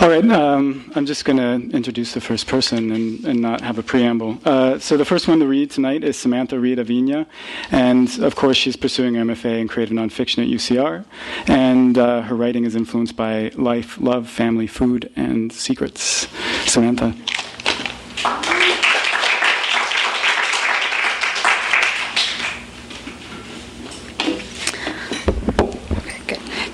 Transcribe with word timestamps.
All 0.00 0.08
right, 0.08 0.26
um, 0.30 0.90
I'm 0.94 1.04
just 1.04 1.26
going 1.26 1.36
to 1.36 1.76
introduce 1.76 2.14
the 2.14 2.22
first 2.22 2.46
person 2.46 2.90
and, 2.90 3.22
and 3.26 3.42
not 3.42 3.60
have 3.60 3.76
a 3.76 3.82
preamble. 3.82 4.38
Uh, 4.46 4.78
so, 4.78 4.96
the 4.96 5.04
first 5.04 5.28
one 5.28 5.40
to 5.40 5.46
read 5.46 5.70
tonight 5.70 6.04
is 6.04 6.16
Samantha 6.16 6.58
Reid 6.58 6.78
Avina, 6.78 7.26
and 7.70 8.08
of 8.20 8.34
course, 8.34 8.56
she's 8.56 8.76
pursuing 8.76 9.12
MFA 9.12 9.60
in 9.60 9.68
creative 9.68 9.94
nonfiction 9.94 10.42
at 10.42 10.48
UCR, 10.48 11.04
and 11.48 11.98
uh, 11.98 12.22
her 12.22 12.34
writing 12.34 12.64
is 12.64 12.74
influenced 12.74 13.14
by 13.14 13.50
life, 13.56 14.00
love, 14.00 14.26
family, 14.26 14.66
food, 14.66 15.12
and 15.16 15.52
secrets. 15.52 16.28
Samantha. 16.64 17.12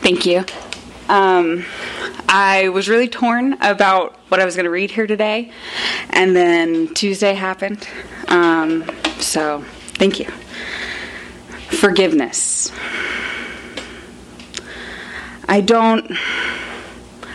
Thank 0.01 0.27
you. 0.27 0.45
Um, 1.09 1.65
I 2.29 2.69
was 2.71 2.89
really 2.89 3.09
torn 3.09 3.55
about 3.55 4.16
what 4.29 4.41
I 4.41 4.45
was 4.45 4.57
going 4.57 4.65
to 4.65 4.71
read 4.71 4.91
here 4.91 5.07
today, 5.07 5.53
and 6.11 6.34
then 6.34 6.93
Tuesday 6.95 7.34
happened. 7.34 7.87
Um, 8.29 8.84
so, 9.19 9.65
thank 9.95 10.19
you. 10.19 10.27
Forgiveness. 11.79 12.73
I 15.48 15.61
don't. 15.61 16.11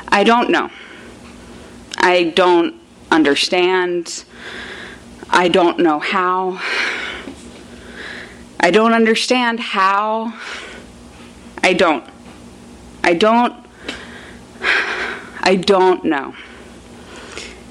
I 0.09 0.23
don't 0.26 0.49
know. 0.49 0.70
I 1.98 2.26
don't 2.35 2.76
understand. 3.10 4.26
I 5.30 5.48
don't 5.48 5.80
know 5.80 5.99
how. 5.99 6.60
I 8.60 8.71
don't 8.71 8.94
understand 8.94 9.62
how. 9.62 10.34
I 11.63 11.73
don't. 11.73 12.04
I 13.04 13.13
don't 13.13 13.60
I 15.41 15.55
don't 15.55 16.03
know. 16.03 16.35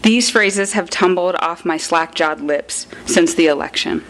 These 0.03 0.31
phrases 0.31 0.73
have 0.73 0.91
tumbled 0.91 1.37
off 1.37 1.65
my 1.65 1.77
slack 1.77 2.15
jawed 2.15 2.41
lips 2.41 2.87
since 3.07 3.35
the 3.35 3.47
election. 3.47 4.05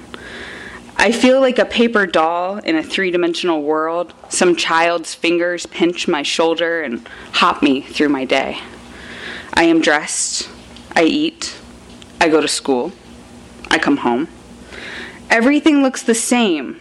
I 0.96 1.12
feel 1.12 1.40
like 1.40 1.58
a 1.58 1.64
paper 1.64 2.06
doll 2.06 2.58
in 2.58 2.76
a 2.76 2.82
three 2.82 3.10
dimensional 3.10 3.62
world. 3.62 4.12
Some 4.28 4.54
child's 4.54 5.14
fingers 5.14 5.66
pinch 5.66 6.06
my 6.06 6.22
shoulder 6.22 6.82
and 6.82 7.08
hop 7.32 7.62
me 7.62 7.80
through 7.80 8.10
my 8.10 8.24
day. 8.24 8.58
I 9.54 9.64
am 9.64 9.80
dressed. 9.80 10.48
I 10.94 11.04
eat. 11.04 11.56
I 12.20 12.28
go 12.28 12.40
to 12.40 12.48
school. 12.48 12.92
I 13.70 13.78
come 13.78 13.98
home. 13.98 14.28
Everything 15.28 15.82
looks 15.82 16.02
the 16.02 16.14
same. 16.14 16.80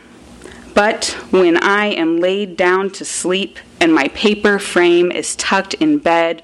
But 0.73 1.17
when 1.31 1.57
I 1.57 1.87
am 1.87 2.19
laid 2.19 2.57
down 2.57 2.89
to 2.91 3.05
sleep 3.05 3.57
and 3.79 3.93
my 3.93 4.07
paper 4.09 4.59
frame 4.59 5.11
is 5.11 5.35
tucked 5.35 5.73
in 5.75 5.99
bed, 5.99 6.43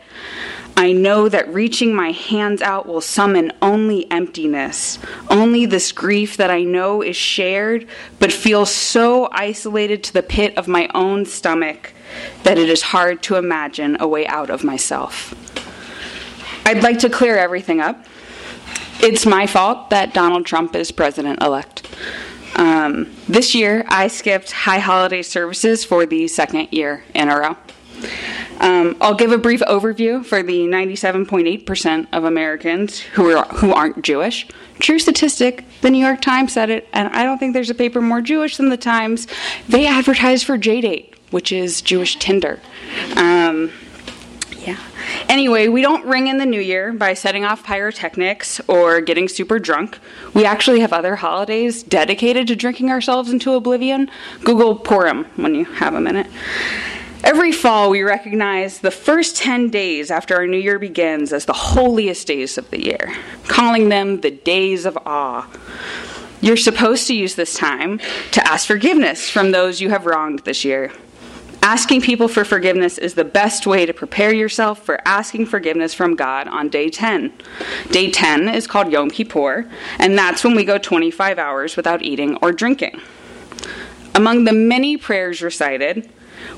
I 0.77 0.91
know 0.91 1.29
that 1.29 1.53
reaching 1.53 1.95
my 1.95 2.11
hands 2.11 2.61
out 2.61 2.85
will 2.85 2.99
summon 2.99 3.53
only 3.61 4.11
emptiness, 4.11 4.99
only 5.29 5.65
this 5.65 5.93
grief 5.93 6.35
that 6.35 6.51
I 6.51 6.63
know 6.63 7.01
is 7.01 7.15
shared, 7.15 7.87
but 8.19 8.33
feels 8.33 8.71
so 8.71 9.29
isolated 9.31 10.03
to 10.03 10.13
the 10.13 10.23
pit 10.23 10.57
of 10.57 10.67
my 10.67 10.89
own 10.93 11.25
stomach 11.25 11.93
that 12.43 12.57
it 12.57 12.69
is 12.69 12.81
hard 12.81 13.23
to 13.23 13.35
imagine 13.35 13.95
a 14.01 14.07
way 14.07 14.27
out 14.27 14.49
of 14.49 14.65
myself. 14.65 15.33
I'd 16.65 16.83
like 16.83 16.99
to 16.99 17.09
clear 17.09 17.37
everything 17.37 17.79
up. 17.79 18.05
It's 18.99 19.25
my 19.25 19.47
fault 19.47 19.91
that 19.91 20.13
Donald 20.13 20.45
Trump 20.45 20.75
is 20.75 20.91
president 20.91 21.41
elect. 21.41 21.87
Um, 22.55 23.13
this 23.27 23.53
year, 23.53 23.85
I 23.87 24.07
skipped 24.07 24.51
high 24.51 24.79
holiday 24.79 25.21
services 25.21 25.83
for 25.83 26.05
the 26.05 26.27
second 26.27 26.69
year 26.71 27.03
in 27.13 27.29
a 27.29 27.37
row. 27.37 27.57
Um, 28.59 28.95
I'll 29.01 29.15
give 29.15 29.31
a 29.31 29.37
brief 29.37 29.61
overview 29.61 30.25
for 30.25 30.41
the 30.41 30.59
97.8% 30.61 32.07
of 32.13 32.23
Americans 32.23 32.99
who, 32.99 33.35
are, 33.35 33.45
who 33.55 33.73
aren't 33.73 34.01
Jewish. 34.01 34.47
True 34.79 34.99
statistic, 34.99 35.65
the 35.81 35.89
New 35.89 36.03
York 36.03 36.21
Times 36.21 36.53
said 36.53 36.69
it, 36.69 36.87
and 36.93 37.09
I 37.09 37.23
don't 37.23 37.37
think 37.37 37.53
there's 37.53 37.69
a 37.69 37.75
paper 37.75 38.01
more 38.01 38.21
Jewish 38.21 38.57
than 38.57 38.69
the 38.69 38.77
Times. 38.77 39.27
They 39.67 39.87
advertise 39.87 40.43
for 40.43 40.57
JDate, 40.57 41.13
which 41.31 41.51
is 41.51 41.81
Jewish 41.81 42.17
Tinder. 42.17 42.59
Um, 43.15 43.71
yeah. 44.65 44.79
Anyway, 45.29 45.67
we 45.67 45.81
don't 45.81 46.05
ring 46.05 46.27
in 46.27 46.37
the 46.37 46.45
new 46.45 46.59
year 46.59 46.91
by 46.91 47.13
setting 47.13 47.45
off 47.45 47.63
pyrotechnics 47.63 48.59
or 48.67 48.99
getting 49.01 49.27
super 49.27 49.59
drunk. 49.59 49.99
We 50.33 50.45
actually 50.45 50.79
have 50.79 50.91
other 50.91 51.15
holidays 51.15 51.83
dedicated 51.83 52.47
to 52.47 52.55
drinking 52.55 52.89
ourselves 52.89 53.31
into 53.31 53.53
oblivion. 53.53 54.09
Google 54.43 54.75
Purim 54.75 55.25
when 55.35 55.55
you 55.55 55.65
have 55.65 55.93
a 55.93 56.01
minute. 56.01 56.27
Every 57.23 57.51
fall, 57.51 57.89
we 57.89 58.03
recognize 58.03 58.79
the 58.79 58.91
first 58.91 59.35
10 59.37 59.69
days 59.69 60.11
after 60.11 60.35
our 60.35 60.45
new 60.45 60.57
year 60.57 60.77
begins 60.77 61.33
as 61.33 61.45
the 61.45 61.53
holiest 61.53 62.27
days 62.27 62.57
of 62.57 62.69
the 62.69 62.83
year, 62.83 63.15
calling 63.47 63.89
them 63.89 64.21
the 64.21 64.31
days 64.31 64.85
of 64.85 64.97
awe. 65.05 65.47
You're 66.41 66.57
supposed 66.57 67.07
to 67.07 67.15
use 67.15 67.33
this 67.33 67.55
time 67.55 67.99
to 68.31 68.47
ask 68.47 68.67
forgiveness 68.67 69.27
from 69.29 69.51
those 69.51 69.81
you 69.81 69.89
have 69.89 70.05
wronged 70.05 70.39
this 70.39 70.63
year. 70.63 70.91
Asking 71.65 72.01
people 72.01 72.27
for 72.27 72.45
forgiveness 72.45 72.99
is 72.99 73.15
the 73.15 73.25
best 73.25 73.65
way 73.65 73.87
to 73.87 73.91
prepare 73.91 74.31
yourself 74.31 74.85
for 74.85 75.01
asking 75.03 75.47
forgiveness 75.47 75.95
from 75.95 76.15
God 76.15 76.47
on 76.47 76.69
day 76.69 76.91
10. 76.91 77.33
Day 77.89 78.11
10 78.11 78.49
is 78.49 78.67
called 78.67 78.91
Yom 78.91 79.09
Kippur, 79.09 79.67
and 79.97 80.15
that's 80.15 80.43
when 80.43 80.55
we 80.55 80.63
go 80.63 80.77
25 80.77 81.39
hours 81.39 81.75
without 81.75 82.03
eating 82.03 82.37
or 82.39 82.51
drinking. 82.51 83.01
Among 84.13 84.43
the 84.43 84.53
many 84.53 84.95
prayers 84.95 85.41
recited, 85.41 86.07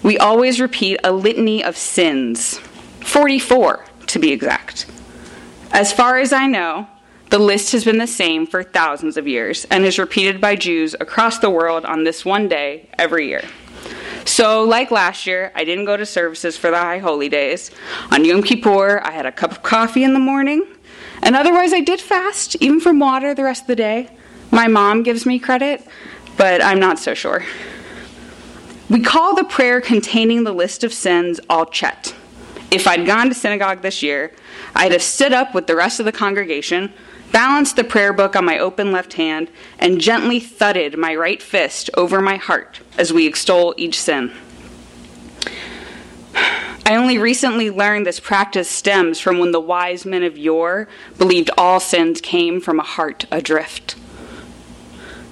we 0.03 0.17
always 0.17 0.59
repeat 0.59 1.00
a 1.06 1.13
litany 1.13 1.63
of 1.63 1.78
sins, 1.78 2.57
44 3.00 3.85
to 4.07 4.19
be 4.19 4.34
exact. 4.34 4.88
As 5.72 5.94
far 5.94 6.17
as 6.19 6.34
I 6.34 6.47
know, 6.47 6.85
the 7.29 7.40
list 7.40 7.72
has 7.72 7.85
been 7.85 7.97
the 7.97 8.07
same 8.07 8.46
for 8.46 8.62
thousands 8.62 9.16
of 9.16 9.25
years 9.25 9.63
and 9.72 9.85
is 9.85 10.00
repeated 10.00 10.41
by 10.41 10.57
Jews 10.57 10.97
across 11.00 11.40
the 11.40 11.50
world 11.50 11.85
on 11.85 12.03
this 12.03 12.25
one 12.25 12.50
day 12.50 12.90
every 12.97 13.29
year. 13.29 13.44
So, 14.27 14.65
like 14.65 14.91
last 14.91 15.25
year, 15.25 15.53
I 15.55 15.63
didn't 15.63 15.85
go 15.85 15.95
to 15.95 16.05
services 16.05 16.57
for 16.57 16.69
the 16.69 16.77
High 16.77 16.97
Holy 16.97 17.29
Days. 17.29 17.71
On 18.11 18.25
Yom 18.25 18.43
Kippur, 18.43 18.99
I 19.01 19.11
had 19.11 19.25
a 19.25 19.31
cup 19.31 19.51
of 19.51 19.63
coffee 19.63 20.03
in 20.03 20.13
the 20.13 20.19
morning, 20.19 20.67
and 21.23 21.33
otherwise, 21.33 21.71
I 21.71 21.79
did 21.79 22.01
fast, 22.01 22.57
even 22.57 22.81
from 22.81 22.99
water, 22.99 23.33
the 23.33 23.45
rest 23.45 23.61
of 23.61 23.67
the 23.67 23.75
day. 23.77 24.09
My 24.51 24.67
mom 24.67 25.01
gives 25.03 25.25
me 25.25 25.39
credit, 25.39 25.87
but 26.35 26.61
I'm 26.61 26.77
not 26.77 26.99
so 26.99 27.13
sure. 27.13 27.45
We 28.89 28.99
call 28.99 29.33
the 29.33 29.45
prayer 29.45 29.79
containing 29.79 30.43
the 30.43 30.53
list 30.53 30.83
of 30.83 30.91
sins 30.91 31.39
al 31.49 31.66
chet. 31.66 32.13
If 32.69 32.85
I'd 32.85 33.05
gone 33.05 33.29
to 33.29 33.33
synagogue 33.33 33.81
this 33.81 34.03
year, 34.03 34.33
I'd 34.75 34.91
have 34.91 35.01
stood 35.01 35.31
up 35.31 35.55
with 35.55 35.67
the 35.67 35.75
rest 35.75 36.01
of 36.01 36.05
the 36.05 36.11
congregation, 36.11 36.91
balanced 37.31 37.75
the 37.75 37.83
prayer 37.83 38.13
book 38.13 38.35
on 38.35 38.45
my 38.45 38.57
open 38.57 38.91
left 38.91 39.13
hand, 39.13 39.49
and 39.79 40.01
gently 40.01 40.39
thudded 40.39 40.97
my 40.97 41.15
right 41.15 41.41
fist 41.41 41.89
over 41.95 42.21
my 42.21 42.38
heart 42.38 42.79
as 42.97 43.13
we 43.13 43.27
extol 43.27 43.73
each 43.77 43.99
sin. 43.99 44.31
I 46.85 46.95
only 46.95 47.17
recently 47.17 47.69
learned 47.69 48.07
this 48.07 48.21
practice 48.21 48.69
stems 48.69 49.19
from 49.19 49.39
when 49.39 49.51
the 49.51 49.59
wise 49.59 50.05
men 50.05 50.23
of 50.23 50.37
yore 50.37 50.87
believed 51.17 51.49
all 51.57 51.81
sins 51.81 52.21
came 52.21 52.61
from 52.61 52.79
a 52.79 52.83
heart 52.83 53.25
adrift. 53.29 53.95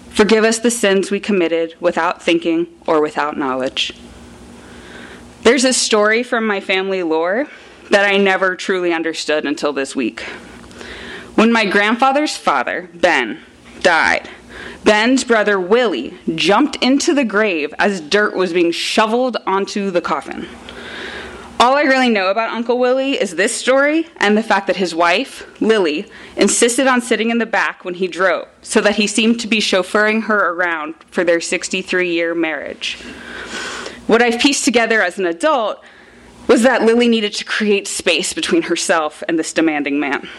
Forgive 0.10 0.44
us 0.44 0.60
the 0.60 0.72
sins 0.72 1.12
we 1.12 1.20
committed 1.20 1.76
without 1.80 2.22
thinking 2.22 2.68
or 2.86 3.02
without 3.02 3.38
knowledge. 3.38 3.94
There's 5.44 5.64
a 5.64 5.74
story 5.74 6.24
from 6.24 6.46
my 6.46 6.60
family 6.60 7.04
lore 7.04 7.48
that 7.90 8.06
I 8.06 8.18
never 8.18 8.56
truly 8.56 8.92
understood 8.92 9.46
until 9.46 9.72
this 9.72 9.96
week. 9.96 10.26
When 11.36 11.52
my 11.52 11.66
grandfather's 11.66 12.38
father, 12.38 12.90
Ben, 12.94 13.42
died, 13.82 14.30
Ben's 14.86 15.24
brother 15.24 15.60
Willie 15.60 16.18
jumped 16.34 16.78
into 16.78 17.14
the 17.14 17.26
grave 17.26 17.74
as 17.78 18.00
dirt 18.00 18.36
was 18.36 18.54
being 18.54 18.72
shoveled 18.72 19.36
onto 19.46 19.92
the 19.92 20.02
coffin. 20.02 20.48
All 21.60 21.76
I 21.76 21.82
really 21.82 22.10
know 22.10 22.30
about 22.30 22.54
Uncle 22.54 22.78
Willie 22.78 23.20
is 23.20 23.36
this 23.36 23.56
story 23.56 24.08
and 24.18 24.38
the 24.38 24.44
fact 24.44 24.68
that 24.68 24.76
his 24.76 24.94
wife, 24.94 25.46
Lily, 25.62 26.10
insisted 26.38 26.86
on 26.88 27.02
sitting 27.02 27.32
in 27.32 27.38
the 27.38 27.46
back 27.46 27.84
when 27.84 27.96
he 27.96 28.08
drove 28.08 28.48
so 28.62 28.80
that 28.82 28.96
he 28.96 29.08
seemed 29.08 29.40
to 29.40 29.48
be 29.48 29.58
chauffeuring 29.58 30.24
her 30.24 30.52
around 30.52 30.96
for 31.12 31.24
their 31.24 31.42
63 31.42 32.12
year 32.12 32.36
marriage. 32.36 32.96
What 34.08 34.22
I've 34.22 34.40
pieced 34.40 34.66
together 34.66 35.02
as 35.02 35.18
an 35.18 35.26
adult 35.26 35.84
was 36.48 36.62
that 36.62 36.84
Lily 36.84 37.08
needed 37.08 37.34
to 37.34 37.46
create 37.46 37.88
space 37.88 38.34
between 38.34 38.64
herself 38.64 39.24
and 39.28 39.40
this 39.40 39.52
demanding 39.52 40.00
man. 40.00 40.30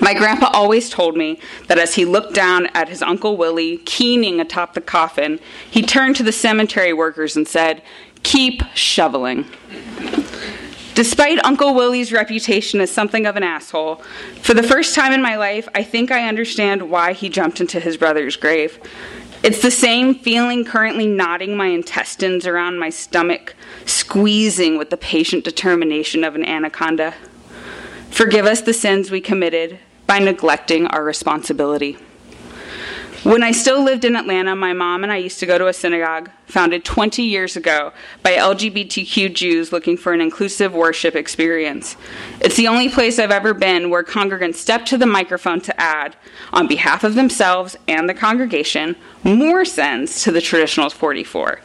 My 0.00 0.12
grandpa 0.12 0.50
always 0.52 0.90
told 0.90 1.16
me 1.16 1.40
that 1.66 1.78
as 1.78 1.94
he 1.94 2.04
looked 2.04 2.34
down 2.34 2.66
at 2.68 2.88
his 2.88 3.02
Uncle 3.02 3.36
Willie 3.36 3.78
keening 3.78 4.38
atop 4.38 4.74
the 4.74 4.80
coffin, 4.80 5.40
he 5.70 5.82
turned 5.82 6.16
to 6.16 6.22
the 6.22 6.32
cemetery 6.32 6.92
workers 6.92 7.36
and 7.36 7.48
said, 7.48 7.82
Keep 8.22 8.62
shoveling. 8.74 9.46
Despite 10.94 11.44
Uncle 11.44 11.74
Willie's 11.74 12.12
reputation 12.12 12.80
as 12.80 12.90
something 12.90 13.24
of 13.24 13.36
an 13.36 13.44
asshole, 13.44 14.02
for 14.42 14.52
the 14.52 14.62
first 14.62 14.94
time 14.94 15.12
in 15.12 15.22
my 15.22 15.36
life, 15.36 15.68
I 15.74 15.84
think 15.84 16.10
I 16.10 16.28
understand 16.28 16.90
why 16.90 17.12
he 17.12 17.28
jumped 17.28 17.60
into 17.60 17.80
his 17.80 17.96
brother's 17.96 18.36
grave. 18.36 18.78
It's 19.44 19.62
the 19.62 19.70
same 19.70 20.16
feeling 20.16 20.64
currently 20.64 21.06
knotting 21.06 21.56
my 21.56 21.66
intestines 21.66 22.46
around 22.46 22.80
my 22.80 22.90
stomach, 22.90 23.54
squeezing 23.86 24.76
with 24.76 24.90
the 24.90 24.96
patient 24.96 25.44
determination 25.44 26.24
of 26.24 26.34
an 26.34 26.44
anaconda. 26.44 27.14
Forgive 28.10 28.46
us 28.46 28.60
the 28.60 28.74
sins 28.74 29.10
we 29.10 29.20
committed 29.20 29.78
by 30.06 30.18
neglecting 30.18 30.86
our 30.88 31.04
responsibility. 31.04 31.98
When 33.24 33.42
I 33.42 33.50
still 33.50 33.82
lived 33.82 34.04
in 34.04 34.14
Atlanta, 34.14 34.54
my 34.54 34.72
mom 34.72 35.02
and 35.02 35.12
I 35.12 35.16
used 35.16 35.40
to 35.40 35.46
go 35.46 35.58
to 35.58 35.66
a 35.66 35.72
synagogue 35.72 36.30
founded 36.46 36.84
20 36.84 37.22
years 37.22 37.56
ago 37.56 37.92
by 38.22 38.32
LGBTQ 38.32 39.34
Jews 39.34 39.72
looking 39.72 39.96
for 39.96 40.12
an 40.12 40.20
inclusive 40.20 40.72
worship 40.72 41.16
experience. 41.16 41.96
It's 42.40 42.56
the 42.56 42.68
only 42.68 42.88
place 42.88 43.18
I've 43.18 43.32
ever 43.32 43.54
been 43.54 43.90
where 43.90 44.04
congregants 44.04 44.54
step 44.54 44.86
to 44.86 44.96
the 44.96 45.04
microphone 45.04 45.60
to 45.62 45.80
add, 45.80 46.16
on 46.52 46.68
behalf 46.68 47.02
of 47.02 47.16
themselves 47.16 47.76
and 47.88 48.08
the 48.08 48.14
congregation, 48.14 48.94
more 49.24 49.64
sins 49.64 50.22
to 50.22 50.30
the 50.30 50.40
traditional 50.40 50.88
44, 50.88 51.60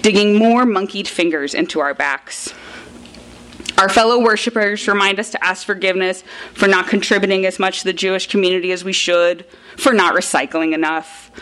digging 0.00 0.36
more 0.36 0.64
monkeyed 0.64 1.06
fingers 1.06 1.52
into 1.52 1.80
our 1.80 1.92
backs. 1.92 2.54
Our 3.76 3.88
fellow 3.88 4.20
worshipers 4.20 4.86
remind 4.86 5.18
us 5.18 5.30
to 5.32 5.44
ask 5.44 5.66
forgiveness 5.66 6.22
for 6.52 6.68
not 6.68 6.86
contributing 6.86 7.44
as 7.44 7.58
much 7.58 7.80
to 7.80 7.84
the 7.84 7.92
Jewish 7.92 8.28
community 8.28 8.70
as 8.70 8.84
we 8.84 8.92
should, 8.92 9.44
for 9.76 9.92
not 9.92 10.14
recycling 10.14 10.74
enough. 10.74 11.32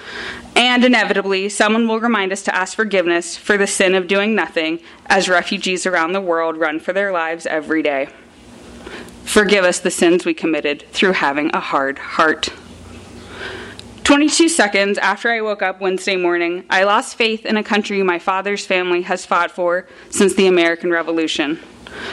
And 0.56 0.82
inevitably, 0.82 1.50
someone 1.50 1.86
will 1.86 2.00
remind 2.00 2.32
us 2.32 2.42
to 2.44 2.54
ask 2.54 2.74
forgiveness 2.74 3.36
for 3.36 3.58
the 3.58 3.66
sin 3.66 3.94
of 3.94 4.06
doing 4.06 4.34
nothing 4.34 4.80
as 5.06 5.28
refugees 5.28 5.84
around 5.84 6.12
the 6.12 6.22
world 6.22 6.56
run 6.56 6.80
for 6.80 6.94
their 6.94 7.12
lives 7.12 7.44
every 7.44 7.82
day. 7.82 8.08
Forgive 9.24 9.64
us 9.64 9.78
the 9.78 9.90
sins 9.90 10.24
we 10.24 10.32
committed 10.32 10.86
through 10.90 11.12
having 11.12 11.50
a 11.54 11.60
hard 11.60 11.98
heart. 11.98 12.48
22 14.04 14.48
seconds 14.48 14.96
after 14.98 15.30
I 15.30 15.42
woke 15.42 15.62
up 15.62 15.80
Wednesday 15.80 16.16
morning, 16.16 16.64
I 16.70 16.84
lost 16.84 17.16
faith 17.16 17.44
in 17.44 17.58
a 17.58 17.62
country 17.62 18.02
my 18.02 18.18
father's 18.18 18.64
family 18.64 19.02
has 19.02 19.26
fought 19.26 19.50
for 19.50 19.86
since 20.10 20.34
the 20.34 20.46
American 20.46 20.90
Revolution 20.90 21.60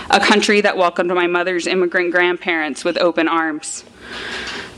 a 0.09 0.19
country 0.19 0.61
that 0.61 0.77
welcomed 0.77 1.11
my 1.13 1.27
mother's 1.27 1.67
immigrant 1.67 2.11
grandparents 2.11 2.83
with 2.83 2.97
open 2.97 3.27
arms. 3.27 3.83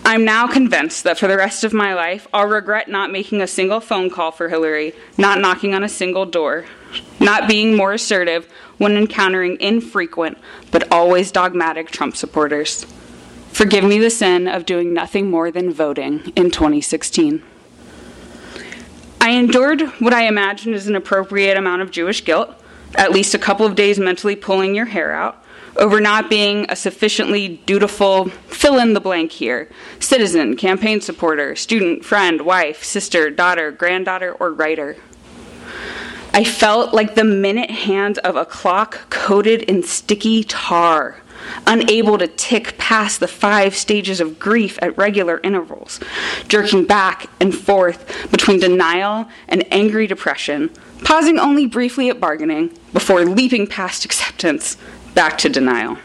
I'm 0.04 0.26
now 0.26 0.48
convinced 0.48 1.04
that 1.04 1.20
for 1.20 1.28
the 1.28 1.38
rest 1.38 1.64
of 1.64 1.74
my 1.74 1.94
life, 1.94 2.28
I'll 2.34 2.48
regret 2.48 2.88
not 2.88 3.12
making 3.12 3.42
a 3.42 3.48
single 3.48 3.80
phone 3.80 4.10
call 4.10 4.32
for 4.32 4.50
Hillary, 4.50 4.94
not 5.18 5.40
knocking 5.40 5.76
on 5.76 5.84
a 5.84 5.90
single 5.90 6.26
door, 6.26 6.66
not 7.20 7.48
being 7.48 7.76
more 7.76 7.94
assertive 7.94 8.48
when 8.78 8.98
encountering 8.98 9.58
infrequent 9.60 10.38
but 10.72 10.92
always 10.92 11.32
dogmatic 11.32 11.92
Trump 11.92 12.16
supporters. 12.16 12.86
Forgive 13.52 13.84
me 13.84 14.00
the 14.00 14.10
sin 14.10 14.48
of 14.48 14.66
doing 14.66 14.94
nothing 14.94 15.30
more 15.30 15.52
than 15.52 15.72
voting 15.72 16.34
in 16.36 16.50
2016. 16.50 17.44
I 19.20 19.30
endured 19.32 19.82
what 20.00 20.14
I 20.14 20.24
imagine 20.24 20.74
is 20.74 20.88
an 20.88 20.96
appropriate 20.96 21.58
amount 21.58 21.84
of 21.84 21.92
Jewish 21.92 22.26
guilt 22.26 22.56
at 22.96 23.12
least 23.12 23.34
a 23.34 23.40
couple 23.40 23.66
of 23.66 23.76
days 23.76 24.00
mentally 24.00 24.36
pulling 24.36 24.76
your 24.76 24.86
hair 24.86 25.12
out 25.12 25.44
over 25.78 26.02
not 26.02 26.30
being 26.30 26.66
a 26.70 26.76
sufficiently 26.76 27.62
dutiful 27.66 28.30
fill 28.48 28.78
in 28.78 28.94
the 28.94 29.00
blank 29.00 29.32
here 29.32 29.70
citizen, 30.00 30.56
campaign 30.56 31.00
supporter, 31.02 31.56
student, 31.56 32.04
friend, 32.04 32.42
wife, 32.42 32.84
sister, 32.84 33.30
daughter, 33.30 33.72
granddaughter, 33.72 34.34
or 34.34 34.52
writer. 34.52 34.98
I 36.34 36.44
felt 36.44 36.94
like 36.94 37.16
the 37.16 37.24
minute 37.26 37.70
hand 37.70 38.18
of 38.20 38.36
a 38.36 38.46
clock 38.46 39.10
coated 39.10 39.64
in 39.64 39.84
sticky 39.84 40.44
tar, 40.46 41.18
unable 41.68 42.18
to 42.18 42.28
tick 42.28 42.78
past 42.78 43.20
the 43.20 43.28
five 43.28 43.76
stages 43.76 44.20
of 44.20 44.40
grief 44.40 44.78
at 44.82 44.98
regular 44.98 45.40
intervals, 45.44 46.00
jerking 46.48 46.86
back 46.86 47.28
and 47.40 47.56
forth 47.56 48.30
between 48.32 48.60
denial 48.60 49.28
and 49.48 49.66
angry 49.74 50.08
depression, 50.08 50.70
pausing 51.04 51.40
only 51.40 51.66
briefly 51.66 52.10
at 52.10 52.20
bargaining 52.20 52.78
before 52.94 53.26
leaping 53.26 53.68
past 53.68 54.06
acceptance 54.06 54.78
back 55.14 55.38
to 55.38 55.50
denial. 55.50 55.98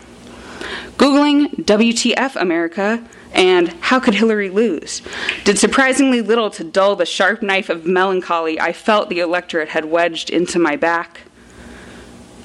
Googling 0.97 1.50
WTF 1.65 2.37
America 2.37 3.05
and 3.33 3.69
How 3.81 4.00
Could 4.00 4.15
Hillary 4.15 4.49
Lose 4.49 5.03
did 5.44 5.59
surprisingly 5.59 6.23
little 6.23 6.50
to 6.50 6.65
dull 6.65 6.97
the 6.97 7.05
sharp 7.05 7.43
knife 7.43 7.69
of 7.69 7.85
melancholy 7.85 8.59
I 8.59 8.73
felt 8.73 9.11
the 9.11 9.21
electorate 9.21 9.69
had 9.69 9.85
wedged 9.85 10.31
into 10.31 10.59
my 10.59 10.77
back. 10.77 11.21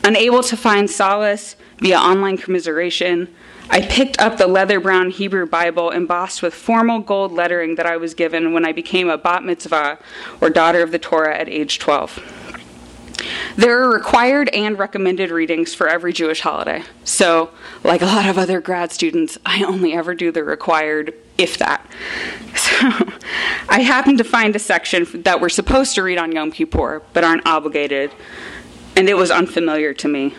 Unable 0.03 0.43
to 0.43 0.57
find 0.57 0.89
solace 0.89 1.55
via 1.81 1.97
online 1.97 2.37
commiseration, 2.37 3.27
I 3.69 3.81
picked 3.81 4.21
up 4.21 4.37
the 4.37 4.47
leather 4.47 4.79
brown 4.79 5.09
Hebrew 5.09 5.45
Bible 5.45 5.89
embossed 5.89 6.41
with 6.41 6.53
formal 6.53 6.99
gold 6.99 7.31
lettering 7.31 7.75
that 7.75 7.85
I 7.85 7.97
was 7.97 8.13
given 8.13 8.53
when 8.53 8.65
I 8.65 8.71
became 8.71 9.09
a 9.09 9.17
bat 9.17 9.43
mitzvah 9.43 9.97
or 10.39 10.49
daughter 10.49 10.81
of 10.83 10.91
the 10.91 10.99
Torah 10.99 11.37
at 11.37 11.49
age 11.49 11.79
12. 11.79 12.37
There 13.55 13.81
are 13.81 13.89
required 13.89 14.49
and 14.49 14.77
recommended 14.77 15.31
readings 15.31 15.73
for 15.73 15.87
every 15.87 16.13
Jewish 16.13 16.41
holiday. 16.41 16.83
So, 17.03 17.51
like 17.83 18.01
a 18.01 18.05
lot 18.05 18.27
of 18.27 18.37
other 18.37 18.61
grad 18.61 18.91
students, 18.91 19.37
I 19.45 19.63
only 19.63 19.93
ever 19.93 20.15
do 20.15 20.31
the 20.31 20.43
required, 20.43 21.13
if 21.37 21.57
that. 21.57 21.85
So, 22.53 22.89
I 23.69 23.81
happened 23.81 24.17
to 24.19 24.23
find 24.23 24.55
a 24.55 24.59
section 24.59 25.23
that 25.23 25.41
we're 25.41 25.49
supposed 25.49 25.95
to 25.95 26.03
read 26.03 26.17
on 26.17 26.31
Yom 26.31 26.51
Kippur, 26.51 27.01
but 27.13 27.23
aren't 27.23 27.45
obligated, 27.47 28.11
and 28.95 29.09
it 29.09 29.15
was 29.15 29.31
unfamiliar 29.31 29.93
to 29.95 30.07
me. 30.07 30.35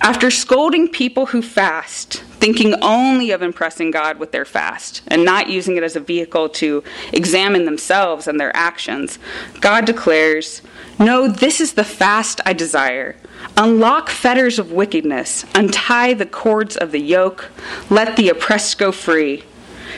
After 0.00 0.30
scolding 0.30 0.88
people 0.88 1.26
who 1.26 1.40
fast, 1.40 2.22
thinking 2.38 2.74
only 2.82 3.30
of 3.30 3.42
impressing 3.42 3.90
God 3.90 4.18
with 4.18 4.30
their 4.30 4.44
fast 4.44 5.02
and 5.08 5.24
not 5.24 5.48
using 5.48 5.76
it 5.76 5.82
as 5.82 5.96
a 5.96 6.00
vehicle 6.00 6.48
to 6.50 6.84
examine 7.12 7.64
themselves 7.64 8.28
and 8.28 8.38
their 8.38 8.54
actions, 8.54 9.18
God 9.60 9.86
declares, 9.86 10.60
No, 10.98 11.28
this 11.28 11.60
is 11.60 11.72
the 11.72 11.84
fast 11.84 12.40
I 12.44 12.52
desire. 12.52 13.16
Unlock 13.56 14.10
fetters 14.10 14.58
of 14.58 14.70
wickedness, 14.70 15.46
untie 15.54 16.12
the 16.12 16.26
cords 16.26 16.76
of 16.76 16.92
the 16.92 17.00
yoke, 17.00 17.50
let 17.88 18.16
the 18.16 18.28
oppressed 18.28 18.78
go 18.78 18.92
free. 18.92 19.44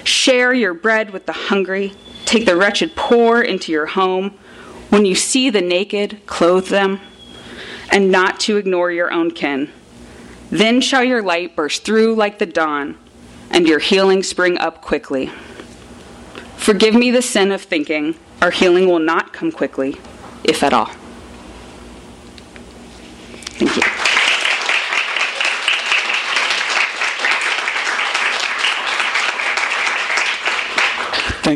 Share 0.04 0.54
your 0.54 0.74
bread 0.74 1.10
with 1.10 1.26
the 1.26 1.32
hungry, 1.32 1.92
take 2.24 2.46
the 2.46 2.56
wretched 2.56 2.94
poor 2.94 3.42
into 3.42 3.72
your 3.72 3.86
home. 3.86 4.38
When 4.90 5.04
you 5.04 5.16
see 5.16 5.50
the 5.50 5.60
naked, 5.60 6.24
clothe 6.26 6.68
them, 6.68 7.00
and 7.90 8.12
not 8.12 8.38
to 8.40 8.56
ignore 8.56 8.92
your 8.92 9.12
own 9.12 9.32
kin 9.32 9.72
then 10.50 10.80
shall 10.80 11.04
your 11.04 11.22
light 11.22 11.54
burst 11.54 11.84
through 11.84 12.14
like 12.14 12.38
the 12.38 12.46
dawn, 12.46 12.96
and 13.50 13.66
your 13.66 13.78
healing 13.78 14.22
spring 14.22 14.58
up 14.58 14.82
quickly. 14.82 15.30
Forgive 16.56 16.94
me 16.94 17.10
the 17.10 17.22
sin 17.22 17.52
of 17.52 17.62
thinking 17.62 18.14
our 18.40 18.50
healing 18.50 18.86
will 18.86 18.98
not 18.98 19.32
come 19.32 19.50
quickly, 19.50 19.96
if 20.44 20.62
at 20.62 20.72
all. 20.72 20.90
Thank 23.58 23.76
you. 23.76 23.97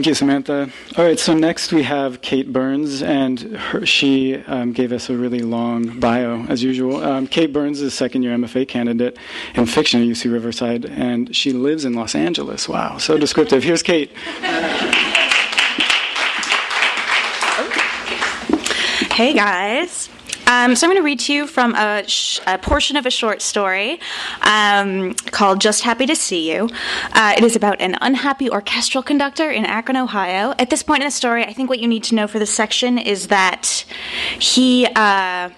Thank 0.03 0.09
you, 0.09 0.15
Samantha. 0.15 0.69
All 0.99 1.05
right, 1.05 1.17
so 1.17 1.33
next 1.33 1.73
we 1.73 1.85
have 1.85 2.23
Kate 2.23 2.53
Burns, 2.53 3.03
and 3.03 3.39
her, 3.39 3.87
she 3.87 4.35
um, 4.35 4.73
gave 4.73 4.91
us 4.91 5.09
a 5.09 5.17
really 5.17 5.43
long 5.43 6.01
bio, 6.01 6.43
as 6.47 6.61
usual. 6.61 7.05
Um, 7.05 7.29
Kate 7.29 7.53
Burns 7.53 7.81
is 7.81 7.87
a 7.87 7.97
second 7.97 8.25
year 8.25 8.37
MFA 8.37 8.67
candidate 8.67 9.17
in 9.55 9.65
fiction 9.65 10.03
at 10.03 10.09
UC 10.09 10.33
Riverside, 10.33 10.87
and 10.87 11.37
she 11.37 11.53
lives 11.53 11.85
in 11.85 11.95
Los 11.95 12.17
Angeles. 12.17 12.69
Wow, 12.69 12.99
so 12.99 13.17
descriptive. 13.17 13.63
Here's 13.63 13.85
Kate. 13.85 14.11
Hey, 19.13 19.35
guys. 19.35 20.09
Um, 20.53 20.77
so 20.77 20.87
I'm 20.87 20.91
going 20.91 21.01
to 21.01 21.05
read 21.05 21.21
to 21.21 21.33
you 21.33 21.47
from 21.47 21.75
a, 21.75 22.07
sh- 22.07 22.39
a 22.47 22.59
portion 22.59 22.99
of 22.99 23.07
a 23.07 23.11
short 23.11 23.41
story 23.41 23.99
um, 24.43 25.15
called 25.31 25.63
Just 25.63 25.83
Happy 25.83 26.05
to 26.05 26.15
See 26.15 26.53
You. 26.53 26.69
Uh, 27.15 27.35
it 27.39 27.43
is 27.43 27.57
about 27.57 27.81
an 27.81 27.97
unhappy 28.03 28.51
orchestral 28.51 29.03
conductor 29.03 29.51
in 29.51 29.65
Akron, 29.65 29.97
Ohio. 29.97 30.55
At 30.59 30.69
this 30.69 30.83
point 30.83 31.01
in 31.01 31.07
the 31.07 31.11
story, 31.11 31.43
I 31.43 31.55
think 31.55 31.71
what 31.71 31.79
you 31.79 31.89
need 31.89 32.05
to 32.05 32.15
know 32.15 32.27
for 32.27 32.39
this 32.39 32.53
section 32.53 32.99
is 32.99 33.29
that 33.29 33.87
he. 34.39 34.87
Uh, 34.95 35.51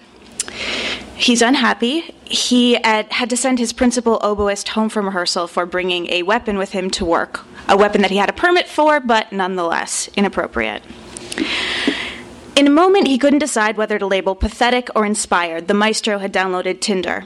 He's 1.17 1.41
unhappy. 1.41 2.13
He 2.25 2.73
had, 2.73 3.11
had 3.11 3.29
to 3.31 3.37
send 3.37 3.57
his 3.57 3.73
principal 3.73 4.19
oboist 4.19 4.67
home 4.69 4.89
from 4.89 5.05
rehearsal 5.05 5.47
for 5.47 5.65
bringing 5.65 6.07
a 6.11 6.23
weapon 6.23 6.57
with 6.57 6.71
him 6.71 6.89
to 6.91 7.05
work, 7.05 7.45
a 7.67 7.75
weapon 7.75 8.01
that 8.01 8.11
he 8.11 8.17
had 8.17 8.29
a 8.29 8.33
permit 8.33 8.67
for, 8.67 8.99
but 8.99 9.31
nonetheless 9.31 10.07
inappropriate. 10.15 10.83
In 12.55 12.67
a 12.67 12.71
moment, 12.71 13.07
he 13.07 13.17
couldn't 13.17 13.39
decide 13.39 13.75
whether 13.75 13.99
to 13.99 14.07
label 14.07 14.33
pathetic 14.33 14.89
or 14.95 15.05
inspired. 15.05 15.67
The 15.67 15.73
maestro 15.73 16.19
had 16.19 16.31
downloaded 16.31 16.79
Tinder. 16.79 17.25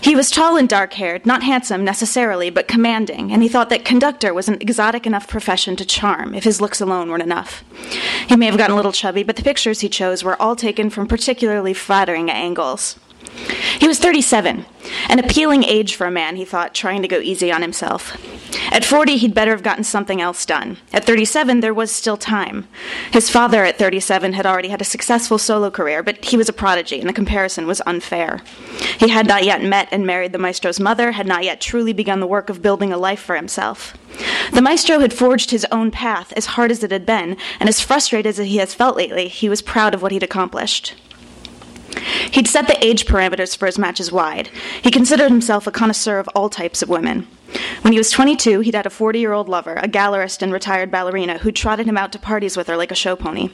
He 0.00 0.16
was 0.16 0.30
tall 0.30 0.56
and 0.56 0.68
dark 0.68 0.94
haired, 0.94 1.24
not 1.24 1.44
handsome 1.44 1.84
necessarily, 1.84 2.50
but 2.50 2.66
commanding, 2.66 3.32
and 3.32 3.40
he 3.40 3.48
thought 3.48 3.70
that 3.70 3.84
conductor 3.84 4.34
was 4.34 4.48
an 4.48 4.56
exotic 4.60 5.06
enough 5.06 5.28
profession 5.28 5.76
to 5.76 5.84
charm, 5.84 6.34
if 6.34 6.42
his 6.42 6.60
looks 6.60 6.80
alone 6.80 7.08
weren't 7.08 7.22
enough. 7.22 7.62
He 8.28 8.36
may 8.36 8.46
have 8.46 8.58
gotten 8.58 8.72
a 8.72 8.76
little 8.76 8.92
chubby, 8.92 9.22
but 9.22 9.36
the 9.36 9.42
pictures 9.42 9.80
he 9.80 9.88
chose 9.88 10.24
were 10.24 10.40
all 10.40 10.56
taken 10.56 10.90
from 10.90 11.06
particularly 11.06 11.74
flattering 11.74 12.28
angles. 12.28 12.98
He 13.78 13.86
was 13.86 13.98
37, 13.98 14.64
an 15.08 15.18
appealing 15.18 15.64
age 15.64 15.94
for 15.94 16.06
a 16.06 16.10
man, 16.10 16.36
he 16.36 16.44
thought, 16.44 16.74
trying 16.74 17.02
to 17.02 17.08
go 17.08 17.18
easy 17.18 17.52
on 17.52 17.62
himself. 17.62 18.16
At 18.72 18.84
40, 18.84 19.18
he'd 19.18 19.34
better 19.34 19.50
have 19.52 19.62
gotten 19.62 19.84
something 19.84 20.20
else 20.20 20.44
done. 20.46 20.78
At 20.92 21.04
37, 21.04 21.60
there 21.60 21.74
was 21.74 21.90
still 21.92 22.16
time. 22.16 22.66
His 23.12 23.30
father, 23.30 23.64
at 23.64 23.78
37, 23.78 24.32
had 24.32 24.46
already 24.46 24.68
had 24.68 24.80
a 24.80 24.86
successful 24.86 25.38
solo 25.38 25.70
career, 25.70 26.02
but 26.02 26.24
he 26.24 26.36
was 26.36 26.48
a 26.48 26.52
prodigy, 26.52 26.98
and 26.98 27.08
the 27.08 27.14
comparison 27.14 27.66
was 27.66 27.82
unfair. 27.86 28.40
He 28.98 29.08
had 29.08 29.26
not 29.26 29.44
yet 29.44 29.62
met 29.62 29.88
and 29.92 30.06
married 30.06 30.32
the 30.32 30.38
maestro's 30.38 30.80
mother, 30.80 31.12
had 31.12 31.26
not 31.26 31.44
yet 31.44 31.60
truly 31.60 31.92
begun 31.92 32.20
the 32.20 32.26
work 32.26 32.48
of 32.48 32.62
building 32.62 32.92
a 32.92 32.98
life 32.98 33.20
for 33.20 33.36
himself. 33.36 33.96
The 34.52 34.62
maestro 34.62 34.98
had 35.00 35.12
forged 35.12 35.50
his 35.50 35.66
own 35.70 35.90
path, 35.90 36.32
as 36.34 36.46
hard 36.46 36.70
as 36.70 36.82
it 36.82 36.90
had 36.90 37.06
been, 37.06 37.36
and 37.60 37.68
as 37.68 37.80
frustrated 37.80 38.26
as 38.26 38.38
he 38.38 38.56
has 38.56 38.74
felt 38.74 38.96
lately, 38.96 39.28
he 39.28 39.48
was 39.48 39.62
proud 39.62 39.94
of 39.94 40.02
what 40.02 40.12
he'd 40.12 40.22
accomplished. 40.22 40.94
He'd 42.32 42.48
set 42.48 42.66
the 42.66 42.84
age 42.84 43.06
parameters 43.06 43.56
for 43.56 43.66
his 43.66 43.78
matches 43.78 44.12
wide. 44.12 44.50
He 44.82 44.90
considered 44.90 45.30
himself 45.30 45.66
a 45.66 45.70
connoisseur 45.70 46.18
of 46.18 46.28
all 46.34 46.48
types 46.48 46.82
of 46.82 46.88
women. 46.88 47.26
When 47.82 47.92
he 47.92 47.98
was 47.98 48.10
22, 48.10 48.60
he'd 48.60 48.74
had 48.74 48.86
a 48.86 48.90
40 48.90 49.18
year 49.18 49.32
old 49.32 49.48
lover, 49.48 49.76
a 49.76 49.88
gallerist 49.88 50.42
and 50.42 50.52
retired 50.52 50.90
ballerina, 50.90 51.38
who 51.38 51.52
trotted 51.52 51.86
him 51.86 51.96
out 51.96 52.12
to 52.12 52.18
parties 52.18 52.56
with 52.56 52.66
her 52.66 52.76
like 52.76 52.90
a 52.90 52.96
show 52.96 53.16
pony. 53.16 53.50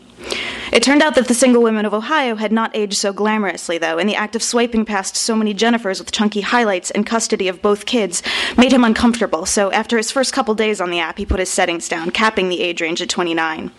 It 0.73 0.83
turned 0.83 1.03
out 1.03 1.15
that 1.15 1.29
the 1.29 1.35
single 1.35 1.63
women 1.63 1.87
of 1.87 1.95
Ohio 1.95 2.35
had 2.35 2.51
not 2.51 2.75
aged 2.75 2.97
so 2.97 3.13
glamorously, 3.13 3.79
though, 3.79 3.99
and 3.99 4.09
the 4.09 4.17
act 4.17 4.35
of 4.35 4.43
swiping 4.43 4.85
past 4.85 5.15
so 5.15 5.37
many 5.37 5.55
Jennifers 5.55 6.01
with 6.01 6.11
chunky 6.11 6.41
highlights 6.41 6.91
and 6.91 7.07
custody 7.07 7.47
of 7.47 7.63
both 7.63 7.87
kids 7.87 8.23
made 8.57 8.73
him 8.73 8.83
uncomfortable, 8.83 9.47
so 9.47 9.71
after 9.71 9.97
his 9.97 10.11
first 10.11 10.33
couple 10.33 10.55
days 10.55 10.81
on 10.81 10.91
the 10.91 10.99
app, 10.99 11.19
he 11.19 11.27
put 11.27 11.39
his 11.39 11.51
settings 11.51 11.89
down, 11.89 12.11
capping 12.11 12.49
the 12.49 12.61
age 12.61 12.81
range 12.81 13.01
at 13.01 13.09
29. 13.09 13.71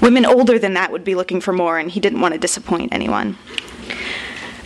Women 0.00 0.26
older 0.26 0.58
than 0.58 0.74
that 0.74 0.92
would 0.92 1.02
be 1.02 1.16
looking 1.16 1.40
for 1.40 1.52
more, 1.52 1.78
and 1.78 1.90
he 1.90 1.98
didn't 1.98 2.20
want 2.20 2.34
to 2.34 2.40
disappoint 2.40 2.92
anyone. 2.92 3.36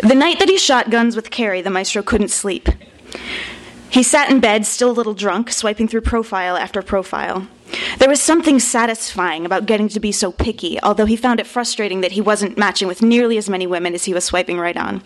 The 0.03 0.17
night 0.17 0.41
that 0.41 0.49
he 0.49 0.59
shot 0.59 0.91
guns 0.91 1.15
with 1.15 1.31
Carrie, 1.31 1.63
the 1.63 1.71
maestro 1.71 2.03
couldn't 2.03 2.33
sleep. 2.33 2.69
He 3.89 4.03
sat 4.03 4.31
in 4.31 4.41
bed, 4.41 4.67
still 4.67 4.91
a 4.91 4.99
little 4.99 5.15
drunk, 5.15 5.53
swiping 5.53 5.87
through 5.87 6.01
profile 6.01 6.57
after 6.57 6.83
profile. 6.83 7.47
There 7.99 8.09
was 8.09 8.21
something 8.21 8.59
satisfying 8.59 9.47
about 9.47 9.67
getting 9.67 9.89
to 9.91 10.01
be 10.01 10.11
so 10.11 10.33
picky, 10.33 10.83
although 10.83 11.07
he 11.07 11.15
found 11.15 11.39
it 11.39 11.47
frustrating 11.47 12.01
that 12.01 12.13
he 12.13 12.21
wasn't 12.21 12.59
matching 12.59 12.89
with 12.89 13.01
nearly 13.01 13.39
as 13.39 13.49
many 13.49 13.65
women 13.65 13.95
as 13.95 14.05
he 14.05 14.13
was 14.13 14.25
swiping 14.25 14.59
right 14.59 14.77
on. 14.77 15.05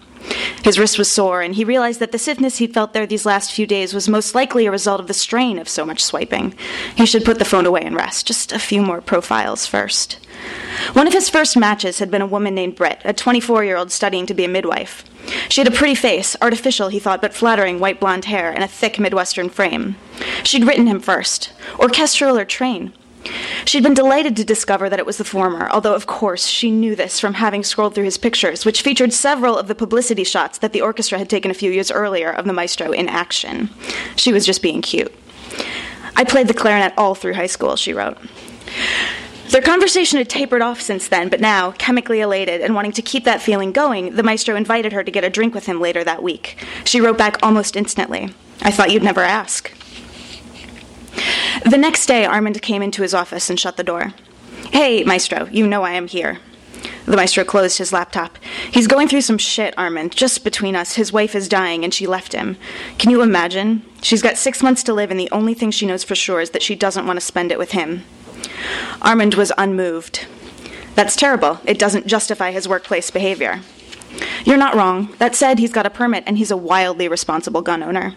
His 0.62 0.78
wrist 0.78 0.98
was 0.98 1.10
sore, 1.10 1.42
and 1.42 1.54
he 1.54 1.64
realized 1.64 2.00
that 2.00 2.12
the 2.12 2.18
stiffness 2.18 2.58
he'd 2.58 2.74
felt 2.74 2.92
there 2.92 3.06
these 3.06 3.26
last 3.26 3.52
few 3.52 3.66
days 3.66 3.94
was 3.94 4.08
most 4.08 4.34
likely 4.34 4.66
a 4.66 4.70
result 4.70 5.00
of 5.00 5.06
the 5.06 5.14
strain 5.14 5.58
of 5.58 5.68
so 5.68 5.86
much 5.86 6.02
swiping. 6.02 6.54
He 6.96 7.06
should 7.06 7.24
put 7.24 7.38
the 7.38 7.44
phone 7.44 7.66
away 7.66 7.82
and 7.82 7.94
rest. 7.94 8.26
Just 8.26 8.52
a 8.52 8.58
few 8.58 8.82
more 8.82 9.00
profiles 9.00 9.66
first. 9.66 10.18
One 10.92 11.06
of 11.06 11.12
his 11.12 11.30
first 11.30 11.56
matches 11.56 11.98
had 11.98 12.10
been 12.10 12.22
a 12.22 12.26
woman 12.26 12.54
named 12.54 12.76
Britt, 12.76 13.00
a 13.04 13.12
24 13.12 13.64
year 13.64 13.76
old 13.76 13.90
studying 13.90 14.26
to 14.26 14.34
be 14.34 14.44
a 14.44 14.48
midwife. 14.48 15.04
She 15.48 15.60
had 15.60 15.68
a 15.68 15.76
pretty 15.76 15.94
face, 15.94 16.36
artificial, 16.40 16.88
he 16.88 16.98
thought, 16.98 17.20
but 17.20 17.34
flattering 17.34 17.78
white 17.78 18.00
blonde 18.00 18.26
hair, 18.26 18.50
and 18.50 18.62
a 18.62 18.68
thick 18.68 18.98
Midwestern 18.98 19.48
frame. 19.48 19.96
She'd 20.44 20.64
written 20.66 20.86
him 20.86 21.00
first, 21.00 21.52
orchestral 21.78 22.38
or 22.38 22.44
train. 22.44 22.92
She'd 23.64 23.82
been 23.82 23.94
delighted 23.94 24.36
to 24.36 24.44
discover 24.44 24.88
that 24.88 24.98
it 24.98 25.06
was 25.06 25.18
the 25.18 25.24
former, 25.24 25.68
although, 25.70 25.94
of 25.94 26.06
course, 26.06 26.46
she 26.46 26.70
knew 26.70 26.94
this 26.94 27.18
from 27.18 27.34
having 27.34 27.62
scrolled 27.62 27.94
through 27.94 28.04
his 28.04 28.18
pictures, 28.18 28.64
which 28.64 28.82
featured 28.82 29.12
several 29.12 29.58
of 29.58 29.68
the 29.68 29.74
publicity 29.74 30.24
shots 30.24 30.58
that 30.58 30.72
the 30.72 30.80
orchestra 30.80 31.18
had 31.18 31.28
taken 31.28 31.50
a 31.50 31.54
few 31.54 31.70
years 31.70 31.90
earlier 31.90 32.30
of 32.30 32.44
the 32.44 32.52
maestro 32.52 32.92
in 32.92 33.08
action. 33.08 33.70
She 34.16 34.32
was 34.32 34.46
just 34.46 34.62
being 34.62 34.82
cute. 34.82 35.14
I 36.16 36.24
played 36.24 36.48
the 36.48 36.54
clarinet 36.54 36.94
all 36.96 37.14
through 37.14 37.34
high 37.34 37.46
school, 37.46 37.76
she 37.76 37.92
wrote. 37.92 38.18
Their 39.50 39.62
conversation 39.62 40.18
had 40.18 40.28
tapered 40.28 40.62
off 40.62 40.80
since 40.80 41.06
then, 41.06 41.28
but 41.28 41.40
now, 41.40 41.70
chemically 41.72 42.20
elated 42.20 42.60
and 42.60 42.74
wanting 42.74 42.92
to 42.92 43.02
keep 43.02 43.24
that 43.24 43.40
feeling 43.40 43.70
going, 43.70 44.16
the 44.16 44.22
maestro 44.22 44.56
invited 44.56 44.92
her 44.92 45.04
to 45.04 45.10
get 45.10 45.24
a 45.24 45.30
drink 45.30 45.54
with 45.54 45.66
him 45.66 45.80
later 45.80 46.02
that 46.02 46.22
week. 46.22 46.64
She 46.84 47.00
wrote 47.00 47.16
back 47.16 47.38
almost 47.42 47.76
instantly 47.76 48.34
I 48.62 48.70
thought 48.70 48.90
you'd 48.90 49.02
never 49.02 49.20
ask. 49.20 49.72
The 51.64 51.78
next 51.78 52.06
day, 52.06 52.24
Armand 52.24 52.60
came 52.62 52.82
into 52.82 53.02
his 53.02 53.14
office 53.14 53.50
and 53.50 53.58
shut 53.58 53.76
the 53.76 53.84
door. 53.84 54.12
Hey, 54.72 55.04
Maestro, 55.04 55.46
you 55.46 55.66
know 55.66 55.82
I 55.82 55.92
am 55.92 56.08
here. 56.08 56.38
The 57.06 57.16
Maestro 57.16 57.44
closed 57.44 57.78
his 57.78 57.92
laptop. 57.92 58.36
He's 58.70 58.86
going 58.86 59.08
through 59.08 59.20
some 59.22 59.38
shit, 59.38 59.76
Armand. 59.78 60.12
Just 60.12 60.44
between 60.44 60.74
us, 60.74 60.94
his 60.94 61.12
wife 61.12 61.34
is 61.34 61.48
dying 61.48 61.84
and 61.84 61.94
she 61.94 62.06
left 62.06 62.32
him. 62.32 62.56
Can 62.98 63.10
you 63.10 63.22
imagine? 63.22 63.82
She's 64.02 64.22
got 64.22 64.36
six 64.36 64.62
months 64.62 64.82
to 64.84 64.92
live, 64.92 65.10
and 65.10 65.18
the 65.18 65.30
only 65.30 65.54
thing 65.54 65.70
she 65.70 65.86
knows 65.86 66.04
for 66.04 66.14
sure 66.14 66.40
is 66.40 66.50
that 66.50 66.62
she 66.62 66.74
doesn't 66.74 67.06
want 67.06 67.18
to 67.18 67.24
spend 67.24 67.52
it 67.52 67.58
with 67.58 67.72
him. 67.72 68.04
Armand 69.02 69.34
was 69.34 69.52
unmoved. 69.56 70.26
That's 70.94 71.16
terrible. 71.16 71.60
It 71.64 71.78
doesn't 71.78 72.06
justify 72.06 72.50
his 72.50 72.68
workplace 72.68 73.10
behavior. 73.10 73.60
You're 74.44 74.56
not 74.56 74.74
wrong. 74.74 75.14
That 75.18 75.34
said, 75.34 75.58
he's 75.58 75.72
got 75.72 75.86
a 75.86 75.90
permit 75.90 76.24
and 76.26 76.38
he's 76.38 76.50
a 76.50 76.56
wildly 76.56 77.06
responsible 77.06 77.62
gun 77.62 77.82
owner. 77.82 78.14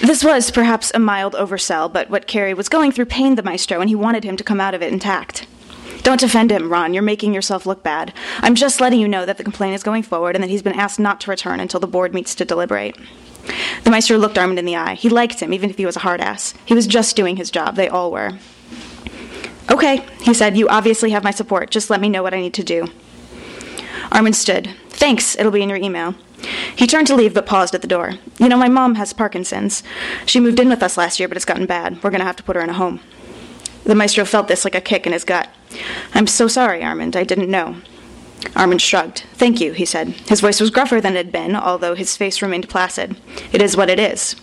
This 0.00 0.24
was 0.24 0.50
perhaps 0.50 0.92
a 0.94 0.98
mild 0.98 1.34
oversell, 1.34 1.92
but 1.92 2.10
what 2.10 2.26
Carrie 2.26 2.54
was 2.54 2.68
going 2.68 2.92
through 2.92 3.06
pained 3.06 3.36
the 3.36 3.42
maestro, 3.42 3.80
and 3.80 3.88
he 3.88 3.94
wanted 3.94 4.24
him 4.24 4.36
to 4.36 4.44
come 4.44 4.60
out 4.60 4.74
of 4.74 4.82
it 4.82 4.92
intact. 4.92 5.46
Don't 6.02 6.20
defend 6.20 6.50
him, 6.50 6.72
Ron. 6.72 6.94
You're 6.94 7.02
making 7.02 7.34
yourself 7.34 7.66
look 7.66 7.82
bad. 7.82 8.14
I'm 8.38 8.54
just 8.54 8.80
letting 8.80 9.00
you 9.00 9.08
know 9.08 9.26
that 9.26 9.36
the 9.36 9.44
complaint 9.44 9.74
is 9.74 9.82
going 9.82 10.02
forward 10.02 10.34
and 10.34 10.42
that 10.42 10.48
he's 10.48 10.62
been 10.62 10.78
asked 10.78 10.98
not 10.98 11.20
to 11.22 11.30
return 11.30 11.60
until 11.60 11.80
the 11.80 11.86
board 11.86 12.14
meets 12.14 12.34
to 12.36 12.44
deliberate. 12.44 12.96
The 13.84 13.90
maestro 13.90 14.16
looked 14.16 14.38
Armand 14.38 14.58
in 14.58 14.64
the 14.64 14.76
eye. 14.76 14.94
He 14.94 15.08
liked 15.08 15.40
him, 15.40 15.52
even 15.52 15.68
if 15.68 15.76
he 15.76 15.86
was 15.86 15.96
a 15.96 16.00
hard 16.00 16.20
ass. 16.20 16.54
He 16.64 16.74
was 16.74 16.86
just 16.86 17.16
doing 17.16 17.36
his 17.36 17.50
job. 17.50 17.76
They 17.76 17.88
all 17.88 18.10
were. 18.10 18.38
Okay, 19.70 20.04
he 20.22 20.34
said, 20.34 20.56
you 20.56 20.68
obviously 20.68 21.10
have 21.10 21.24
my 21.24 21.30
support. 21.30 21.70
Just 21.70 21.90
let 21.90 22.00
me 22.00 22.08
know 22.08 22.22
what 22.22 22.34
I 22.34 22.40
need 22.40 22.54
to 22.54 22.64
do. 22.64 22.88
Armand 24.10 24.36
stood. 24.36 24.74
Thanks, 24.88 25.36
it'll 25.38 25.52
be 25.52 25.62
in 25.62 25.68
your 25.68 25.78
email. 25.78 26.14
He 26.76 26.86
turned 26.86 27.06
to 27.08 27.16
leave 27.16 27.34
but 27.34 27.46
paused 27.46 27.74
at 27.74 27.82
the 27.82 27.88
door. 27.88 28.14
You 28.38 28.48
know, 28.48 28.56
my 28.56 28.68
mom 28.68 28.94
has 28.96 29.12
Parkinson's. 29.12 29.82
She 30.26 30.40
moved 30.40 30.60
in 30.60 30.68
with 30.68 30.82
us 30.82 30.96
last 30.96 31.18
year, 31.18 31.28
but 31.28 31.36
it's 31.36 31.44
gotten 31.44 31.66
bad. 31.66 32.02
We're 32.02 32.10
going 32.10 32.20
to 32.20 32.26
have 32.26 32.36
to 32.36 32.42
put 32.42 32.56
her 32.56 32.62
in 32.62 32.70
a 32.70 32.74
home. 32.74 33.00
The 33.84 33.94
maestro 33.94 34.24
felt 34.24 34.48
this 34.48 34.64
like 34.64 34.74
a 34.74 34.80
kick 34.80 35.06
in 35.06 35.12
his 35.12 35.24
gut. 35.24 35.48
I'm 36.14 36.26
so 36.26 36.48
sorry, 36.48 36.82
Armand. 36.82 37.16
I 37.16 37.24
didn't 37.24 37.50
know. 37.50 37.76
Armand 38.56 38.82
shrugged. 38.82 39.24
Thank 39.34 39.60
you, 39.60 39.72
he 39.72 39.84
said. 39.84 40.08
His 40.28 40.40
voice 40.40 40.60
was 40.60 40.70
gruffer 40.70 41.00
than 41.00 41.14
it 41.14 41.26
had 41.26 41.32
been, 41.32 41.56
although 41.56 41.94
his 41.94 42.16
face 42.16 42.42
remained 42.42 42.68
placid. 42.68 43.16
It 43.52 43.62
is 43.62 43.76
what 43.76 43.90
it 43.90 43.98
is. 43.98 44.36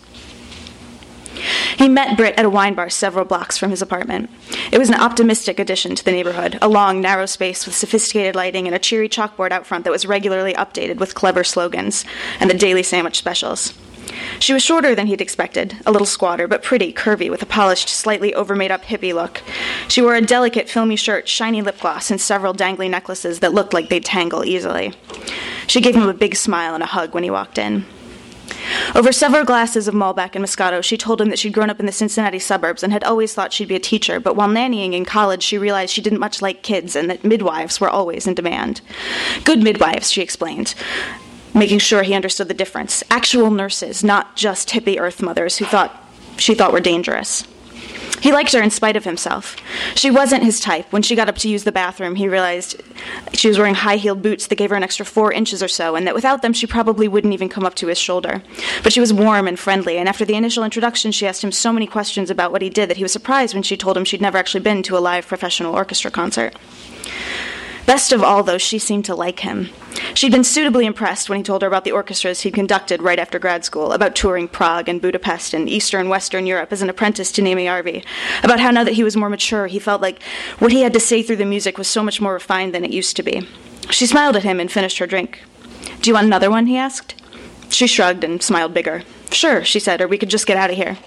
He 1.78 1.90
met 1.90 2.18
Britt 2.18 2.38
at 2.38 2.46
a 2.46 2.50
wine 2.50 2.74
bar 2.74 2.90
several 2.90 3.26
blocks 3.26 3.58
from 3.58 3.70
his 3.70 3.82
apartment. 3.82 4.30
It 4.72 4.78
was 4.78 4.90
an 4.90 4.96
optimistic 4.96 5.60
addition 5.60 5.96
to 5.96 6.04
the 6.04 6.12
neighborhood, 6.12 6.58
a 6.62 6.68
long, 6.68 7.02
narrow 7.02 7.26
space 7.26 7.66
with 7.66 7.76
sophisticated 7.76 8.36
lighting 8.36 8.68
and 8.68 8.76
a 8.76 8.80
cheery 8.80 9.10
chalkboard 9.10 9.52
out 9.52 9.66
front 9.66 9.84
that 9.84 9.92
was 9.92 10.06
regularly 10.06 10.54
updated 10.54 10.98
with 10.98 11.16
clever 11.16 11.44
slogans 11.44 12.06
and 12.40 12.50
the 12.50 12.58
daily 12.58 12.84
sandwich 12.84 13.18
specials. 13.18 13.74
She 14.40 14.54
was 14.54 14.64
shorter 14.64 14.96
than 14.96 15.08
he'd 15.08 15.22
expected, 15.22 15.78
a 15.86 15.92
little 15.92 16.06
squatter, 16.06 16.48
but 16.48 16.64
pretty, 16.64 16.94
curvy, 16.94 17.30
with 17.30 17.42
a 17.42 17.46
polished, 17.46 17.90
slightly 17.90 18.34
overmade 18.34 18.72
up 18.72 18.84
hippie 18.84 19.14
look. 19.14 19.42
She 19.88 20.02
wore 20.02 20.16
a 20.16 20.22
delicate, 20.22 20.70
filmy 20.70 20.96
shirt, 20.96 21.28
shiny 21.28 21.62
lip 21.62 21.80
gloss, 21.80 22.10
and 22.10 22.20
several 22.20 22.54
dangly 22.54 22.90
necklaces 22.90 23.40
that 23.40 23.54
looked 23.54 23.74
like 23.74 23.90
they'd 23.90 24.06
tangle 24.06 24.46
easily. 24.46 24.94
She 25.68 25.82
gave 25.82 25.96
him 25.96 26.08
a 26.08 26.14
big 26.14 26.36
smile 26.36 26.74
and 26.74 26.84
a 26.84 26.88
hug 26.88 27.14
when 27.14 27.24
he 27.24 27.30
walked 27.30 27.58
in. 27.58 27.86
Over 28.96 29.12
several 29.12 29.44
glasses 29.44 29.88
of 29.88 29.94
Malbec 29.94 30.36
and 30.36 30.44
Moscato, 30.44 30.84
she 30.84 30.98
told 30.98 31.22
him 31.22 31.30
that 31.30 31.40
she'd 31.40 31.54
grown 31.54 31.70
up 31.70 31.80
in 31.80 31.86
the 31.86 31.92
Cincinnati 31.92 32.40
suburbs 32.40 32.84
and 32.84 32.94
had 32.94 33.04
always 33.04 33.34
thought 33.34 33.54
she'd 33.54 33.68
be 33.68 33.76
a 33.76 33.80
teacher, 33.80 34.20
but 34.20 34.36
while 34.36 34.48
nannying 34.48 34.94
in 34.94 35.06
college, 35.06 35.44
she 35.44 35.58
realized 35.58 35.94
she 35.94 36.02
didn't 36.02 36.20
much 36.20 36.42
like 36.42 36.64
kids 36.64 36.96
and 36.96 37.10
that 37.10 37.24
midwives 37.24 37.80
were 37.80 37.90
always 37.90 38.28
in 38.28 38.34
demand. 38.34 38.82
Good 39.44 39.62
midwives, 39.62 40.12
she 40.12 40.22
explained, 40.22 40.76
making 41.54 41.80
sure 41.80 42.04
he 42.04 42.14
understood 42.14 42.48
the 42.48 42.54
difference. 42.54 43.04
Actual 43.10 43.52
nurses, 43.52 44.04
not 44.04 44.36
just 44.36 44.70
hippie 44.70 45.00
earth 45.00 45.22
mothers 45.22 45.58
who 45.58 45.66
thought 45.66 46.04
she 46.38 46.54
thought 46.54 46.72
were 46.72 46.80
dangerous. 46.80 47.46
He 48.22 48.32
liked 48.32 48.54
her 48.54 48.62
in 48.62 48.72
spite 48.72 48.96
of 48.96 49.06
himself. 49.06 49.56
She 49.96 50.10
wasn't 50.10 50.44
his 50.44 50.60
type. 50.60 50.92
When 50.92 51.02
she 51.02 51.16
got 51.16 51.30
up 51.30 51.38
to 51.38 51.50
use 51.50 51.64
the 51.64 51.72
bathroom, 51.72 52.16
he 52.16 52.28
realized 52.28 52.82
she 53.34 53.48
was 53.48 53.58
wearing 53.58 53.76
high 53.76 53.98
heeled 53.98 54.22
boots 54.22 54.48
that 54.48 54.56
gave 54.56 54.70
her 54.72 54.76
an 54.76 54.84
extra 54.84 55.06
four 55.06 55.32
inches 55.32 55.62
or 55.62 55.68
so, 55.68 55.96
and 55.96 56.08
that 56.08 56.16
without 56.16 56.42
them, 56.42 56.54
she 56.54 56.68
probably 56.68 57.08
wouldn't 57.08 57.34
even 57.34 57.50
come 57.50 57.66
up 57.66 57.76
to 57.76 57.88
his 57.88 57.98
shoulder. 57.98 58.42
But 58.84 58.94
she 58.94 59.00
was 59.00 59.14
warm 59.14 59.48
and 59.48 59.60
friendly, 59.60 59.98
and 59.98 60.10
after 60.10 60.26
the 60.26 60.36
initial 60.36 60.64
introduction, 60.64 61.12
she 61.12 61.28
asked 61.28 61.44
him 61.44 61.52
so 61.52 61.72
many 61.72 61.88
questions 61.88 62.30
about 62.30 62.52
what 62.52 62.62
he 62.62 62.70
did 62.70 62.90
that 62.90 62.98
he 62.98 63.04
was 63.04 63.12
surprised 63.12 63.54
when 63.54 63.64
she 63.64 63.78
told 63.78 63.98
him 63.98 64.06
she'd 64.06 64.22
never 64.22 64.38
actually 64.38 64.62
been 64.62 64.84
to 64.84 64.98
a 64.98 65.00
live 65.00 65.28
professional 65.28 65.76
orchestra 65.76 66.12
concert. 66.12 66.56
Best 67.88 68.12
of 68.12 68.22
all, 68.22 68.44
though, 68.44 68.58
she 68.58 68.80
seemed 68.80 69.06
to 69.06 69.16
like 69.16 69.40
him. 69.40 69.70
She'd 70.14 70.34
been 70.34 70.44
suitably 70.44 70.86
impressed 70.86 71.30
when 71.30 71.38
he 71.38 71.44
told 71.44 71.62
her 71.62 71.70
about 71.70 71.86
the 71.86 71.94
orchestras 71.94 72.42
he'd 72.42 72.54
conducted 72.54 73.02
right 73.02 73.18
after 73.18 73.40
grad 73.40 73.64
school, 73.64 73.94
about 73.94 74.14
touring 74.14 74.50
Prague 74.50 74.90
and 74.90 75.02
Budapest 75.02 75.54
and 75.54 75.70
Eastern 75.70 76.02
and 76.02 76.10
Western 76.10 76.46
Europe 76.46 76.74
as 76.74 76.82
an 76.82 76.90
apprentice 76.90 77.32
to 77.32 77.42
Naomi 77.42 77.66
Arvey, 77.66 78.04
about 78.44 78.60
how 78.60 78.72
now 78.72 78.84
that 78.84 78.96
he 78.96 79.06
was 79.06 79.16
more 79.16 79.30
mature, 79.30 79.68
he 79.68 79.80
felt 79.80 80.02
like 80.02 80.22
what 80.60 80.74
he 80.74 80.82
had 80.82 80.92
to 80.94 81.00
say 81.00 81.24
through 81.24 81.38
the 81.38 81.46
music 81.46 81.78
was 81.78 81.88
so 81.88 82.04
much 82.04 82.20
more 82.20 82.34
refined 82.34 82.76
than 82.76 82.84
it 82.84 82.92
used 82.92 83.16
to 83.16 83.24
be. 83.24 83.48
She 83.90 84.06
smiled 84.06 84.36
at 84.36 84.44
him 84.44 84.60
and 84.60 84.70
finished 84.70 84.98
her 84.98 85.08
drink. 85.08 85.42
Do 86.02 86.10
you 86.10 86.14
want 86.14 86.28
another 86.28 86.52
one? 86.52 86.66
he 86.66 86.76
asked. 86.76 87.16
She 87.70 87.88
shrugged 87.88 88.26
and 88.26 88.44
smiled 88.44 88.74
bigger. 88.74 89.04
Sure, 89.32 89.64
she 89.64 89.80
said, 89.80 90.02
or 90.02 90.10
we 90.10 90.18
could 90.18 90.30
just 90.30 90.46
get 90.46 90.58
out 90.58 90.70
of 90.70 90.76
here. 90.76 90.98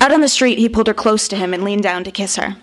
Out 0.00 0.12
on 0.12 0.20
the 0.20 0.28
street, 0.28 0.58
he 0.58 0.68
pulled 0.68 0.86
her 0.86 0.92
close 0.92 1.28
to 1.28 1.36
him 1.36 1.54
and 1.54 1.64
leaned 1.64 1.82
down 1.82 2.04
to 2.04 2.10
kiss 2.10 2.36
her. 2.36 2.56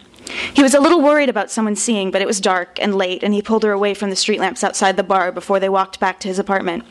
He 0.53 0.63
was 0.63 0.73
a 0.73 0.79
little 0.79 1.01
worried 1.01 1.29
about 1.29 1.51
someone 1.51 1.75
seeing, 1.75 2.11
but 2.11 2.21
it 2.21 2.27
was 2.27 2.39
dark 2.39 2.79
and 2.79 2.95
late, 2.95 3.23
and 3.23 3.33
he 3.33 3.41
pulled 3.41 3.63
her 3.63 3.71
away 3.71 3.93
from 3.93 4.09
the 4.09 4.15
street 4.15 4.39
lamps 4.39 4.63
outside 4.63 4.97
the 4.97 5.03
bar 5.03 5.31
before 5.31 5.59
they 5.59 5.69
walked 5.69 5.99
back 5.99 6.19
to 6.19 6.27
his 6.27 6.39
apartment. 6.39 6.83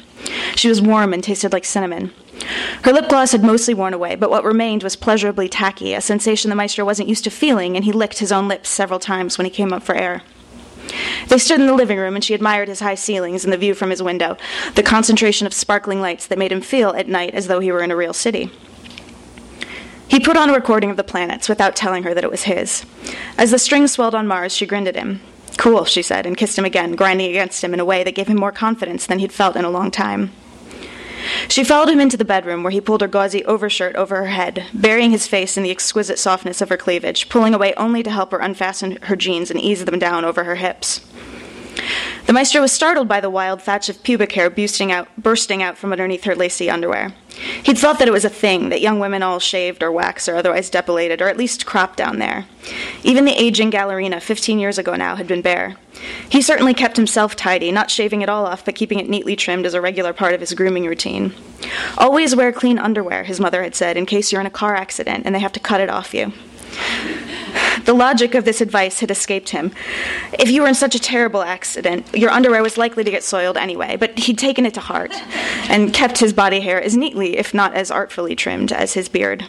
She 0.56 0.68
was 0.68 0.82
warm 0.82 1.12
and 1.12 1.22
tasted 1.22 1.52
like 1.52 1.64
cinnamon. 1.64 2.12
Her 2.84 2.92
lip 2.92 3.08
gloss 3.08 3.32
had 3.32 3.44
mostly 3.44 3.74
worn 3.74 3.94
away, 3.94 4.14
but 4.16 4.30
what 4.30 4.44
remained 4.44 4.82
was 4.82 4.96
pleasurably 4.96 5.48
tacky, 5.48 5.94
a 5.94 6.00
sensation 6.00 6.48
the 6.48 6.56
maestro 6.56 6.84
wasn't 6.84 7.08
used 7.08 7.24
to 7.24 7.30
feeling, 7.30 7.76
and 7.76 7.84
he 7.84 7.92
licked 7.92 8.18
his 8.18 8.32
own 8.32 8.48
lips 8.48 8.68
several 8.68 8.98
times 8.98 9.36
when 9.36 9.44
he 9.44 9.50
came 9.50 9.72
up 9.72 9.82
for 9.82 9.94
air. 9.94 10.22
They 11.28 11.38
stood 11.38 11.60
in 11.60 11.66
the 11.66 11.74
living 11.74 11.98
room, 11.98 12.14
and 12.14 12.24
she 12.24 12.34
admired 12.34 12.68
his 12.68 12.80
high 12.80 12.94
ceilings 12.94 13.44
and 13.44 13.52
the 13.52 13.58
view 13.58 13.74
from 13.74 13.90
his 13.90 14.02
window, 14.02 14.36
the 14.74 14.82
concentration 14.82 15.46
of 15.46 15.54
sparkling 15.54 16.00
lights 16.00 16.26
that 16.26 16.38
made 16.38 16.52
him 16.52 16.60
feel 16.60 16.90
at 16.90 17.08
night 17.08 17.34
as 17.34 17.46
though 17.46 17.60
he 17.60 17.70
were 17.70 17.82
in 17.82 17.90
a 17.90 17.96
real 17.96 18.14
city. 18.14 18.50
He 20.10 20.18
put 20.18 20.36
on 20.36 20.50
a 20.50 20.54
recording 20.54 20.90
of 20.90 20.96
the 20.96 21.04
planets 21.04 21.48
without 21.48 21.76
telling 21.76 22.02
her 22.02 22.14
that 22.14 22.24
it 22.24 22.30
was 22.32 22.42
his. 22.42 22.84
As 23.38 23.52
the 23.52 23.60
strings 23.60 23.92
swelled 23.92 24.12
on 24.12 24.26
Mars, 24.26 24.52
she 24.52 24.66
grinned 24.66 24.88
at 24.88 24.96
him. 24.96 25.20
Cool, 25.56 25.84
she 25.84 26.02
said, 26.02 26.26
and 26.26 26.36
kissed 26.36 26.58
him 26.58 26.64
again, 26.64 26.96
grinding 26.96 27.30
against 27.30 27.62
him 27.62 27.72
in 27.72 27.78
a 27.78 27.84
way 27.84 28.02
that 28.02 28.16
gave 28.16 28.26
him 28.26 28.36
more 28.36 28.50
confidence 28.50 29.06
than 29.06 29.20
he'd 29.20 29.32
felt 29.32 29.54
in 29.54 29.64
a 29.64 29.70
long 29.70 29.92
time. 29.92 30.32
She 31.48 31.62
followed 31.62 31.90
him 31.90 32.00
into 32.00 32.16
the 32.16 32.24
bedroom, 32.24 32.64
where 32.64 32.72
he 32.72 32.80
pulled 32.80 33.02
her 33.02 33.06
gauzy 33.06 33.44
overshirt 33.44 33.94
over 33.94 34.16
her 34.16 34.30
head, 34.30 34.66
burying 34.74 35.12
his 35.12 35.28
face 35.28 35.56
in 35.56 35.62
the 35.62 35.70
exquisite 35.70 36.18
softness 36.18 36.60
of 36.60 36.70
her 36.70 36.76
cleavage, 36.76 37.28
pulling 37.28 37.54
away 37.54 37.72
only 37.76 38.02
to 38.02 38.10
help 38.10 38.32
her 38.32 38.38
unfasten 38.38 38.98
her 39.02 39.14
jeans 39.14 39.48
and 39.48 39.60
ease 39.60 39.84
them 39.84 40.00
down 40.00 40.24
over 40.24 40.42
her 40.42 40.56
hips. 40.56 41.06
The 42.26 42.32
maestro 42.32 42.60
was 42.60 42.72
startled 42.72 43.08
by 43.08 43.20
the 43.20 43.30
wild 43.30 43.60
thatch 43.62 43.88
of 43.88 44.02
pubic 44.02 44.32
hair 44.32 44.50
bursting 44.50 44.92
out, 44.92 45.08
bursting 45.18 45.62
out 45.62 45.76
from 45.76 45.92
underneath 45.92 46.24
her 46.24 46.34
lacy 46.34 46.70
underwear. 46.70 47.12
He'd 47.64 47.78
thought 47.78 47.98
that 47.98 48.08
it 48.08 48.12
was 48.12 48.24
a 48.24 48.30
thing, 48.30 48.68
that 48.68 48.80
young 48.80 49.00
women 49.00 49.22
all 49.22 49.38
shaved 49.38 49.82
or 49.82 49.90
waxed 49.90 50.28
or 50.28 50.36
otherwise 50.36 50.70
depilated, 50.70 51.22
or 51.22 51.28
at 51.28 51.36
least 51.36 51.66
cropped 51.66 51.96
down 51.96 52.18
there. 52.18 52.46
Even 53.02 53.24
the 53.24 53.32
aging 53.32 53.70
Gallerina, 53.70 54.20
15 54.20 54.58
years 54.58 54.78
ago 54.78 54.94
now, 54.94 55.16
had 55.16 55.26
been 55.26 55.42
bare. 55.42 55.76
He 56.28 56.42
certainly 56.42 56.74
kept 56.74 56.96
himself 56.96 57.34
tidy, 57.34 57.72
not 57.72 57.90
shaving 57.90 58.22
it 58.22 58.28
all 58.28 58.46
off, 58.46 58.64
but 58.64 58.74
keeping 58.74 59.00
it 59.00 59.08
neatly 59.08 59.36
trimmed 59.36 59.66
as 59.66 59.74
a 59.74 59.80
regular 59.80 60.12
part 60.12 60.34
of 60.34 60.40
his 60.40 60.54
grooming 60.54 60.86
routine. 60.86 61.32
Always 61.98 62.36
wear 62.36 62.52
clean 62.52 62.78
underwear, 62.78 63.24
his 63.24 63.40
mother 63.40 63.62
had 63.62 63.74
said, 63.74 63.96
in 63.96 64.06
case 64.06 64.30
you're 64.30 64.40
in 64.40 64.46
a 64.46 64.50
car 64.50 64.74
accident 64.74 65.24
and 65.26 65.34
they 65.34 65.40
have 65.40 65.52
to 65.52 65.60
cut 65.60 65.80
it 65.80 65.90
off 65.90 66.14
you. 66.14 66.32
The 67.84 67.94
logic 67.94 68.34
of 68.34 68.44
this 68.44 68.60
advice 68.60 69.00
had 69.00 69.10
escaped 69.10 69.48
him. 69.48 69.72
If 70.38 70.50
you 70.50 70.62
were 70.62 70.68
in 70.68 70.74
such 70.74 70.94
a 70.94 71.00
terrible 71.00 71.42
accident, 71.42 72.06
your 72.14 72.30
underwear 72.30 72.62
was 72.62 72.78
likely 72.78 73.04
to 73.04 73.10
get 73.10 73.24
soiled 73.24 73.56
anyway, 73.56 73.96
but 73.96 74.18
he'd 74.18 74.38
taken 74.38 74.66
it 74.66 74.74
to 74.74 74.80
heart 74.80 75.12
and 75.68 75.92
kept 75.92 76.18
his 76.18 76.32
body 76.32 76.60
hair 76.60 76.80
as 76.80 76.96
neatly, 76.96 77.36
if 77.36 77.52
not 77.52 77.74
as 77.74 77.90
artfully 77.90 78.36
trimmed, 78.36 78.72
as 78.72 78.94
his 78.94 79.08
beard. 79.08 79.46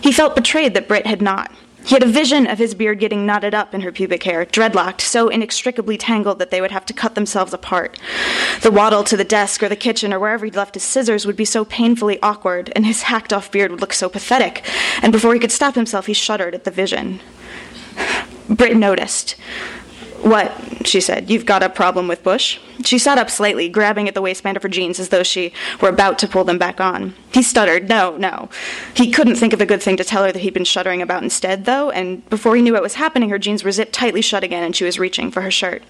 He 0.00 0.12
felt 0.12 0.36
betrayed 0.36 0.74
that 0.74 0.88
Britt 0.88 1.06
had 1.06 1.22
not. 1.22 1.50
He 1.84 1.94
had 1.94 2.02
a 2.02 2.06
vision 2.06 2.46
of 2.46 2.58
his 2.58 2.74
beard 2.74 3.00
getting 3.00 3.26
knotted 3.26 3.54
up 3.54 3.74
in 3.74 3.80
her 3.80 3.90
pubic 3.90 4.22
hair, 4.22 4.44
dreadlocked, 4.44 5.00
so 5.00 5.28
inextricably 5.28 5.96
tangled 5.96 6.38
that 6.38 6.50
they 6.50 6.60
would 6.60 6.70
have 6.70 6.86
to 6.86 6.92
cut 6.92 7.14
themselves 7.14 7.52
apart. 7.52 7.98
The 8.62 8.70
waddle 8.70 9.02
to 9.04 9.16
the 9.16 9.24
desk 9.24 9.62
or 9.62 9.68
the 9.68 9.76
kitchen 9.76 10.12
or 10.12 10.20
wherever 10.20 10.44
he'd 10.44 10.56
left 10.56 10.74
his 10.74 10.82
scissors 10.82 11.26
would 11.26 11.36
be 11.36 11.44
so 11.44 11.64
painfully 11.64 12.20
awkward, 12.22 12.72
and 12.76 12.86
his 12.86 13.02
hacked 13.02 13.32
off 13.32 13.50
beard 13.50 13.70
would 13.70 13.80
look 13.80 13.92
so 13.92 14.08
pathetic, 14.08 14.64
and 15.02 15.12
before 15.12 15.34
he 15.34 15.40
could 15.40 15.52
stop 15.52 15.74
himself, 15.74 16.06
he 16.06 16.12
shuddered 16.12 16.54
at 16.54 16.64
the 16.64 16.70
vision. 16.70 17.20
Britt 18.48 18.76
noticed. 18.76 19.36
What? 20.22 20.52
she 20.86 21.00
said. 21.00 21.30
You've 21.30 21.46
got 21.46 21.62
a 21.62 21.68
problem 21.68 22.08
with 22.08 22.22
Bush? 22.22 22.58
She 22.84 22.98
sat 22.98 23.18
up 23.18 23.30
slightly, 23.30 23.68
grabbing 23.68 24.08
at 24.08 24.14
the 24.14 24.22
waistband 24.22 24.56
of 24.56 24.62
her 24.62 24.68
jeans 24.68 24.98
as 24.98 25.10
though 25.10 25.22
she 25.22 25.52
were 25.80 25.88
about 25.88 26.18
to 26.20 26.28
pull 26.28 26.44
them 26.44 26.58
back 26.58 26.80
on. 26.80 27.14
He 27.32 27.42
stuttered, 27.42 27.88
No, 27.88 28.16
no. 28.16 28.48
He 28.94 29.10
couldn't 29.10 29.36
think 29.36 29.52
of 29.52 29.60
a 29.60 29.66
good 29.66 29.82
thing 29.82 29.96
to 29.98 30.04
tell 30.04 30.24
her 30.24 30.32
that 30.32 30.40
he'd 30.40 30.54
been 30.54 30.64
shuddering 30.64 31.02
about 31.02 31.22
instead, 31.22 31.64
though, 31.64 31.90
and 31.90 32.28
before 32.30 32.56
he 32.56 32.62
knew 32.62 32.72
what 32.72 32.82
was 32.82 32.94
happening, 32.94 33.30
her 33.30 33.38
jeans 33.38 33.64
were 33.64 33.72
zipped 33.72 33.92
tightly 33.92 34.22
shut 34.22 34.44
again 34.44 34.62
and 34.62 34.74
she 34.74 34.84
was 34.84 34.98
reaching 34.98 35.30
for 35.30 35.42
her 35.42 35.50
shirt. 35.50 35.82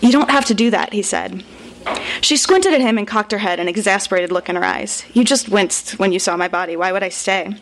You 0.00 0.12
don't 0.12 0.30
have 0.30 0.44
to 0.46 0.54
do 0.54 0.70
that, 0.70 0.92
he 0.92 1.02
said. 1.02 1.44
She 2.20 2.36
squinted 2.36 2.72
at 2.72 2.80
him 2.80 2.98
and 2.98 3.06
cocked 3.06 3.32
her 3.32 3.38
head, 3.38 3.60
an 3.60 3.68
exasperated 3.68 4.32
look 4.32 4.48
in 4.48 4.56
her 4.56 4.64
eyes. 4.64 5.04
You 5.12 5.24
just 5.24 5.48
winced 5.48 5.98
when 5.98 6.12
you 6.12 6.18
saw 6.18 6.36
my 6.36 6.48
body. 6.48 6.76
Why 6.76 6.92
would 6.92 7.02
I 7.02 7.10
stay? 7.10 7.56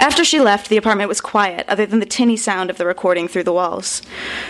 After 0.00 0.24
she 0.24 0.38
left, 0.38 0.68
the 0.68 0.76
apartment 0.76 1.08
was 1.08 1.20
quiet, 1.20 1.68
other 1.68 1.84
than 1.84 1.98
the 1.98 2.06
tinny 2.06 2.36
sound 2.36 2.70
of 2.70 2.78
the 2.78 2.86
recording 2.86 3.26
through 3.26 3.42
the 3.42 3.52
walls. 3.52 4.00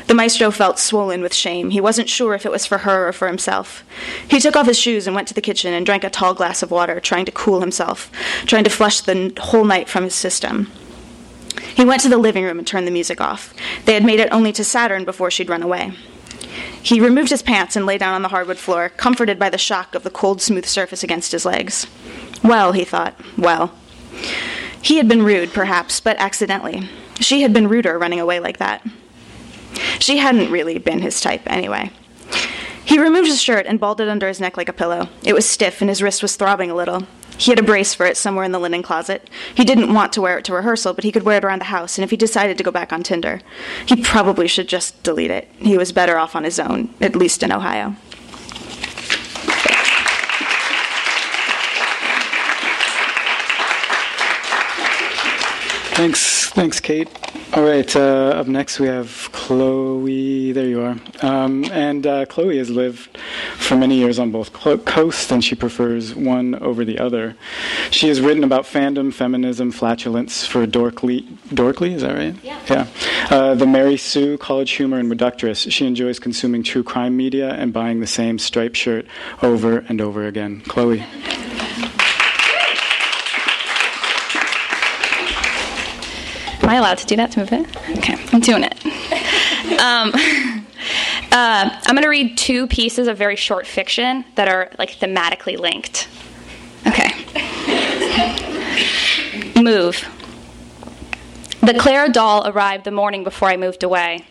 The 0.06 0.14
maestro 0.14 0.50
felt 0.50 0.78
swollen 0.78 1.22
with 1.22 1.32
shame. 1.32 1.70
He 1.70 1.80
wasn't 1.80 2.10
sure 2.10 2.34
if 2.34 2.44
it 2.44 2.52
was 2.52 2.66
for 2.66 2.78
her 2.78 3.08
or 3.08 3.12
for 3.14 3.28
himself. 3.28 3.82
He 4.28 4.40
took 4.40 4.56
off 4.56 4.66
his 4.66 4.78
shoes 4.78 5.06
and 5.06 5.16
went 5.16 5.26
to 5.28 5.34
the 5.34 5.40
kitchen 5.40 5.72
and 5.72 5.86
drank 5.86 6.04
a 6.04 6.10
tall 6.10 6.34
glass 6.34 6.62
of 6.62 6.70
water, 6.70 7.00
trying 7.00 7.24
to 7.24 7.32
cool 7.32 7.61
himself, 7.61 8.11
trying 8.44 8.64
to 8.64 8.70
flush 8.70 9.00
the 9.00 9.32
whole 9.38 9.64
night 9.64 9.88
from 9.88 10.04
his 10.04 10.14
system. 10.14 10.70
He 11.74 11.84
went 11.84 12.02
to 12.02 12.11
the 12.11 12.18
living 12.18 12.44
room 12.44 12.58
and 12.58 12.66
turned 12.66 12.87
the 12.87 12.92
music 12.92 13.20
off. 13.20 13.54
They 13.87 13.94
had 13.94 14.04
made 14.04 14.20
it 14.20 14.32
only 14.32 14.52
to 14.52 14.64
Saturn 14.64 15.06
before 15.06 15.30
she'd 15.30 15.48
run 15.48 15.62
away. 15.62 15.92
He 16.82 17.00
removed 17.00 17.30
his 17.30 17.42
pants 17.42 17.74
and 17.74 17.87
lay 17.87 17.98
down 17.98 18.14
on 18.14 18.22
the 18.22 18.28
hardwood 18.28 18.58
floor, 18.58 18.90
comforted 18.90 19.38
by 19.38 19.48
the 19.48 19.58
shock 19.58 19.94
of 19.94 20.02
the 20.02 20.11
cold, 20.11 20.42
smooth 20.42 20.66
surface 20.66 21.02
against 21.02 21.32
his 21.32 21.46
legs. 21.46 21.87
Well, 22.44 22.72
he 22.72 22.84
thought, 22.84 23.18
well. 23.37 23.72
He 24.82 24.96
had 24.96 25.08
been 25.08 25.22
rude, 25.22 25.52
perhaps, 25.52 26.00
but 26.00 26.16
accidentally. 26.18 26.88
She 27.20 27.42
had 27.42 27.52
been 27.52 27.68
ruder 27.68 27.98
running 27.98 28.20
away 28.20 28.40
like 28.40 28.58
that. 28.58 28.86
She 29.98 30.18
hadn't 30.18 30.50
really 30.50 30.78
been 30.78 31.00
his 31.00 31.20
type, 31.20 31.42
anyway. 31.46 31.90
He 32.84 32.98
removed 32.98 33.28
his 33.28 33.42
shirt 33.42 33.66
and 33.66 33.78
balled 33.78 34.00
it 34.00 34.08
under 34.08 34.28
his 34.28 34.40
neck 34.40 34.56
like 34.56 34.68
a 34.68 34.72
pillow. 34.72 35.08
It 35.22 35.34
was 35.34 35.48
stiff 35.48 35.82
and 35.82 35.90
his 35.90 36.02
wrist 36.02 36.22
was 36.22 36.36
throbbing 36.36 36.70
a 36.70 36.74
little. 36.74 37.06
He 37.36 37.50
had 37.52 37.58
a 37.58 37.62
brace 37.62 37.94
for 37.94 38.06
it 38.06 38.16
somewhere 38.16 38.44
in 38.44 38.52
the 38.52 38.58
linen 38.58 38.82
closet. 38.82 39.28
He 39.54 39.64
didn't 39.64 39.92
want 39.94 40.12
to 40.14 40.20
wear 40.20 40.38
it 40.38 40.44
to 40.46 40.54
rehearsal, 40.54 40.94
but 40.94 41.04
he 41.04 41.12
could 41.12 41.22
wear 41.22 41.36
it 41.36 41.44
around 41.44 41.60
the 41.60 41.66
house, 41.66 41.96
and 41.96 42.02
if 42.02 42.10
he 42.10 42.16
decided 42.16 42.58
to 42.58 42.64
go 42.64 42.72
back 42.72 42.92
on 42.92 43.02
Tinder, 43.02 43.40
he 43.86 44.02
probably 44.02 44.48
should 44.48 44.68
just 44.68 45.00
delete 45.04 45.30
it. 45.30 45.48
He 45.58 45.78
was 45.78 45.92
better 45.92 46.18
off 46.18 46.34
on 46.34 46.42
his 46.42 46.58
own, 46.58 46.92
at 47.00 47.14
least 47.14 47.44
in 47.44 47.52
Ohio. 47.52 47.94
Thanks, 55.98 56.46
thanks, 56.50 56.78
Kate. 56.78 57.08
All 57.54 57.64
right, 57.64 57.96
uh, 57.96 58.28
up 58.37 58.46
next 58.46 58.78
we 58.78 58.87
have 58.87 59.28
Chloe. 59.32 60.52
There 60.52 60.68
you 60.68 60.80
are. 60.80 60.96
Um, 61.22 61.64
and 61.72 62.06
uh, 62.06 62.24
Chloe 62.26 62.56
has 62.58 62.70
lived 62.70 63.18
for 63.56 63.76
many 63.76 63.96
years 63.96 64.20
on 64.20 64.30
both 64.30 64.52
coasts, 64.52 65.32
and 65.32 65.42
she 65.42 65.56
prefers 65.56 66.14
one 66.14 66.54
over 66.62 66.84
the 66.84 67.00
other. 67.00 67.34
She 67.90 68.06
has 68.06 68.20
written 68.20 68.44
about 68.44 68.62
fandom, 68.62 69.12
feminism, 69.12 69.72
flatulence 69.72 70.46
for 70.46 70.68
Dorkly. 70.68 71.22
Dorkly, 71.48 71.94
is 71.94 72.02
that 72.02 72.14
right? 72.16 72.37
Yeah. 72.44 72.61
Yeah. 72.70 72.87
Uh, 73.28 73.56
the 73.56 73.66
Mary 73.66 73.96
Sue, 73.96 74.38
College 74.38 74.70
Humor, 74.70 75.00
and 75.00 75.11
Reductress. 75.11 75.68
She 75.72 75.84
enjoys 75.84 76.20
consuming 76.20 76.62
true 76.62 76.84
crime 76.84 77.16
media 77.16 77.54
and 77.54 77.72
buying 77.72 77.98
the 77.98 78.06
same 78.06 78.38
striped 78.38 78.76
shirt 78.76 79.04
over 79.42 79.78
and 79.88 80.00
over 80.00 80.28
again. 80.28 80.61
Chloe. 80.61 81.04
I 86.78 86.80
allowed 86.80 86.98
to 86.98 87.06
do 87.06 87.16
that 87.16 87.32
to 87.32 87.40
move 87.40 87.52
it? 87.52 87.76
Okay, 87.98 88.16
I'm 88.32 88.40
doing 88.40 88.64
it. 88.64 88.74
Um, 89.68 90.12
uh, 91.30 91.80
I'm 91.84 91.94
going 91.94 92.02
to 92.02 92.08
read 92.08 92.38
two 92.38 92.66
pieces 92.68 93.06
of 93.06 93.18
very 93.18 93.36
short 93.36 93.66
fiction 93.66 94.24
that 94.34 94.48
are 94.48 94.70
like 94.78 94.90
thematically 94.92 95.58
linked. 95.58 96.08
Okay. 96.86 97.10
Move. 99.62 100.02
The 101.60 101.74
Clara 101.78 102.08
doll 102.08 102.48
arrived 102.48 102.84
the 102.84 102.90
morning 102.90 103.24
before 103.24 103.48
I 103.48 103.58
moved 103.58 103.82
away. 103.82 104.24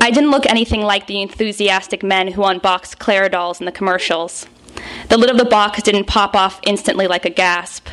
I 0.00 0.12
didn't 0.12 0.30
look 0.30 0.46
anything 0.46 0.82
like 0.82 1.08
the 1.08 1.20
enthusiastic 1.20 2.04
men 2.04 2.28
who 2.28 2.44
unboxed 2.44 3.00
Clara 3.00 3.28
dolls 3.28 3.58
in 3.58 3.66
the 3.66 3.72
commercials. 3.72 4.46
The 5.08 5.18
lid 5.18 5.30
of 5.30 5.36
the 5.36 5.44
box 5.44 5.82
didn't 5.82 6.04
pop 6.04 6.36
off 6.36 6.60
instantly 6.62 7.08
like 7.08 7.24
a 7.24 7.30
gasp. 7.30 7.88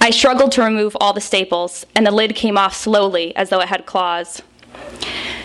I 0.00 0.10
struggled 0.10 0.52
to 0.52 0.62
remove 0.62 0.96
all 1.00 1.12
the 1.12 1.20
staples, 1.20 1.84
and 1.94 2.06
the 2.06 2.10
lid 2.10 2.34
came 2.34 2.56
off 2.56 2.74
slowly 2.74 3.34
as 3.36 3.50
though 3.50 3.60
it 3.60 3.68
had 3.68 3.86
claws. 3.86 4.42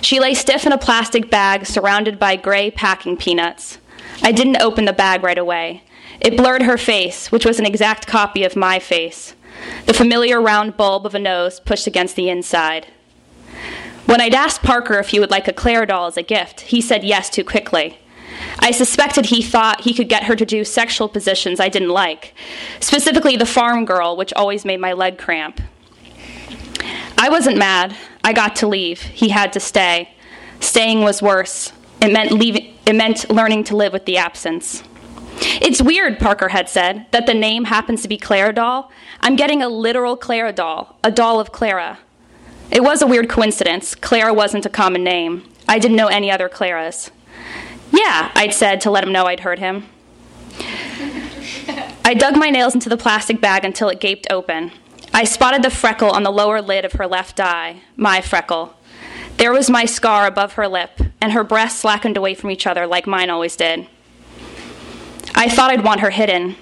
She 0.01 0.19
lay 0.19 0.33
stiff 0.33 0.65
in 0.65 0.71
a 0.71 0.77
plastic 0.77 1.29
bag 1.29 1.65
surrounded 1.65 2.19
by 2.19 2.35
gray 2.35 2.69
packing 2.69 3.17
peanuts. 3.17 3.77
I 4.21 4.31
didn't 4.31 4.61
open 4.61 4.85
the 4.85 4.93
bag 4.93 5.23
right 5.23 5.37
away. 5.37 5.83
It 6.19 6.37
blurred 6.37 6.63
her 6.63 6.77
face, 6.77 7.31
which 7.31 7.45
was 7.45 7.59
an 7.59 7.65
exact 7.65 8.07
copy 8.07 8.43
of 8.43 8.55
my 8.55 8.79
face, 8.79 9.35
the 9.85 9.93
familiar 9.93 10.41
round 10.41 10.77
bulb 10.77 11.05
of 11.05 11.15
a 11.15 11.19
nose 11.19 11.59
pushed 11.59 11.87
against 11.87 12.15
the 12.15 12.29
inside. 12.29 12.87
When 14.05 14.21
I'd 14.21 14.35
asked 14.35 14.61
Parker 14.61 14.99
if 14.99 15.09
he 15.09 15.19
would 15.19 15.31
like 15.31 15.47
a 15.47 15.53
Clara 15.53 15.87
doll 15.87 16.07
as 16.07 16.17
a 16.17 16.23
gift, 16.23 16.61
he 16.61 16.81
said 16.81 17.03
yes 17.03 17.29
too 17.29 17.43
quickly. 17.43 17.97
I 18.59 18.71
suspected 18.71 19.27
he 19.27 19.41
thought 19.41 19.81
he 19.81 19.93
could 19.93 20.09
get 20.09 20.23
her 20.23 20.35
to 20.35 20.45
do 20.45 20.63
sexual 20.63 21.09
positions 21.09 21.59
I 21.59 21.69
didn't 21.69 21.89
like, 21.89 22.33
specifically 22.79 23.35
the 23.35 23.45
farm 23.45 23.85
girl, 23.85 24.15
which 24.15 24.33
always 24.33 24.65
made 24.65 24.79
my 24.79 24.93
leg 24.93 25.17
cramp. 25.17 25.61
I 27.17 27.29
wasn't 27.29 27.57
mad. 27.57 27.95
I 28.23 28.33
got 28.33 28.55
to 28.57 28.67
leave. 28.67 29.01
He 29.01 29.29
had 29.29 29.53
to 29.53 29.59
stay. 29.59 30.13
Staying 30.59 31.01
was 31.01 31.21
worse. 31.21 31.71
It 32.01 32.11
meant 32.11 32.31
leaving, 32.31 32.73
it 32.85 32.95
meant 32.95 33.29
learning 33.29 33.65
to 33.65 33.75
live 33.75 33.93
with 33.93 34.05
the 34.05 34.17
absence. 34.17 34.83
It's 35.39 35.81
weird, 35.81 36.19
Parker 36.19 36.49
had 36.49 36.69
said, 36.69 37.05
that 37.11 37.25
the 37.25 37.33
name 37.33 37.65
happens 37.65 38.01
to 38.01 38.07
be 38.07 38.17
Clara 38.17 38.53
doll. 38.53 38.91
I'm 39.21 39.35
getting 39.35 39.61
a 39.61 39.69
literal 39.69 40.15
Clara 40.15 40.53
doll, 40.53 40.97
a 41.03 41.11
doll 41.11 41.39
of 41.39 41.51
Clara. 41.51 41.99
It 42.71 42.83
was 42.83 43.01
a 43.01 43.07
weird 43.07 43.29
coincidence. 43.29 43.95
Clara 43.95 44.33
wasn't 44.33 44.65
a 44.65 44.69
common 44.69 45.03
name. 45.03 45.43
I 45.67 45.79
didn't 45.79 45.97
know 45.97 46.07
any 46.07 46.31
other 46.31 46.49
Claras. 46.49 47.09
Yeah, 47.93 48.31
I'd 48.33 48.55
said 48.55 48.81
to 48.81 48.91
let 48.91 49.03
him 49.03 49.13
know 49.13 49.27
I'd 49.27 49.41
heard 49.41 49.59
him. 49.59 49.85
I 52.03 52.15
dug 52.15 52.35
my 52.35 52.49
nails 52.49 52.73
into 52.73 52.89
the 52.89 52.97
plastic 52.97 53.39
bag 53.39 53.63
until 53.63 53.87
it 53.87 53.99
gaped 53.99 54.25
open. 54.31 54.71
I 55.13 55.25
spotted 55.25 55.61
the 55.61 55.69
freckle 55.69 56.09
on 56.09 56.23
the 56.23 56.31
lower 56.31 56.59
lid 56.59 56.85
of 56.85 56.93
her 56.93 57.05
left 57.05 57.39
eye, 57.39 57.83
my 57.95 58.19
freckle. 58.19 58.73
There 59.37 59.53
was 59.53 59.69
my 59.69 59.85
scar 59.85 60.25
above 60.25 60.53
her 60.53 60.67
lip, 60.67 60.99
and 61.21 61.33
her 61.33 61.43
breasts 61.43 61.79
slackened 61.79 62.17
away 62.17 62.33
from 62.33 62.49
each 62.49 62.65
other 62.65 62.87
like 62.87 63.05
mine 63.05 63.29
always 63.29 63.55
did. 63.55 63.87
I 65.35 65.47
thought 65.47 65.69
I'd 65.69 65.83
want 65.83 66.01
her 66.01 66.09
hidden. 66.09 66.55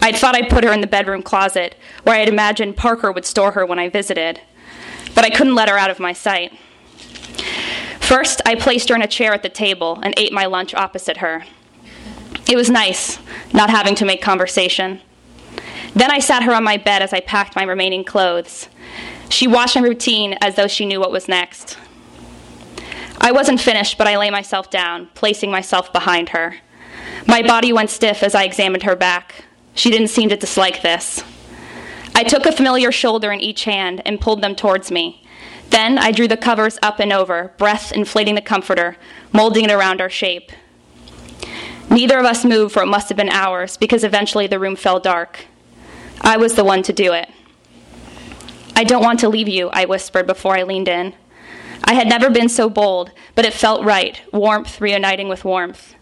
I 0.00 0.12
thought 0.12 0.36
I'd 0.36 0.48
put 0.48 0.62
her 0.62 0.72
in 0.72 0.82
the 0.82 0.86
bedroom 0.86 1.22
closet, 1.22 1.74
where 2.04 2.14
I 2.14 2.20
had 2.20 2.28
imagined 2.28 2.76
Parker 2.76 3.10
would 3.10 3.24
store 3.24 3.52
her 3.52 3.66
when 3.66 3.80
I 3.80 3.88
visited. 3.88 4.40
But 5.16 5.24
I 5.24 5.30
couldn't 5.30 5.56
let 5.56 5.68
her 5.68 5.78
out 5.78 5.90
of 5.90 5.98
my 5.98 6.12
sight. 6.12 6.52
First, 8.06 8.40
I 8.46 8.54
placed 8.54 8.88
her 8.88 8.94
in 8.94 9.02
a 9.02 9.08
chair 9.08 9.34
at 9.34 9.42
the 9.42 9.48
table 9.48 9.98
and 10.00 10.14
ate 10.16 10.32
my 10.32 10.46
lunch 10.46 10.74
opposite 10.74 11.16
her. 11.16 11.44
It 12.48 12.54
was 12.54 12.70
nice, 12.70 13.18
not 13.52 13.68
having 13.68 13.96
to 13.96 14.04
make 14.04 14.22
conversation. 14.22 15.00
Then 15.92 16.12
I 16.12 16.20
sat 16.20 16.44
her 16.44 16.54
on 16.54 16.62
my 16.62 16.76
bed 16.76 17.02
as 17.02 17.12
I 17.12 17.18
packed 17.18 17.56
my 17.56 17.64
remaining 17.64 18.04
clothes. 18.04 18.68
She 19.28 19.48
watched 19.48 19.74
my 19.74 19.82
routine 19.82 20.38
as 20.40 20.54
though 20.54 20.68
she 20.68 20.86
knew 20.86 21.00
what 21.00 21.10
was 21.10 21.26
next. 21.26 21.78
I 23.20 23.32
wasn't 23.32 23.60
finished, 23.60 23.98
but 23.98 24.06
I 24.06 24.16
lay 24.16 24.30
myself 24.30 24.70
down, 24.70 25.08
placing 25.14 25.50
myself 25.50 25.92
behind 25.92 26.28
her. 26.28 26.58
My 27.26 27.42
body 27.42 27.72
went 27.72 27.90
stiff 27.90 28.22
as 28.22 28.36
I 28.36 28.44
examined 28.44 28.84
her 28.84 28.94
back. 28.94 29.46
She 29.74 29.90
didn't 29.90 30.08
seem 30.08 30.28
to 30.28 30.36
dislike 30.36 30.80
this. 30.80 31.24
I 32.14 32.22
took 32.22 32.46
a 32.46 32.52
familiar 32.52 32.92
shoulder 32.92 33.32
in 33.32 33.40
each 33.40 33.64
hand 33.64 34.00
and 34.06 34.20
pulled 34.20 34.42
them 34.42 34.54
towards 34.54 34.92
me. 34.92 35.25
Then 35.70 35.98
I 35.98 36.12
drew 36.12 36.28
the 36.28 36.36
covers 36.36 36.78
up 36.82 37.00
and 37.00 37.12
over, 37.12 37.52
breath 37.58 37.92
inflating 37.92 38.34
the 38.34 38.40
comforter, 38.40 38.96
molding 39.32 39.64
it 39.64 39.72
around 39.72 40.00
our 40.00 40.10
shape. 40.10 40.52
Neither 41.90 42.18
of 42.18 42.24
us 42.26 42.44
moved 42.44 42.74
for 42.74 42.82
it 42.82 42.86
must 42.86 43.08
have 43.08 43.16
been 43.16 43.28
hours 43.28 43.76
because 43.76 44.04
eventually 44.04 44.46
the 44.46 44.58
room 44.58 44.76
fell 44.76 45.00
dark. 45.00 45.46
I 46.20 46.36
was 46.36 46.54
the 46.54 46.64
one 46.64 46.82
to 46.84 46.92
do 46.92 47.12
it. 47.12 47.28
I 48.74 48.84
don't 48.84 49.02
want 49.02 49.20
to 49.20 49.28
leave 49.28 49.48
you, 49.48 49.68
I 49.72 49.84
whispered 49.84 50.26
before 50.26 50.56
I 50.56 50.62
leaned 50.62 50.88
in. 50.88 51.14
I 51.84 51.94
had 51.94 52.08
never 52.08 52.30
been 52.30 52.48
so 52.48 52.68
bold, 52.68 53.10
but 53.34 53.44
it 53.44 53.52
felt 53.52 53.84
right, 53.84 54.20
warmth 54.32 54.80
reuniting 54.80 55.28
with 55.28 55.44
warmth. 55.44 55.94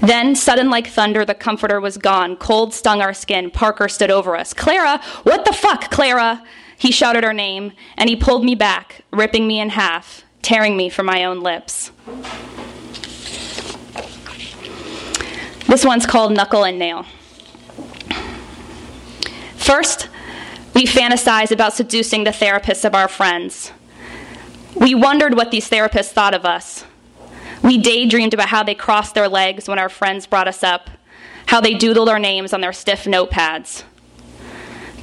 Then, 0.00 0.34
sudden 0.34 0.68
like 0.68 0.86
thunder, 0.86 1.24
the 1.24 1.34
comforter 1.34 1.80
was 1.80 1.96
gone. 1.96 2.36
Cold 2.36 2.74
stung 2.74 3.00
our 3.00 3.14
skin. 3.14 3.50
Parker 3.50 3.88
stood 3.88 4.10
over 4.10 4.36
us. 4.36 4.52
Clara! 4.52 5.00
What 5.22 5.44
the 5.44 5.52
fuck, 5.52 5.90
Clara? 5.90 6.44
He 6.78 6.90
shouted 6.90 7.24
her 7.24 7.32
name, 7.32 7.72
and 7.96 8.08
he 8.08 8.16
pulled 8.16 8.44
me 8.44 8.54
back, 8.54 9.02
ripping 9.10 9.46
me 9.46 9.60
in 9.60 9.70
half, 9.70 10.24
tearing 10.42 10.76
me 10.76 10.88
from 10.88 11.06
my 11.06 11.24
own 11.24 11.40
lips. 11.40 11.90
This 15.66 15.84
one's 15.84 16.06
called 16.06 16.32
Knuckle 16.32 16.64
and 16.64 16.78
Nail. 16.78 17.06
First, 19.56 20.08
we 20.74 20.84
fantasize 20.84 21.50
about 21.50 21.72
seducing 21.72 22.24
the 22.24 22.30
therapists 22.30 22.84
of 22.84 22.94
our 22.94 23.08
friends. 23.08 23.72
We 24.74 24.94
wondered 24.94 25.34
what 25.34 25.50
these 25.50 25.68
therapists 25.68 26.10
thought 26.10 26.34
of 26.34 26.44
us. 26.44 26.84
We 27.62 27.78
daydreamed 27.78 28.34
about 28.34 28.50
how 28.50 28.62
they 28.62 28.74
crossed 28.74 29.14
their 29.14 29.28
legs 29.28 29.66
when 29.66 29.78
our 29.78 29.88
friends 29.88 30.26
brought 30.26 30.46
us 30.46 30.62
up, 30.62 30.90
how 31.46 31.60
they 31.60 31.74
doodled 31.74 32.08
our 32.08 32.18
names 32.18 32.52
on 32.52 32.60
their 32.60 32.72
stiff 32.72 33.04
notepads. 33.04 33.82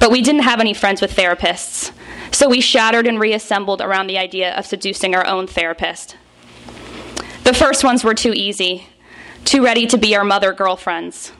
But 0.04 0.10
we 0.10 0.20
didn't 0.20 0.42
have 0.42 0.60
any 0.60 0.74
friends 0.74 1.00
with 1.00 1.16
therapists, 1.16 1.90
so 2.30 2.46
we 2.46 2.60
shattered 2.60 3.06
and 3.06 3.18
reassembled 3.18 3.80
around 3.80 4.06
the 4.06 4.18
idea 4.18 4.54
of 4.54 4.66
seducing 4.66 5.14
our 5.14 5.26
own 5.26 5.46
therapist. 5.46 6.18
The 7.44 7.54
first 7.54 7.82
ones 7.82 8.04
were 8.04 8.12
too 8.12 8.34
easy, 8.34 8.88
too 9.46 9.64
ready 9.64 9.86
to 9.86 9.96
be 9.96 10.14
our 10.14 10.22
mother 10.22 10.52
girlfriends. 10.52 11.32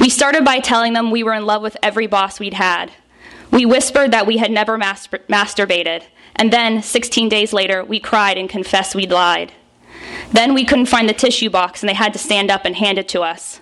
We 0.00 0.08
started 0.08 0.44
by 0.44 0.58
telling 0.58 0.92
them 0.92 1.12
we 1.12 1.22
were 1.22 1.34
in 1.34 1.46
love 1.46 1.62
with 1.62 1.76
every 1.84 2.08
boss 2.08 2.40
we'd 2.40 2.54
had. 2.54 2.90
We 3.52 3.64
whispered 3.64 4.10
that 4.10 4.26
we 4.26 4.38
had 4.38 4.50
never 4.50 4.76
masturbated, 4.76 6.02
and 6.34 6.52
then, 6.52 6.82
16 6.82 7.28
days 7.28 7.52
later, 7.52 7.84
we 7.84 8.00
cried 8.00 8.38
and 8.38 8.50
confessed 8.50 8.96
we'd 8.96 9.12
lied. 9.12 9.52
Then 10.32 10.52
we 10.52 10.64
couldn't 10.64 10.86
find 10.86 11.08
the 11.08 11.14
tissue 11.14 11.48
box 11.48 11.80
and 11.80 11.88
they 11.88 11.94
had 11.94 12.12
to 12.12 12.18
stand 12.18 12.50
up 12.50 12.64
and 12.64 12.74
hand 12.74 12.98
it 12.98 13.06
to 13.10 13.20
us. 13.20 13.60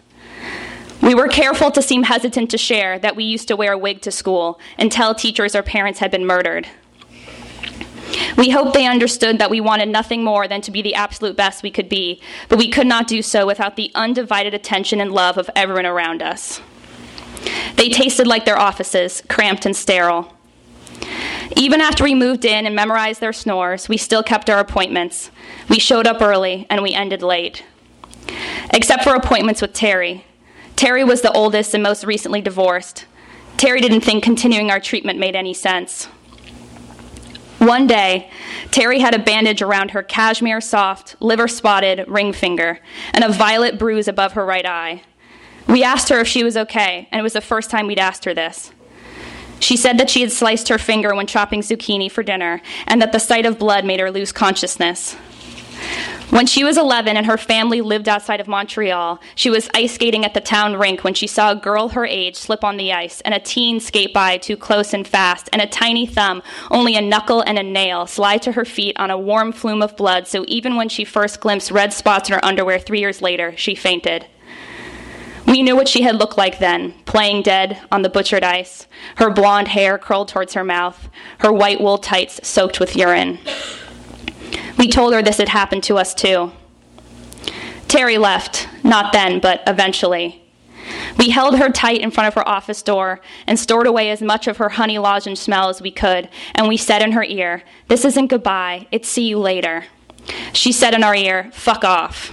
We 1.01 1.15
were 1.15 1.29
careful 1.29 1.71
to 1.71 1.83
seem 1.83 2.05
hesitant 2.05 2.51
to 2.51 2.59
share 2.59 2.99
that 2.99 3.17
we 3.17 3.25
used 3.25 3.49
to 3.49 3.57
wear 3.57 3.73
a 3.73 3.79
wig 3.79 4.01
to 4.03 4.11
school 4.11 4.59
and 4.77 4.91
tell 4.91 5.15
teachers 5.15 5.55
our 5.55 5.63
parents 5.63 6.01
had 6.01 6.11
been 6.11 6.27
murdered. 6.27 6.67
We 8.37 8.51
hoped 8.51 8.75
they 8.75 8.87
understood 8.87 9.39
that 9.39 9.51
we 9.51 9.61
wanted 9.61 9.89
nothing 9.89 10.25
more 10.25 10.49
than 10.49 10.61
to 10.63 10.71
be 10.71 10.83
the 10.83 10.95
absolute 10.95 11.37
best 11.37 11.63
we 11.63 11.71
could 11.71 11.89
be, 11.89 12.21
but 12.49 12.59
we 12.59 12.71
could 12.71 12.87
not 12.87 13.07
do 13.07 13.23
so 13.23 13.47
without 13.47 13.77
the 13.77 13.91
undivided 13.95 14.55
attention 14.55 15.01
and 15.01 15.13
love 15.13 15.39
of 15.39 15.51
everyone 15.55 15.87
around 15.87 16.23
us. 16.23 16.61
They 17.77 17.89
tasted 17.89 18.27
like 18.27 18.45
their 18.45 18.59
offices, 18.59 19.23
cramped 19.29 19.67
and 19.67 19.77
sterile. 19.77 20.33
Even 21.57 21.81
after 21.81 22.05
we 22.05 22.15
moved 22.15 22.45
in 22.45 22.67
and 22.67 22.75
memorized 22.75 23.21
their 23.21 23.33
snores, 23.33 23.89
we 23.89 23.97
still 23.97 24.23
kept 24.23 24.51
our 24.51 24.59
appointments. 24.59 25.31
We 25.69 25.79
showed 25.79 26.07
up 26.07 26.21
early 26.21 26.67
and 26.71 26.83
we 26.83 26.95
ended 26.95 27.23
late. 27.23 27.65
Except 28.71 29.05
for 29.05 29.15
appointments 29.15 29.63
with 29.63 29.73
Terry. 29.73 30.25
Terry 30.79 31.03
was 31.03 31.23
the 31.23 31.33
oldest 31.33 31.75
and 31.75 31.83
most 31.83 32.05
recently 32.05 32.41
divorced. 32.41 33.05
Terry 33.57 33.81
didn't 33.81 34.03
think 34.03 34.23
continuing 34.23 34.71
our 34.71 34.79
treatment 34.79 35.19
made 35.19 35.35
any 35.35 35.53
sense. 35.53 36.05
One 37.59 37.89
day, 37.89 38.31
Terry 38.71 39.01
had 39.01 39.13
a 39.13 39.19
bandage 39.19 39.61
around 39.61 39.91
her 39.91 40.05
cashmere 40.05 40.61
soft, 40.61 41.17
liver 41.19 41.49
spotted 41.49 42.07
ring 42.07 42.33
finger 42.33 42.79
and 43.13 43.25
a 43.25 43.29
violet 43.29 43.77
bruise 43.77 44.07
above 44.07 44.35
her 44.35 44.47
right 44.47 44.65
eye. 44.65 45.03
We 45.67 45.83
asked 45.83 46.11
her 46.11 46.21
if 46.21 46.29
she 46.29 46.45
was 46.45 46.57
okay, 46.57 47.09
and 47.11 47.19
it 47.19 47.25
was 47.25 47.33
the 47.33 47.41
first 47.41 47.71
time 47.71 47.89
we'd 47.89 47.99
asked 47.99 48.25
her 48.25 48.33
this. 48.33 48.71
She 49.59 49.77
said 49.77 49.99
that 49.99 50.09
she 50.09 50.21
had 50.21 50.31
sliced 50.31 50.69
her 50.69 50.79
finger 50.79 51.13
when 51.13 51.27
chopping 51.27 51.63
zucchini 51.63 52.09
for 52.09 52.23
dinner, 52.23 52.63
and 52.87 53.03
that 53.03 53.11
the 53.11 53.19
sight 53.19 53.47
of 53.47 53.59
blood 53.59 53.85
made 53.85 53.99
her 53.99 54.13
lose 54.13 54.31
consciousness. 54.31 55.17
When 56.31 56.47
she 56.47 56.63
was 56.63 56.77
11 56.77 57.17
and 57.17 57.25
her 57.25 57.39
family 57.39 57.81
lived 57.81 58.07
outside 58.07 58.39
of 58.41 58.49
Montreal, 58.49 59.19
she 59.35 59.49
was 59.49 59.71
ice 59.73 59.95
skating 59.95 60.27
at 60.27 60.35
the 60.35 60.43
town 60.43 60.77
rink 60.77 61.03
when 61.03 61.15
she 61.15 61.27
saw 61.27 61.53
a 61.53 61.57
girl 61.57 61.89
her 61.89 62.05
age 62.05 62.37
slip 62.37 62.63
on 62.63 62.77
the 62.77 62.93
ice 62.93 63.23
and 63.23 63.33
a 63.33 63.41
teen 63.41 63.81
skate 63.81 64.13
by 64.13 64.37
too 64.37 64.57
close 64.57 64.93
and 64.93 65.09
fast, 65.09 65.49
and 65.55 65.63
a 65.63 65.67
tiny 65.67 66.07
thumb, 66.07 66.43
only 66.71 66.97
a 66.97 67.01
knuckle 67.01 67.41
and 67.41 67.59
a 67.59 67.63
nail, 67.63 68.07
slide 68.07 68.43
to 68.43 68.53
her 68.53 68.67
feet 68.67 68.95
on 68.99 69.11
a 69.11 69.19
warm 69.19 69.53
flume 69.53 69.81
of 69.81 69.97
blood, 69.97 70.29
so 70.29 70.45
even 70.49 70.77
when 70.77 70.91
she 70.91 71.03
first 71.03 71.41
glimpsed 71.41 71.71
red 71.71 71.95
spots 71.95 72.29
in 72.29 72.35
her 72.35 72.45
underwear 72.45 72.79
three 72.79 73.01
years 73.01 73.23
later, 73.23 73.57
she 73.57 73.75
fainted. 73.75 74.27
We 75.47 75.63
knew 75.63 75.77
what 75.77 75.89
she 75.89 76.03
had 76.03 76.17
looked 76.17 76.37
like 76.37 76.59
then, 76.59 76.93
playing 77.07 77.43
dead 77.43 77.81
on 77.91 78.03
the 78.03 78.11
butchered 78.11 78.45
ice, 78.45 78.87
her 79.17 79.31
blonde 79.31 79.69
hair 79.69 79.97
curled 79.97 80.29
towards 80.29 80.53
her 80.53 80.65
mouth, 80.65 81.09
her 81.39 81.51
white 81.51 81.81
wool 81.81 81.97
tights 81.97 82.47
soaked 82.47 82.81
with 82.81 82.95
urine. 82.95 83.39
We 84.79 84.89
told 84.89 85.13
her 85.13 85.23
this 85.23 85.39
had 85.39 85.49
happened 85.49 85.83
to 85.85 85.99
us 85.99 86.15
too. 86.15 86.53
Terry 87.89 88.19
left, 88.19 88.69
not 88.85 89.13
then, 89.13 89.41
but 89.41 89.63
eventually. 89.67 90.43
We 91.19 91.31
held 91.31 91.59
her 91.59 91.71
tight 91.71 92.01
in 92.01 92.11
front 92.11 92.29
of 92.29 92.35
her 92.35 92.49
office 92.49 92.83
door 92.83 93.21
and 93.47 93.59
stored 93.59 93.87
away 93.87 94.11
as 94.11 94.23
much 94.23 94.47
of 94.47 94.59
her 94.59 94.71
honey 94.71 94.99
lozenge 94.99 95.39
smell 95.39 95.69
as 95.69 95.83
we 95.83 95.91
could, 95.91 96.29
and 96.55 96.69
we 96.69 96.77
said 96.77 97.03
in 97.03 97.13
her 97.13 97.25
ear, 97.25 97.63
This 97.89 98.05
isn't 98.05 98.29
goodbye, 98.29 98.87
it's 98.91 99.09
see 99.09 99.29
you 99.29 99.39
later. 99.39 99.85
She 100.53 100.73
said 100.73 100.95
in 100.95 101.03
our 101.03 101.15
ear, 101.15 101.51
Fuck 101.53 101.85
off. 101.85 102.33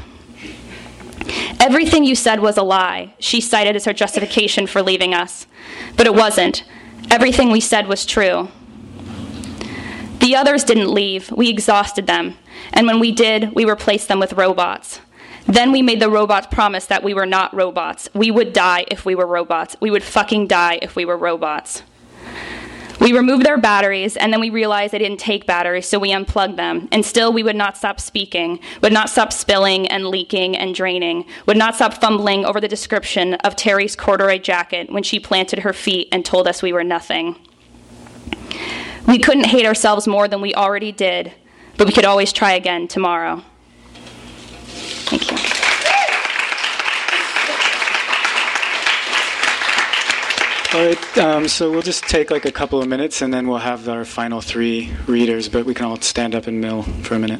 Everything 1.60 2.04
you 2.04 2.16
said 2.16 2.40
was 2.40 2.58
a 2.58 2.64
lie, 2.64 3.16
she 3.20 3.42
cited 3.42 3.76
as 3.76 3.86
her 3.86 3.94
justification 3.94 4.68
for 4.68 4.84
leaving 4.84 5.14
us. 5.14 5.48
But 5.98 6.06
it 6.06 6.14
wasn't. 6.14 6.64
Everything 7.10 7.50
we 7.50 7.62
said 7.62 7.88
was 7.88 8.06
true. 8.06 8.50
The 10.26 10.36
others 10.36 10.64
didn't 10.64 10.92
leave, 10.92 11.30
we 11.30 11.50
exhausted 11.50 12.08
them. 12.08 12.36
And 12.74 12.88
when 12.88 13.00
we 13.00 13.12
did, 13.12 13.54
we 13.54 13.64
replaced 13.64 14.08
them 14.08 14.20
with 14.20 14.34
robots. 14.34 15.00
Then 15.46 15.72
we 15.72 15.84
made 15.84 16.00
the 16.00 16.10
robots 16.10 16.48
promise 16.50 16.88
that 16.88 17.04
we 17.04 17.14
were 17.14 17.28
not 17.28 17.54
robots. 17.54 18.10
We 18.12 18.32
would 18.32 18.52
die 18.52 18.86
if 18.90 19.06
we 19.06 19.14
were 19.14 19.28
robots. 19.28 19.76
We 19.80 19.92
would 19.92 20.02
fucking 20.02 20.48
die 20.48 20.80
if 20.82 20.96
we 20.96 21.06
were 21.06 21.16
robots. 21.16 21.84
We 23.00 23.14
removed 23.14 23.46
their 23.46 23.60
batteries, 23.60 24.18
and 24.18 24.34
then 24.34 24.40
we 24.40 24.50
realized 24.50 24.94
they 24.94 24.98
didn't 24.98 25.20
take 25.20 25.46
batteries, 25.46 25.88
so 25.88 26.00
we 26.00 26.12
unplugged 26.12 26.58
them. 26.58 26.88
And 26.92 27.06
still, 27.06 27.32
we 27.32 27.44
would 27.44 27.56
not 27.56 27.78
stop 27.78 28.00
speaking, 28.00 28.60
would 28.82 28.92
not 28.92 29.12
stop 29.12 29.32
spilling 29.32 29.88
and 29.90 30.08
leaking 30.08 30.58
and 30.58 30.74
draining, 30.74 31.26
would 31.46 31.56
not 31.56 31.76
stop 31.76 31.94
fumbling 31.94 32.46
over 32.46 32.60
the 32.60 32.68
description 32.68 33.36
of 33.36 33.56
Terry's 33.56 33.96
corduroy 33.96 34.40
jacket 34.40 34.92
when 34.92 35.04
she 35.04 35.20
planted 35.20 35.60
her 35.60 35.72
feet 35.72 36.08
and 36.12 36.26
told 36.26 36.48
us 36.48 36.64
we 36.64 36.74
were 36.74 36.84
nothing. 36.84 37.36
We 39.08 39.20
couldn't 39.20 39.46
hate 39.46 39.66
ourselves 39.66 40.08
more 40.08 40.28
than 40.28 40.42
we 40.42 40.54
already 40.56 40.92
did, 40.92 41.32
but 41.78 41.86
we 41.88 41.94
could 41.94 42.06
always 42.06 42.34
try 42.34 42.54
again 42.54 42.88
tomorrow. 42.88 43.44
Thank 45.08 45.32
you. 45.32 45.38
All 50.76 50.86
right, 50.86 51.18
um, 51.20 51.48
so 51.48 51.72
we'll 51.72 51.82
just 51.82 52.04
take 52.04 52.30
like 52.30 52.44
a 52.44 52.52
couple 52.52 52.82
of 52.82 52.88
minutes 52.90 53.22
and 53.22 53.34
then 53.34 53.48
we'll 53.48 53.60
have 53.60 53.88
our 53.88 54.04
final 54.04 54.42
three 54.42 54.92
readers, 55.08 55.48
but 55.48 55.66
we 55.66 55.74
can 55.74 55.86
all 55.86 56.02
stand 56.02 56.36
up 56.36 56.48
and 56.48 56.60
mill 56.60 56.84
for 56.84 57.16
a 57.16 57.20
minute. 57.20 57.40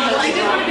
I 0.21 0.27
didn't 0.31 0.49
want 0.49 0.67
to 0.67 0.70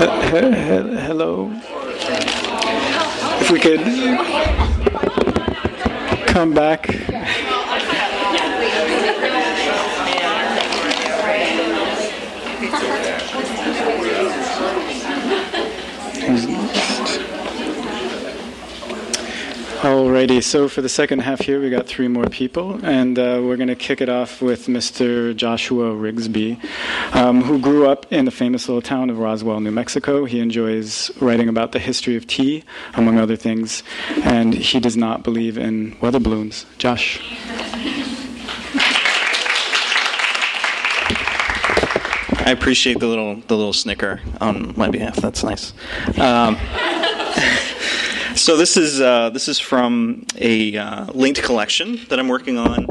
Hello. 0.00 1.50
If 3.38 3.50
we 3.50 3.60
could 3.60 3.80
come 6.26 6.54
back. 6.54 6.88
Alrighty, 20.20 20.44
so 20.44 20.68
for 20.68 20.82
the 20.82 20.88
second 20.90 21.20
half 21.20 21.40
here, 21.40 21.62
we 21.62 21.70
got 21.70 21.86
three 21.86 22.06
more 22.06 22.26
people, 22.26 22.78
and 22.84 23.18
uh, 23.18 23.40
we're 23.42 23.56
going 23.56 23.68
to 23.68 23.74
kick 23.74 24.02
it 24.02 24.10
off 24.10 24.42
with 24.42 24.66
Mr. 24.66 25.34
Joshua 25.34 25.94
Rigsby, 25.94 26.62
um, 27.14 27.40
who 27.40 27.58
grew 27.58 27.88
up 27.88 28.04
in 28.12 28.26
the 28.26 28.30
famous 28.30 28.68
little 28.68 28.82
town 28.82 29.08
of 29.08 29.18
Roswell, 29.18 29.60
New 29.60 29.70
Mexico. 29.70 30.26
He 30.26 30.40
enjoys 30.40 31.10
writing 31.22 31.48
about 31.48 31.72
the 31.72 31.78
history 31.78 32.16
of 32.16 32.26
tea, 32.26 32.64
among 32.92 33.18
other 33.18 33.34
things, 33.34 33.82
and 34.22 34.52
he 34.52 34.78
does 34.78 34.94
not 34.94 35.22
believe 35.22 35.56
in 35.56 35.96
weather 36.02 36.20
balloons. 36.20 36.66
Josh. 36.76 37.18
I 42.44 42.50
appreciate 42.50 42.98
the 42.98 43.06
little 43.06 43.36
the 43.36 43.56
little 43.56 43.72
snicker 43.72 44.20
on 44.38 44.74
my 44.76 44.90
behalf. 44.90 45.16
That's 45.16 45.42
nice. 45.42 45.72
Um, 46.18 46.58
so 48.50 48.56
this 48.56 48.76
is 48.76 49.00
uh, 49.00 49.30
this 49.30 49.46
is 49.46 49.60
from 49.60 50.26
a 50.36 50.76
uh, 50.76 51.06
linked 51.12 51.40
collection 51.40 52.00
that 52.08 52.18
I'm 52.18 52.26
working 52.26 52.58
on. 52.58 52.84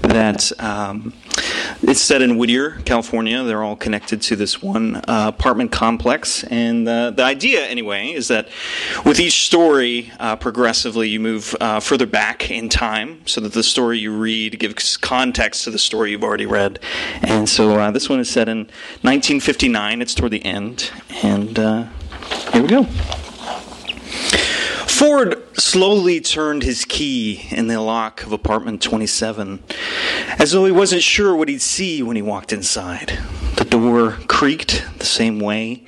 That 0.00 0.50
um, 0.58 1.12
it's 1.82 2.00
set 2.00 2.22
in 2.22 2.38
Whittier, 2.38 2.80
California. 2.86 3.42
They're 3.42 3.62
all 3.62 3.76
connected 3.76 4.22
to 4.22 4.36
this 4.36 4.62
one 4.62 4.96
uh, 4.96 5.30
apartment 5.36 5.70
complex, 5.70 6.44
and 6.44 6.88
uh, 6.88 7.10
the 7.10 7.24
idea, 7.24 7.66
anyway, 7.66 8.12
is 8.12 8.28
that 8.28 8.48
with 9.04 9.20
each 9.20 9.44
story, 9.44 10.10
uh, 10.18 10.36
progressively 10.36 11.10
you 11.10 11.20
move 11.20 11.54
uh, 11.60 11.78
further 11.78 12.06
back 12.06 12.50
in 12.50 12.70
time, 12.70 13.20
so 13.26 13.42
that 13.42 13.52
the 13.52 13.62
story 13.62 13.98
you 13.98 14.16
read 14.16 14.58
gives 14.58 14.96
context 14.96 15.64
to 15.64 15.70
the 15.70 15.78
story 15.78 16.12
you've 16.12 16.24
already 16.24 16.46
read. 16.46 16.78
And 17.20 17.46
so 17.46 17.90
this 17.90 18.08
one 18.08 18.18
is 18.18 18.30
set 18.30 18.48
in 18.48 18.60
1959. 19.02 20.00
It's 20.00 20.14
toward 20.14 20.32
the 20.32 20.42
end, 20.42 20.90
and 21.22 21.58
here 21.58 22.62
we 22.62 22.68
go. 22.68 22.86
Ford 24.86 25.42
slowly 25.58 26.20
turned 26.20 26.62
his 26.62 26.84
key 26.84 27.46
in 27.50 27.66
the 27.66 27.80
lock 27.80 28.22
of 28.22 28.32
apartment 28.32 28.82
27, 28.82 29.62
as 30.38 30.52
though 30.52 30.64
he 30.64 30.72
wasn't 30.72 31.02
sure 31.02 31.34
what 31.34 31.48
he'd 31.48 31.62
see 31.62 32.02
when 32.02 32.16
he 32.16 32.22
walked 32.22 32.52
inside. 32.52 33.18
The 33.56 33.64
door 33.64 34.12
creaked 34.28 34.84
the 34.98 35.06
same 35.06 35.40
way. 35.40 35.84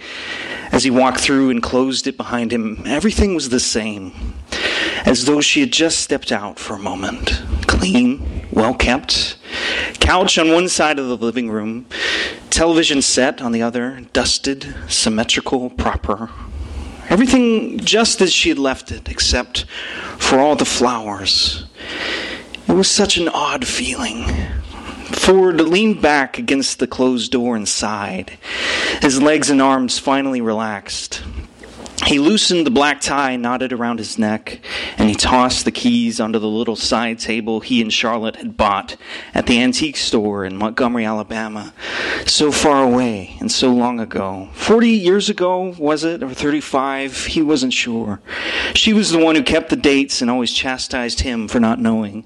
As 0.72 0.84
he 0.84 0.90
walked 0.90 1.20
through 1.20 1.50
and 1.50 1.62
closed 1.62 2.06
it 2.06 2.16
behind 2.16 2.52
him, 2.52 2.82
everything 2.86 3.34
was 3.34 3.48
the 3.48 3.60
same, 3.60 4.34
as 5.04 5.24
though 5.24 5.40
she 5.40 5.60
had 5.60 5.72
just 5.72 6.00
stepped 6.00 6.32
out 6.32 6.58
for 6.58 6.74
a 6.74 6.78
moment. 6.78 7.42
Clean, 7.66 8.46
well 8.50 8.74
kept, 8.74 9.36
couch 10.00 10.38
on 10.38 10.52
one 10.52 10.68
side 10.68 10.98
of 10.98 11.08
the 11.08 11.16
living 11.16 11.50
room, 11.50 11.86
television 12.50 13.02
set 13.02 13.40
on 13.40 13.52
the 13.52 13.62
other, 13.62 14.00
dusted, 14.12 14.74
symmetrical, 14.88 15.70
proper. 15.70 16.30
Everything 17.14 17.78
just 17.78 18.20
as 18.20 18.32
she 18.32 18.48
had 18.48 18.58
left 18.58 18.90
it, 18.90 19.08
except 19.08 19.66
for 20.18 20.40
all 20.40 20.56
the 20.56 20.64
flowers. 20.64 21.64
It 22.66 22.72
was 22.72 22.90
such 22.90 23.18
an 23.18 23.28
odd 23.28 23.64
feeling. 23.64 24.24
Ford 25.12 25.60
leaned 25.60 26.02
back 26.02 26.38
against 26.38 26.80
the 26.80 26.88
closed 26.88 27.30
door 27.30 27.54
and 27.54 27.68
sighed. 27.68 28.36
His 29.00 29.22
legs 29.22 29.48
and 29.48 29.62
arms 29.62 29.96
finally 29.96 30.40
relaxed. 30.40 31.22
He 32.04 32.18
loosened 32.18 32.66
the 32.66 32.70
black 32.70 33.00
tie 33.00 33.36
knotted 33.36 33.72
around 33.72 33.98
his 33.98 34.18
neck, 34.18 34.60
and 34.98 35.08
he 35.08 35.14
tossed 35.14 35.64
the 35.64 35.70
keys 35.72 36.20
onto 36.20 36.38
the 36.38 36.48
little 36.48 36.76
side 36.76 37.18
table 37.18 37.60
he 37.60 37.80
and 37.80 37.90
Charlotte 37.90 38.36
had 38.36 38.58
bought 38.58 38.96
at 39.32 39.46
the 39.46 39.60
antique 39.60 39.96
store 39.96 40.44
in 40.44 40.58
Montgomery, 40.58 41.06
Alabama. 41.06 41.72
So 42.26 42.52
far 42.52 42.82
away 42.82 43.36
and 43.40 43.50
so 43.50 43.72
long 43.72 44.00
ago. 44.00 44.50
Forty 44.52 44.90
years 44.90 45.30
ago, 45.30 45.74
was 45.78 46.04
it? 46.04 46.22
Or 46.22 46.34
35? 46.34 47.26
He 47.26 47.40
wasn't 47.40 47.72
sure. 47.72 48.20
She 48.74 48.92
was 48.92 49.10
the 49.10 49.18
one 49.18 49.34
who 49.34 49.42
kept 49.42 49.70
the 49.70 49.76
dates 49.76 50.20
and 50.20 50.30
always 50.30 50.52
chastised 50.52 51.20
him 51.20 51.48
for 51.48 51.58
not 51.58 51.80
knowing. 51.80 52.24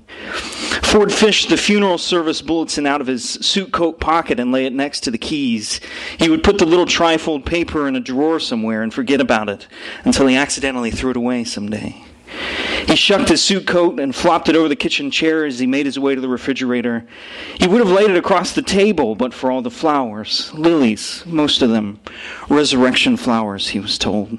Ford 0.82 1.12
fished 1.12 1.50
the 1.50 1.56
funeral 1.56 1.98
service 1.98 2.42
bulletin 2.42 2.86
out 2.86 3.00
of 3.00 3.06
his 3.06 3.24
suit 3.24 3.72
coat 3.72 4.00
pocket 4.00 4.40
and 4.40 4.50
lay 4.50 4.66
it 4.66 4.72
next 4.72 5.00
to 5.00 5.10
the 5.10 5.18
keys. 5.18 5.80
He 6.18 6.28
would 6.28 6.42
put 6.42 6.58
the 6.58 6.66
little 6.66 6.86
trifold 6.86 7.44
paper 7.44 7.86
in 7.86 7.94
a 7.94 8.00
drawer 8.00 8.40
somewhere 8.40 8.82
and 8.82 8.92
forget 8.92 9.20
about 9.20 9.48
it 9.48 9.67
until 10.04 10.26
he 10.26 10.36
accidentally 10.36 10.90
threw 10.90 11.10
it 11.10 11.16
away 11.16 11.44
someday. 11.44 12.04
He 12.86 12.96
shucked 12.96 13.28
his 13.28 13.42
suit 13.42 13.66
coat 13.66 14.00
and 14.00 14.14
flopped 14.14 14.48
it 14.48 14.56
over 14.56 14.68
the 14.68 14.76
kitchen 14.76 15.10
chair 15.10 15.44
as 15.44 15.58
he 15.58 15.66
made 15.66 15.86
his 15.86 15.98
way 15.98 16.14
to 16.14 16.20
the 16.20 16.28
refrigerator. 16.28 17.06
He 17.58 17.66
would 17.66 17.80
have 17.80 17.90
laid 17.90 18.10
it 18.10 18.16
across 18.16 18.52
the 18.52 18.62
table, 18.62 19.14
but 19.14 19.34
for 19.34 19.50
all 19.50 19.62
the 19.62 19.70
flowers. 19.70 20.52
Lilies, 20.54 21.22
most 21.26 21.60
of 21.60 21.70
them. 21.70 22.00
Resurrection 22.48 23.16
flowers, 23.16 23.68
he 23.68 23.80
was 23.80 23.98
told. 23.98 24.38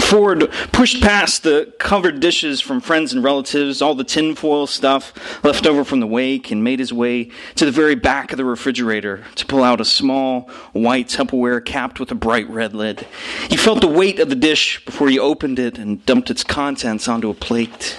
Ford 0.00 0.50
pushed 0.72 1.02
past 1.02 1.42
the 1.42 1.72
covered 1.78 2.20
dishes 2.20 2.60
from 2.60 2.80
friends 2.80 3.12
and 3.12 3.22
relatives, 3.22 3.82
all 3.82 3.94
the 3.94 4.04
tinfoil 4.04 4.66
stuff 4.66 5.44
left 5.44 5.66
over 5.66 5.84
from 5.84 6.00
the 6.00 6.06
wake, 6.06 6.50
and 6.50 6.62
made 6.62 6.78
his 6.78 6.92
way 6.92 7.30
to 7.54 7.64
the 7.64 7.70
very 7.70 7.94
back 7.94 8.32
of 8.32 8.36
the 8.36 8.44
refrigerator 8.44 9.24
to 9.34 9.46
pull 9.46 9.62
out 9.62 9.80
a 9.80 9.84
small 9.84 10.42
white 10.72 11.08
Tupperware 11.08 11.64
capped 11.64 12.00
with 12.00 12.10
a 12.10 12.14
bright 12.14 12.48
red 12.48 12.74
lid. 12.74 13.06
He 13.48 13.56
felt 13.56 13.80
the 13.80 13.88
weight 13.88 14.18
of 14.18 14.28
the 14.28 14.34
dish 14.34 14.84
before 14.84 15.08
he 15.08 15.18
opened 15.18 15.58
it 15.58 15.78
and 15.78 16.04
dumped 16.06 16.30
its 16.30 16.44
contents 16.44 17.08
onto 17.08 17.30
a 17.30 17.34
plate. 17.34 17.96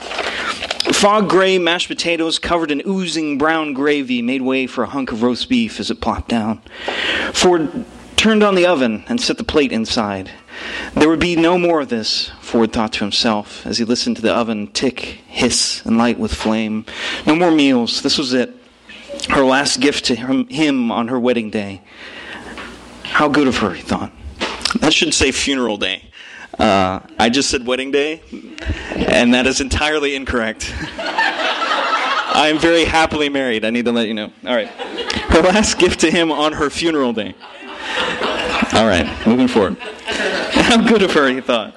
Fog 0.92 1.30
gray 1.30 1.58
mashed 1.58 1.88
potatoes 1.88 2.40
covered 2.40 2.70
in 2.70 2.82
oozing 2.86 3.38
brown 3.38 3.74
gravy 3.74 4.22
made 4.22 4.42
way 4.42 4.68
for 4.68 4.84
a 4.84 4.88
hunk 4.88 5.12
of 5.12 5.24
roast 5.24 5.50
beef 5.50 5.80
as 5.80 5.90
it 5.90 6.02
plopped 6.02 6.30
down. 6.30 6.62
Ford 7.34 7.86
turned 8.16 8.44
on 8.44 8.56
the 8.56 8.66
oven 8.66 9.04
and 9.08 9.20
set 9.20 9.38
the 9.38 9.44
plate 9.44 9.72
inside. 9.72 10.32
There 10.94 11.10
would 11.10 11.20
be 11.20 11.36
no 11.36 11.58
more 11.58 11.82
of 11.82 11.90
this, 11.90 12.30
Ford 12.42 12.72
thought 12.72 12.94
to 12.94 13.00
himself 13.00 13.66
as 13.66 13.78
he 13.78 13.86
listened 13.86 14.16
to 14.18 14.22
the 14.22 14.34
oven 14.34 14.68
tick, 14.68 15.00
hiss, 15.28 15.84
and 15.86 15.98
light 15.98 16.20
with 16.20 16.34
flame. 16.34 16.86
No 17.26 17.36
more 17.36 17.52
meals. 17.52 18.02
This 18.02 18.18
was 18.18 18.34
it. 18.34 18.54
Her 19.30 19.44
last 19.44 19.80
gift 19.80 20.06
to 20.06 20.16
him 20.16 20.92
on 20.92 21.08
her 21.08 21.20
wedding 21.20 21.50
day. 21.50 21.82
How 23.04 23.30
good 23.30 23.48
of 23.48 23.58
her, 23.58 23.74
he 23.74 23.82
thought. 23.82 24.12
That 24.80 24.94
should 24.94 25.14
say 25.14 25.32
funeral 25.32 25.78
day. 25.78 26.10
Uh, 26.58 27.00
I 27.18 27.30
just 27.30 27.50
said 27.50 27.66
wedding 27.66 27.92
day, 27.92 28.22
and 28.96 29.34
that 29.34 29.48
is 29.48 29.62
entirely 29.62 30.16
incorrect. 30.16 30.74
I 30.98 32.48
am 32.48 32.60
very 32.60 32.86
happily 32.86 33.30
married. 33.30 33.66
I 33.66 33.70
need 33.70 33.86
to 33.86 33.92
let 33.92 34.08
you 34.08 34.14
know. 34.14 34.32
All 34.46 34.56
right. 34.56 34.68
Her 34.68 35.42
last 35.42 35.78
gift 35.78 36.00
to 36.02 36.12
him 36.12 36.32
on 36.32 36.54
her 36.54 36.70
funeral 36.70 37.14
day. 37.14 37.36
All 38.76 38.88
right, 38.88 39.28
moving 39.28 39.48
forward. 39.48 39.78
How 39.80 40.82
good 40.88 41.04
of 41.04 41.12
her, 41.14 41.28
he 41.30 41.42
thought. 41.42 41.76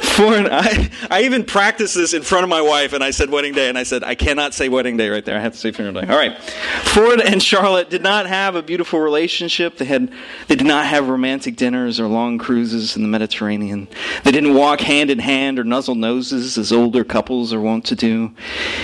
Ford, 0.00 0.48
I, 0.50 0.90
I 1.10 1.22
even 1.22 1.44
practiced 1.44 1.94
this 1.94 2.14
in 2.14 2.22
front 2.22 2.44
of 2.44 2.50
my 2.50 2.62
wife, 2.62 2.92
and 2.92 3.04
I 3.04 3.10
said 3.10 3.30
wedding 3.30 3.52
day, 3.52 3.68
and 3.68 3.76
I 3.76 3.82
said, 3.82 4.02
I 4.02 4.14
cannot 4.14 4.54
say 4.54 4.68
wedding 4.68 4.96
day 4.96 5.08
right 5.10 5.24
there. 5.24 5.36
I 5.36 5.40
have 5.40 5.52
to 5.52 5.58
say 5.58 5.70
funeral 5.72 6.00
day. 6.00 6.10
All 6.10 6.18
right. 6.18 6.38
Ford 6.84 7.20
and 7.20 7.42
Charlotte 7.42 7.90
did 7.90 8.02
not 8.02 8.26
have 8.26 8.54
a 8.54 8.62
beautiful 8.62 9.00
relationship. 9.00 9.76
They, 9.76 9.84
had, 9.84 10.10
they 10.48 10.56
did 10.56 10.66
not 10.66 10.86
have 10.86 11.08
romantic 11.08 11.56
dinners 11.56 12.00
or 12.00 12.06
long 12.06 12.38
cruises 12.38 12.96
in 12.96 13.02
the 13.02 13.08
Mediterranean. 13.08 13.88
They 14.24 14.32
didn't 14.32 14.54
walk 14.54 14.80
hand 14.80 15.10
in 15.10 15.18
hand 15.18 15.58
or 15.58 15.64
nuzzle 15.64 15.94
noses 15.94 16.56
as 16.56 16.72
older 16.72 17.04
couples 17.04 17.52
are 17.52 17.60
wont 17.60 17.84
to 17.86 17.94
do. 17.94 18.32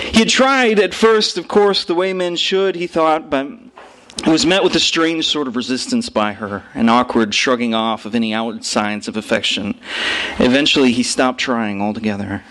He 0.01 0.19
had 0.19 0.29
tried 0.29 0.79
at 0.79 0.93
first, 0.93 1.37
of 1.37 1.47
course, 1.47 1.85
the 1.85 1.95
way 1.95 2.13
men 2.13 2.35
should, 2.35 2.75
he 2.75 2.87
thought, 2.87 3.29
but 3.29 3.47
he 4.23 4.31
was 4.31 4.45
met 4.45 4.63
with 4.63 4.75
a 4.75 4.79
strange 4.79 5.27
sort 5.27 5.47
of 5.47 5.55
resistance 5.55 6.09
by 6.09 6.33
her, 6.33 6.63
an 6.73 6.89
awkward 6.89 7.33
shrugging 7.33 7.73
off 7.73 8.05
of 8.05 8.15
any 8.15 8.33
outward 8.33 8.65
signs 8.65 9.07
of 9.07 9.15
affection. 9.15 9.79
Eventually, 10.39 10.91
he 10.91 11.03
stopped 11.03 11.39
trying 11.39 11.81
altogether. 11.81 12.43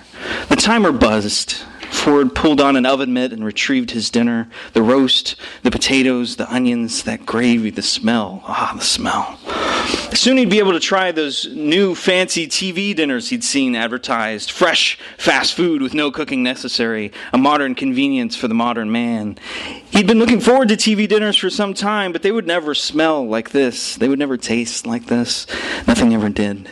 The 0.48 0.56
timer 0.56 0.92
buzzed. 0.92 1.62
Ford 1.90 2.34
pulled 2.34 2.60
on 2.60 2.76
an 2.76 2.86
oven 2.86 3.12
mitt 3.12 3.32
and 3.32 3.44
retrieved 3.44 3.90
his 3.90 4.10
dinner 4.10 4.48
the 4.72 4.82
roast, 4.82 5.36
the 5.62 5.70
potatoes, 5.70 6.36
the 6.36 6.52
onions, 6.52 7.04
that 7.04 7.26
gravy, 7.26 7.70
the 7.70 7.82
smell. 7.82 8.42
Ah, 8.46 8.74
the 8.76 8.84
smell. 8.84 9.38
Soon 10.14 10.38
he'd 10.38 10.50
be 10.50 10.58
able 10.58 10.72
to 10.72 10.80
try 10.80 11.12
those 11.12 11.46
new 11.54 11.94
fancy 11.94 12.46
TV 12.46 12.94
dinners 12.94 13.28
he'd 13.28 13.44
seen 13.44 13.76
advertised 13.76 14.50
fresh, 14.50 14.98
fast 15.18 15.54
food 15.54 15.82
with 15.82 15.94
no 15.94 16.10
cooking 16.10 16.42
necessary, 16.42 17.12
a 17.32 17.38
modern 17.38 17.74
convenience 17.74 18.34
for 18.34 18.48
the 18.48 18.54
modern 18.54 18.90
man. 18.90 19.38
He'd 19.90 20.06
been 20.06 20.18
looking 20.18 20.40
forward 20.40 20.68
to 20.68 20.76
TV 20.76 21.06
dinners 21.06 21.36
for 21.36 21.50
some 21.50 21.74
time, 21.74 22.12
but 22.12 22.22
they 22.22 22.32
would 22.32 22.46
never 22.46 22.74
smell 22.74 23.26
like 23.26 23.50
this. 23.50 23.96
They 23.96 24.08
would 24.08 24.18
never 24.18 24.36
taste 24.36 24.86
like 24.86 25.06
this. 25.06 25.46
Nothing 25.86 26.14
ever 26.14 26.28
did. 26.28 26.68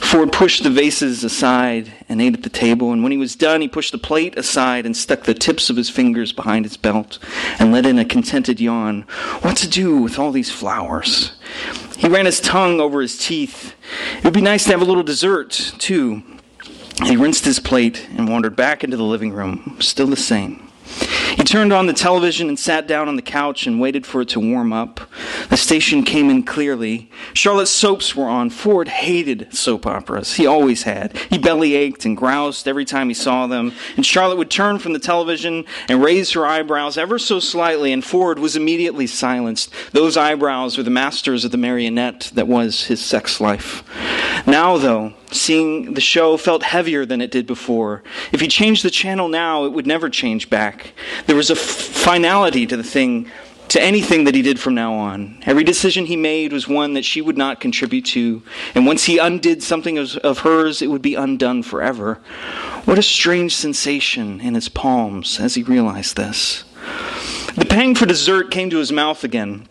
Ford 0.00 0.32
pushed 0.32 0.62
the 0.62 0.70
vases 0.70 1.24
aside 1.24 1.92
and 2.08 2.20
ate 2.20 2.34
at 2.34 2.42
the 2.42 2.50
table, 2.50 2.92
and 2.92 3.02
when 3.02 3.12
he 3.12 3.18
was 3.18 3.34
done, 3.34 3.60
he 3.60 3.68
pushed 3.68 3.92
the 3.92 3.98
plate 3.98 4.36
aside 4.36 4.84
and 4.84 4.96
stuck 4.96 5.22
the 5.22 5.34
tips 5.34 5.70
of 5.70 5.76
his 5.76 5.88
fingers 5.88 6.32
behind 6.32 6.64
his 6.64 6.76
belt 6.76 7.18
and 7.58 7.72
let 7.72 7.86
in 7.86 7.98
a 7.98 8.04
contented 8.04 8.60
yawn. 8.60 9.02
What 9.40 9.56
to 9.58 9.68
do 9.68 9.96
with 9.96 10.18
all 10.18 10.32
these 10.32 10.50
flowers? 10.50 11.32
He 11.96 12.08
ran 12.08 12.26
his 12.26 12.40
tongue 12.40 12.80
over 12.80 13.00
his 13.00 13.16
teeth. 13.16 13.74
It 14.18 14.24
would 14.24 14.34
be 14.34 14.40
nice 14.40 14.64
to 14.64 14.70
have 14.72 14.82
a 14.82 14.84
little 14.84 15.02
dessert, 15.02 15.72
too. 15.78 16.22
He 17.04 17.16
rinsed 17.16 17.44
his 17.44 17.58
plate 17.58 18.06
and 18.16 18.28
wandered 18.28 18.56
back 18.56 18.84
into 18.84 18.96
the 18.96 19.02
living 19.04 19.32
room, 19.32 19.76
still 19.80 20.08
the 20.08 20.16
same. 20.16 20.68
He 21.36 21.44
turned 21.44 21.72
on 21.72 21.86
the 21.86 21.92
television 21.92 22.48
and 22.48 22.58
sat 22.58 22.86
down 22.86 23.08
on 23.08 23.16
the 23.16 23.22
couch 23.22 23.66
and 23.66 23.80
waited 23.80 24.06
for 24.06 24.20
it 24.20 24.28
to 24.30 24.40
warm 24.40 24.72
up. 24.72 25.00
The 25.48 25.56
station 25.56 26.02
came 26.02 26.30
in 26.30 26.42
clearly. 26.42 27.10
Charlotte's 27.34 27.70
soaps 27.70 28.14
were 28.14 28.28
on. 28.28 28.50
Ford 28.50 28.88
hated 28.88 29.52
soap 29.54 29.86
operas. 29.86 30.34
He 30.34 30.46
always 30.46 30.82
had. 30.82 31.16
He 31.30 31.38
belly 31.38 31.74
ached 31.74 32.04
and 32.04 32.16
groused 32.16 32.68
every 32.68 32.84
time 32.84 33.08
he 33.08 33.14
saw 33.14 33.46
them. 33.46 33.72
And 33.96 34.04
Charlotte 34.04 34.38
would 34.38 34.50
turn 34.50 34.78
from 34.78 34.92
the 34.92 34.98
television 34.98 35.64
and 35.88 36.02
raise 36.02 36.32
her 36.32 36.46
eyebrows 36.46 36.98
ever 36.98 37.18
so 37.18 37.40
slightly, 37.40 37.92
and 37.92 38.04
Ford 38.04 38.38
was 38.38 38.56
immediately 38.56 39.06
silenced. 39.06 39.72
Those 39.92 40.16
eyebrows 40.16 40.76
were 40.76 40.84
the 40.84 40.90
masters 40.90 41.44
of 41.44 41.50
the 41.50 41.58
marionette 41.58 42.30
that 42.34 42.48
was 42.48 42.84
his 42.84 43.04
sex 43.04 43.40
life. 43.40 43.82
Now, 44.46 44.76
though, 44.76 45.14
seeing 45.30 45.94
the 45.94 46.00
show 46.00 46.36
felt 46.36 46.62
heavier 46.62 47.06
than 47.06 47.20
it 47.20 47.30
did 47.30 47.46
before. 47.46 48.02
If 48.32 48.40
he 48.40 48.48
changed 48.48 48.84
the 48.84 48.90
channel 48.90 49.28
now, 49.28 49.64
it 49.64 49.72
would 49.72 49.86
never 49.86 50.10
change 50.10 50.50
back. 50.50 50.92
There 51.26 51.36
was 51.36 51.50
a 51.50 51.56
finality 51.56 52.66
to 52.66 52.76
the 52.76 52.82
thing, 52.82 53.30
to 53.68 53.82
anything 53.82 54.24
that 54.24 54.34
he 54.34 54.42
did 54.42 54.60
from 54.60 54.74
now 54.74 54.94
on. 54.94 55.42
Every 55.46 55.64
decision 55.64 56.06
he 56.06 56.16
made 56.16 56.52
was 56.52 56.68
one 56.68 56.94
that 56.94 57.04
she 57.04 57.20
would 57.20 57.38
not 57.38 57.60
contribute 57.60 58.04
to, 58.06 58.42
and 58.74 58.86
once 58.86 59.04
he 59.04 59.18
undid 59.18 59.62
something 59.62 59.98
of, 59.98 60.16
of 60.18 60.40
hers, 60.40 60.82
it 60.82 60.90
would 60.90 61.02
be 61.02 61.14
undone 61.14 61.62
forever. 61.62 62.20
What 62.84 62.98
a 62.98 63.02
strange 63.02 63.54
sensation 63.54 64.40
in 64.40 64.54
his 64.54 64.68
palms 64.68 65.40
as 65.40 65.54
he 65.54 65.62
realized 65.62 66.16
this. 66.16 66.64
The 67.54 67.66
pang 67.66 67.94
for 67.94 68.06
dessert 68.06 68.50
came 68.50 68.70
to 68.70 68.78
his 68.78 68.92
mouth 68.92 69.24
again 69.24 69.68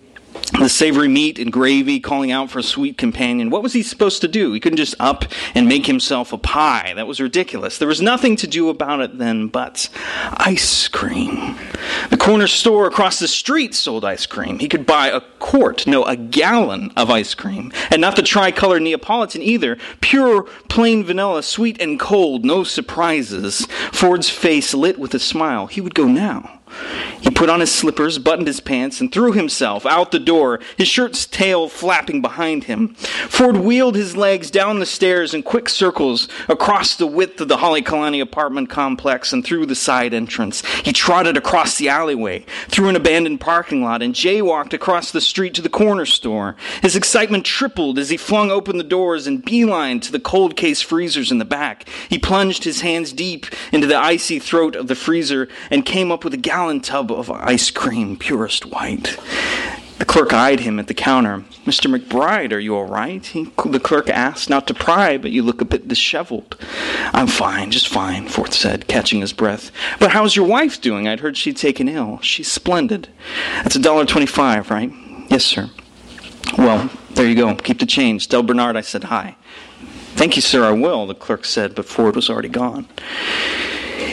the 0.60 0.70
savory 0.70 1.08
meat 1.08 1.39
and 1.39 1.52
gravy, 1.52 2.00
calling 2.00 2.32
out 2.32 2.52
for 2.52 2.60
a 2.60 2.64
sweet 2.64 2.98
companion. 2.98 3.50
What 3.50 3.64
was 3.64 3.74
he 3.74 3.84
supposed 3.84 4.22
to 4.22 4.28
do? 4.28 4.54
He 4.54 4.60
couldn't 4.60 4.78
just 4.78 4.96
up 5.00 5.26
and 5.56 5.68
make 5.68 5.86
himself 5.86 6.34
a 6.34 6.38
pie. 6.38 6.94
That 6.96 7.08
was 7.08 7.20
ridiculous. 7.20 7.78
There 7.78 7.88
was 7.88 8.02
nothing 8.02 8.36
to 8.38 8.48
do 8.48 8.70
about 8.70 9.00
it 9.02 9.18
then 9.18 9.48
but 9.48 9.89
ice 10.34 10.88
cream. 10.88 11.58
The 12.10 12.18
corner 12.18 12.48
store 12.48 12.88
across 12.88 13.20
the 13.20 13.28
street 13.28 13.74
sold 13.74 14.06
ice 14.06 14.26
cream. 14.26 14.60
He 14.60 14.68
could 14.68 14.86
buy 14.86 15.08
a 15.08 15.22
quart, 15.39 15.88
no, 15.88 16.04
a 16.04 16.16
gallon 16.16 16.92
of 16.96 17.10
ice 17.10 17.34
cream. 17.34 17.72
And 17.89 18.02
not 18.02 18.16
the 18.16 18.22
tricolor 18.22 18.80
Neapolitan 18.80 19.42
either. 19.42 19.78
Pure, 20.02 20.44
plain 20.70 21.04
vanilla, 21.04 21.44
sweet 21.44 21.82
and 21.82 22.00
cold, 22.00 22.46
no 22.46 22.64
surprises. 22.64 23.66
Ford's 23.92 24.30
face 24.30 24.74
lit 24.74 25.00
with 25.00 25.14
a 25.14 25.20
smile. 25.20 25.68
He 25.68 25.82
would 25.82 25.96
go 25.96 26.08
now. 26.08 26.61
He 27.20 27.30
put 27.30 27.50
on 27.50 27.60
his 27.60 27.74
slippers, 27.74 28.18
buttoned 28.18 28.48
his 28.48 28.60
pants, 28.60 29.02
and 29.02 29.12
threw 29.12 29.34
himself 29.34 29.86
out 29.86 30.12
the 30.12 30.20
door, 30.20 30.60
his 30.78 30.88
shirt's 30.88 31.26
tail 31.26 31.68
flapping 31.68 32.22
behind 32.22 32.66
him. 32.66 32.96
Ford 33.30 33.58
wheeled 33.58 33.96
his 33.96 34.16
legs 34.16 34.50
down 34.50 34.80
the 34.80 34.86
stairs 34.86 35.34
in 35.34 35.44
quick 35.44 35.70
circles 35.70 36.28
across 36.48 36.96
the 36.96 37.08
width 37.08 37.42
of 37.42 37.48
the 37.48 37.58
Holly 37.58 37.82
Halekulani 37.82 38.22
apartment 38.22 38.70
complex 38.70 39.34
and 39.34 39.44
through 39.44 39.66
the 39.66 39.76
side 39.76 40.14
entrance. 40.14 40.64
He 40.84 40.94
trotted 40.94 41.38
across 41.38 41.78
the 41.78 41.90
alleyway, 41.90 42.46
through 42.68 42.90
an 42.90 42.96
abandoned 42.96 43.42
parking 43.42 43.84
lot, 43.84 44.02
and 44.02 44.14
jaywalked 44.14 44.74
across 44.74 45.12
the 45.12 45.22
street 45.22 45.54
to 45.56 45.62
the 45.62 45.70
corner 45.70 46.06
store. 46.06 46.56
His 46.82 46.96
excitement 46.96 47.46
tripled 47.46 47.98
as 47.98 48.10
he 48.10 48.18
flung 48.18 48.52
open 48.52 48.78
the 48.78 48.84
doors 48.84 49.28
and 49.28 49.44
beelined 49.44 50.02
to 50.04 50.12
the 50.12 50.20
cold 50.20 50.56
case 50.56 50.82
freezers 50.82 51.32
in 51.32 51.38
the 51.38 51.46
back. 51.46 51.88
He 52.10 52.18
plunged 52.18 52.64
his 52.64 52.82
hands 52.82 53.14
deep 53.14 53.46
into 53.72 53.88
the 53.88 53.98
icy 53.98 54.40
throat 54.40 54.76
of 54.76 54.88
the 54.88 54.96
freezer 54.96 55.48
and 55.70 55.86
came 55.86 56.12
up 56.12 56.24
with 56.24 56.34
a 56.34 56.38
gallon 56.38 56.61
tub 56.82 57.12
of 57.12 57.30
ice 57.32 57.72
cream, 57.72 58.18
purest 58.18 58.66
white. 58.66 59.18
The 59.97 60.05
clerk 60.05 60.34
eyed 60.34 60.62
him 60.62 60.80
at 60.80 60.88
the 60.88 60.95
counter. 60.95 61.43
Mr. 61.66 61.95
McBride, 61.95 62.53
are 62.53 62.59
you 62.59 62.76
all 62.76 62.86
right? 62.86 63.24
He, 63.24 63.51
the 63.66 63.80
clerk 63.80 64.09
asked, 64.09 64.49
not 64.49 64.68
to 64.68 64.74
pry, 64.74 65.18
but 65.18 65.32
you 65.32 65.43
look 65.43 65.62
a 65.62 65.66
bit 65.66 65.88
disheveled. 65.88 66.57
I'm 67.14 67.28
fine, 67.28 67.70
just 67.70 67.88
fine, 67.88 68.28
Ford 68.28 68.51
said, 68.51 68.88
catching 68.88 69.22
his 69.22 69.32
breath. 69.32 69.72
But 69.99 70.12
how's 70.12 70.36
your 70.36 70.47
wife 70.47 70.82
doing? 70.82 71.07
I'd 71.07 71.20
heard 71.20 71.38
she'd 71.38 71.57
taken 71.57 71.88
ill. 71.88 72.20
She's 72.22 72.51
splendid. 72.51 73.09
That's 73.57 73.76
a 73.76 73.80
dollar 73.80 74.05
twenty-five, 74.05 74.72
right? 74.72 74.91
Yes, 75.30 75.45
sir. 75.45 75.70
Well, 76.57 76.89
there 77.12 77.28
you 77.28 77.36
go. 77.36 77.53
Keep 77.55 77.80
the 77.80 77.86
change. 77.86 78.28
Tell 78.28 78.41
Bernard 78.41 78.76
I 78.76 78.82
said 78.82 79.05
hi. 79.05 79.36
Thank 80.16 80.36
you, 80.36 80.41
sir, 80.41 80.66
I 80.66 80.72
will, 80.72 81.07
the 81.07 81.16
clerk 81.16 81.45
said, 81.45 81.76
but 81.76 81.86
Ford 81.86 82.16
was 82.16 82.30
already 82.30 82.49
gone. 82.49 82.88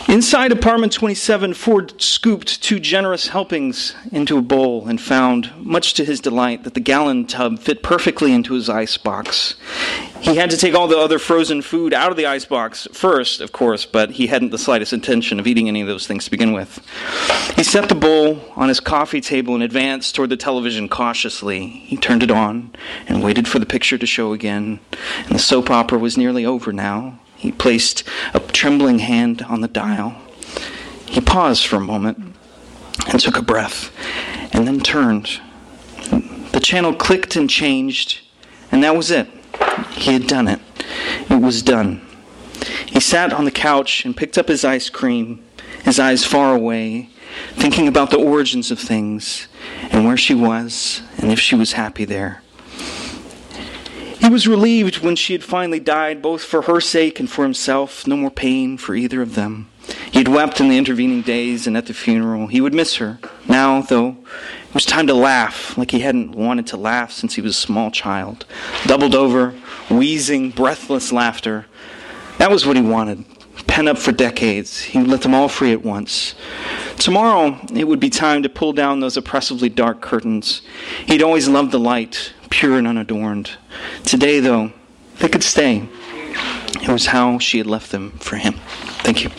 Inside 0.08 0.52
apartment 0.52 0.94
27, 0.94 1.52
Ford 1.52 2.00
scooped 2.00 2.62
two 2.62 2.80
generous 2.80 3.28
helpings 3.28 3.94
into 4.10 4.38
a 4.38 4.42
bowl 4.42 4.88
and 4.88 4.98
found, 4.98 5.52
much 5.58 5.92
to 5.92 6.04
his 6.04 6.18
delight, 6.18 6.64
that 6.64 6.72
the 6.72 6.80
gallon 6.80 7.26
tub 7.26 7.58
fit 7.58 7.82
perfectly 7.82 8.32
into 8.32 8.54
his 8.54 8.70
ice 8.70 8.96
box. 8.96 9.56
He 10.22 10.36
had 10.36 10.48
to 10.48 10.56
take 10.56 10.74
all 10.74 10.88
the 10.88 10.96
other 10.96 11.18
frozen 11.18 11.60
food 11.60 11.92
out 11.92 12.10
of 12.10 12.16
the 12.16 12.24
ice 12.24 12.46
box 12.46 12.88
first, 12.90 13.42
of 13.42 13.52
course, 13.52 13.84
but 13.84 14.12
he 14.12 14.28
hadn't 14.28 14.48
the 14.48 14.56
slightest 14.56 14.94
intention 14.94 15.38
of 15.38 15.46
eating 15.46 15.68
any 15.68 15.82
of 15.82 15.86
those 15.86 16.06
things 16.06 16.24
to 16.24 16.30
begin 16.30 16.54
with. 16.54 16.80
He 17.54 17.62
set 17.62 17.90
the 17.90 17.94
bowl 17.94 18.42
on 18.56 18.68
his 18.68 18.80
coffee 18.80 19.20
table 19.20 19.52
and 19.52 19.62
advanced 19.62 20.14
toward 20.14 20.30
the 20.30 20.38
television 20.38 20.88
cautiously. 20.88 21.66
He 21.66 21.98
turned 21.98 22.22
it 22.22 22.30
on 22.30 22.74
and 23.08 23.22
waited 23.22 23.46
for 23.46 23.58
the 23.58 23.66
picture 23.66 23.98
to 23.98 24.06
show 24.06 24.32
again, 24.32 24.80
and 25.26 25.34
the 25.34 25.38
soap 25.38 25.68
opera 25.68 25.98
was 25.98 26.16
nearly 26.16 26.46
over 26.46 26.72
now. 26.72 27.18
He 27.38 27.52
placed 27.52 28.02
a 28.34 28.40
trembling 28.40 28.98
hand 28.98 29.42
on 29.42 29.60
the 29.60 29.68
dial. 29.68 30.20
He 31.06 31.20
paused 31.20 31.66
for 31.66 31.76
a 31.76 31.80
moment 31.80 32.34
and 33.08 33.20
took 33.20 33.38
a 33.38 33.42
breath, 33.42 33.90
and 34.52 34.66
then 34.66 34.80
turned. 34.80 35.40
The 36.52 36.60
channel 36.60 36.92
clicked 36.92 37.36
and 37.36 37.48
changed, 37.48 38.20
and 38.72 38.82
that 38.82 38.96
was 38.96 39.10
it. 39.10 39.28
He 39.92 40.12
had 40.12 40.26
done 40.26 40.48
it. 40.48 40.60
It 41.30 41.40
was 41.40 41.62
done. 41.62 42.04
He 42.86 43.00
sat 43.00 43.32
on 43.32 43.44
the 43.44 43.50
couch 43.52 44.04
and 44.04 44.16
picked 44.16 44.36
up 44.36 44.48
his 44.48 44.64
ice 44.64 44.90
cream, 44.90 45.44
his 45.84 46.00
eyes 46.00 46.24
far 46.24 46.54
away, 46.54 47.08
thinking 47.54 47.86
about 47.86 48.10
the 48.10 48.18
origins 48.18 48.72
of 48.72 48.80
things 48.80 49.46
and 49.90 50.04
where 50.04 50.16
she 50.16 50.34
was 50.34 51.02
and 51.18 51.30
if 51.30 51.38
she 51.38 51.54
was 51.54 51.72
happy 51.72 52.04
there. 52.04 52.42
He 54.28 54.32
was 54.32 54.46
relieved 54.46 54.98
when 54.98 55.16
she 55.16 55.32
had 55.32 55.42
finally 55.42 55.80
died, 55.80 56.20
both 56.20 56.44
for 56.44 56.60
her 56.60 56.82
sake 56.82 57.18
and 57.18 57.30
for 57.30 57.44
himself. 57.44 58.06
No 58.06 58.14
more 58.14 58.30
pain 58.30 58.76
for 58.76 58.94
either 58.94 59.22
of 59.22 59.36
them. 59.36 59.70
He 60.12 60.18
had 60.18 60.28
wept 60.28 60.60
in 60.60 60.68
the 60.68 60.76
intervening 60.76 61.22
days 61.22 61.66
and 61.66 61.78
at 61.78 61.86
the 61.86 61.94
funeral. 61.94 62.48
He 62.48 62.60
would 62.60 62.74
miss 62.74 62.96
her. 62.96 63.20
Now, 63.48 63.80
though, 63.80 64.18
it 64.68 64.74
was 64.74 64.84
time 64.84 65.06
to 65.06 65.14
laugh 65.14 65.78
like 65.78 65.92
he 65.92 66.00
hadn't 66.00 66.32
wanted 66.32 66.66
to 66.66 66.76
laugh 66.76 67.10
since 67.10 67.36
he 67.36 67.40
was 67.40 67.56
a 67.56 67.58
small 67.58 67.90
child. 67.90 68.44
Doubled 68.84 69.14
over, 69.14 69.52
wheezing, 69.88 70.50
breathless 70.50 71.10
laughter. 71.10 71.64
That 72.36 72.50
was 72.50 72.66
what 72.66 72.76
he 72.76 72.82
wanted. 72.82 73.24
Pent 73.66 73.88
up 73.88 73.96
for 73.96 74.12
decades. 74.12 74.82
He 74.82 74.98
would 74.98 75.08
let 75.08 75.22
them 75.22 75.34
all 75.34 75.48
free 75.48 75.72
at 75.72 75.82
once. 75.82 76.34
Tomorrow, 76.98 77.58
it 77.74 77.84
would 77.84 77.98
be 77.98 78.10
time 78.10 78.42
to 78.42 78.50
pull 78.50 78.74
down 78.74 79.00
those 79.00 79.16
oppressively 79.16 79.70
dark 79.70 80.02
curtains. 80.02 80.60
He'd 81.06 81.22
always 81.22 81.48
loved 81.48 81.72
the 81.72 81.80
light, 81.80 82.34
pure 82.50 82.78
and 82.78 82.86
unadorned. 82.86 83.50
Today, 84.04 84.40
though, 84.40 84.72
they 85.18 85.28
could 85.28 85.42
stay. 85.42 85.88
It 86.82 86.88
was 86.88 87.06
how 87.06 87.38
she 87.38 87.58
had 87.58 87.66
left 87.66 87.90
them 87.90 88.12
for 88.18 88.36
him. 88.36 88.54
Thank 89.02 89.24
you. 89.24 89.30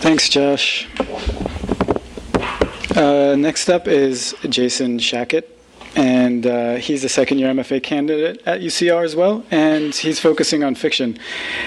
Thanks, 0.00 0.28
Josh. 0.28 0.86
Uh, 2.96 3.34
next 3.36 3.68
up 3.68 3.88
is 3.88 4.34
Jason 4.48 4.98
Schachat, 4.98 5.44
and 5.96 6.46
uh, 6.46 6.74
he's 6.76 7.02
a 7.04 7.08
second 7.08 7.38
year 7.38 7.52
MFA 7.52 7.82
candidate 7.82 8.40
at 8.46 8.60
UCR 8.60 9.04
as 9.04 9.16
well, 9.16 9.44
and 9.50 9.94
he's 9.94 10.20
focusing 10.20 10.62
on 10.62 10.74
fiction. 10.74 11.18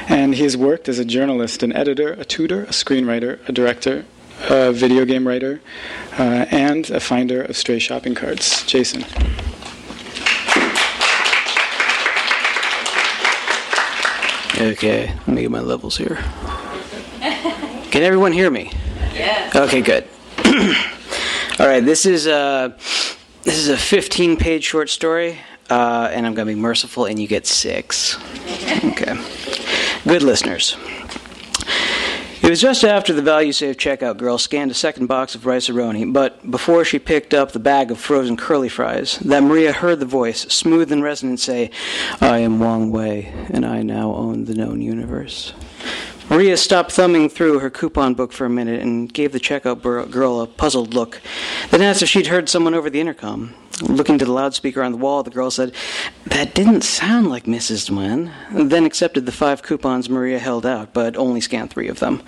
And 0.07 0.35
he's 0.35 0.55
worked 0.55 0.87
as 0.87 0.99
a 0.99 1.05
journalist, 1.05 1.63
an 1.63 1.73
editor, 1.73 2.13
a 2.13 2.23
tutor, 2.23 2.63
a 2.63 2.67
screenwriter, 2.67 3.47
a 3.47 3.51
director, 3.51 4.05
a 4.49 4.71
video 4.71 5.05
game 5.05 5.27
writer, 5.27 5.61
uh, 6.17 6.45
and 6.51 6.89
a 6.89 6.99
finder 6.99 7.41
of 7.41 7.57
stray 7.57 7.79
shopping 7.79 8.15
carts. 8.15 8.63
Jason. 8.65 9.03
Okay, 14.61 15.07
let 15.07 15.27
me 15.27 15.41
get 15.41 15.51
my 15.51 15.61
levels 15.61 15.95
here. 15.97 16.17
Can 17.91 18.03
everyone 18.03 18.33
hear 18.33 18.51
me? 18.51 18.71
Yeah. 19.13 19.51
Okay, 19.55 19.81
good. 19.81 20.05
All 21.59 21.67
right, 21.67 21.79
this 21.79 22.05
is 22.05 22.27
a 22.27 22.75
this 23.43 23.57
is 23.57 23.69
a 23.69 23.75
15-page 23.75 24.63
short 24.63 24.89
story, 24.89 25.39
uh, 25.69 26.09
and 26.11 26.25
I'm 26.27 26.33
going 26.33 26.47
to 26.47 26.53
be 26.53 26.59
merciful, 26.59 27.05
and 27.05 27.19
you 27.19 27.27
get 27.27 27.47
six. 27.47 28.17
Okay. 28.83 29.17
Good 30.05 30.23
listeners. 30.23 30.75
It 32.49 32.53
was 32.53 32.61
just 32.61 32.83
after 32.83 33.13
the 33.13 33.21
value 33.21 33.51
save 33.51 33.77
checkout 33.77 34.17
girl 34.17 34.39
scanned 34.39 34.71
a 34.71 34.73
second 34.73 35.05
box 35.05 35.35
of 35.35 35.45
rice-a-roni, 35.45 36.11
but 36.11 36.49
before 36.49 36.83
she 36.83 36.97
picked 36.97 37.31
up 37.31 37.51
the 37.51 37.59
bag 37.59 37.91
of 37.91 37.99
frozen 37.99 38.37
curly 38.37 38.69
fries, 38.69 39.19
that 39.19 39.43
Maria 39.43 39.71
heard 39.71 39.99
the 39.99 40.07
voice, 40.07 40.51
smooth 40.51 40.91
and 40.91 41.03
resonant, 41.03 41.39
say, 41.39 41.69
I 42.19 42.39
am 42.39 42.59
Wang 42.59 42.89
Wei, 42.89 43.31
and 43.51 43.67
I 43.67 43.83
now 43.83 44.15
own 44.15 44.45
the 44.45 44.55
known 44.55 44.81
universe. 44.81 45.53
Maria 46.29 46.55
stopped 46.57 46.91
thumbing 46.91 47.27
through 47.27 47.57
her 47.57 47.71
coupon 47.71 48.13
book 48.13 48.31
for 48.31 48.45
a 48.45 48.49
minute 48.49 48.81
and 48.81 49.11
gave 49.11 49.31
the 49.31 49.39
checkout 49.39 49.81
girl 50.11 50.41
a 50.41 50.47
puzzled 50.47 50.93
look, 50.93 51.21
then 51.71 51.81
asked 51.81 52.03
if 52.03 52.09
she'd 52.09 52.27
heard 52.27 52.47
someone 52.47 52.75
over 52.75 52.87
the 52.87 52.99
intercom. 52.99 53.55
Looking 53.81 54.17
to 54.17 54.25
the 54.25 54.33
loudspeaker 54.33 54.83
on 54.83 54.91
the 54.91 54.97
wall, 54.97 55.23
the 55.23 55.29
girl 55.29 55.49
said, 55.49 55.73
That 56.25 56.53
didn't 56.53 56.81
sound 56.81 57.29
like 57.29 57.45
Mrs. 57.45 57.89
Nguyen, 57.89 58.29
then 58.69 58.83
accepted 58.83 59.25
the 59.25 59.31
five 59.31 59.63
coupons 59.63 60.09
Maria 60.09 60.37
held 60.37 60.65
out, 60.65 60.93
but 60.93 61.15
only 61.15 61.39
scanned 61.39 61.69
three 61.69 61.87
of 61.87 61.99
them. 61.99 62.21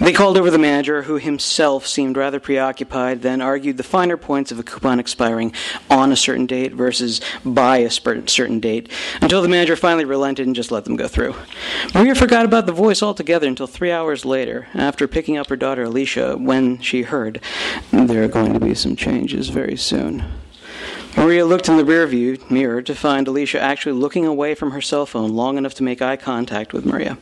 They 0.00 0.14
called 0.14 0.38
over 0.38 0.50
the 0.50 0.58
manager, 0.58 1.02
who 1.02 1.18
himself 1.18 1.86
seemed 1.86 2.16
rather 2.16 2.40
preoccupied, 2.40 3.20
then 3.20 3.42
argued 3.42 3.76
the 3.76 3.82
finer 3.82 4.16
points 4.16 4.50
of 4.50 4.58
a 4.58 4.62
coupon 4.62 4.98
expiring 4.98 5.52
on 5.90 6.12
a 6.12 6.16
certain 6.16 6.46
date 6.46 6.72
versus 6.72 7.20
by 7.44 7.78
a 7.78 7.90
certain 7.90 8.58
date, 8.58 8.90
until 9.20 9.42
the 9.42 9.48
manager 9.48 9.76
finally 9.76 10.06
relented 10.06 10.46
and 10.46 10.56
just 10.56 10.70
let 10.70 10.86
them 10.86 10.96
go 10.96 11.08
through. 11.08 11.34
Maria 11.94 12.14
forgot 12.14 12.46
about 12.46 12.64
the 12.64 12.72
voice 12.72 13.02
altogether 13.02 13.35
until 13.42 13.66
three 13.66 13.90
hours 13.90 14.24
later, 14.24 14.68
after 14.74 15.06
picking 15.08 15.36
up 15.36 15.48
her 15.48 15.56
daughter 15.56 15.84
Alicia, 15.84 16.36
when 16.36 16.80
she 16.80 17.02
heard, 17.02 17.40
There 17.90 18.24
are 18.24 18.28
going 18.28 18.52
to 18.52 18.60
be 18.60 18.74
some 18.74 18.96
changes 18.96 19.48
very 19.48 19.76
soon. 19.76 20.24
Maria 21.16 21.46
looked 21.46 21.66
in 21.66 21.78
the 21.78 21.82
rearview 21.82 22.50
mirror 22.50 22.82
to 22.82 22.94
find 22.94 23.26
Alicia 23.26 23.58
actually 23.58 23.92
looking 23.92 24.26
away 24.26 24.54
from 24.54 24.72
her 24.72 24.82
cell 24.82 25.06
phone 25.06 25.34
long 25.34 25.56
enough 25.56 25.72
to 25.74 25.82
make 25.82 26.02
eye 26.02 26.16
contact 26.16 26.74
with 26.74 26.84
Maria. 26.84 27.16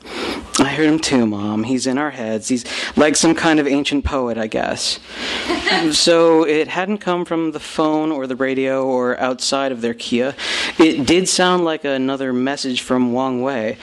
I 0.59 0.75
heard 0.75 0.89
him 0.89 0.99
too, 0.99 1.27
Mom. 1.27 1.63
He's 1.63 1.87
in 1.87 1.97
our 1.97 2.11
heads. 2.11 2.49
He's 2.49 2.65
like 2.97 3.15
some 3.15 3.37
kind 3.37 3.61
of 3.61 3.69
ancient 3.69 4.05
poet, 4.05 4.37
I 4.37 4.49
guess. 4.49 4.99
so 5.93 6.45
it 6.45 6.67
hadn't 6.67 6.99
come 6.99 7.25
from 7.25 7.53
the 7.53 7.61
phone 7.61 8.11
or 8.11 8.27
the 8.27 8.35
radio 8.35 8.85
or 8.85 9.19
outside 9.21 9.71
of 9.71 9.81
their 9.81 9.95
Kia. 9.95 10.35
It 10.77 11.07
did 11.07 11.29
sound 11.29 11.65
like 11.65 11.85
another 11.85 12.33
message 12.33 12.81
from 12.81 13.13
Wang 13.13 13.43
Wei. 13.43 13.79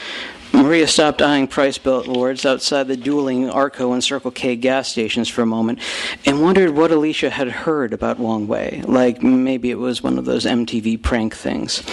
Maria 0.54 0.86
stopped 0.86 1.22
eyeing 1.22 1.48
price 1.48 1.78
billboards 1.78 2.46
outside 2.46 2.88
the 2.88 2.98
dueling 2.98 3.50
Arco 3.50 3.94
and 3.94 4.04
Circle 4.04 4.32
K 4.32 4.56
gas 4.56 4.90
stations 4.90 5.30
for 5.30 5.42
a 5.42 5.46
moment 5.46 5.80
and 6.26 6.42
wondered 6.42 6.72
what 6.72 6.92
Alicia 6.92 7.30
had 7.30 7.48
heard 7.48 7.94
about 7.94 8.20
Wang 8.20 8.48
Wei. 8.48 8.82
Like 8.86 9.24
maybe 9.24 9.72
it 9.72 9.80
was 9.80 10.04
one 10.04 10.18
of 10.18 10.26
those 10.26 10.46
MTV 10.46 11.02
prank 11.02 11.36
things. 11.36 11.84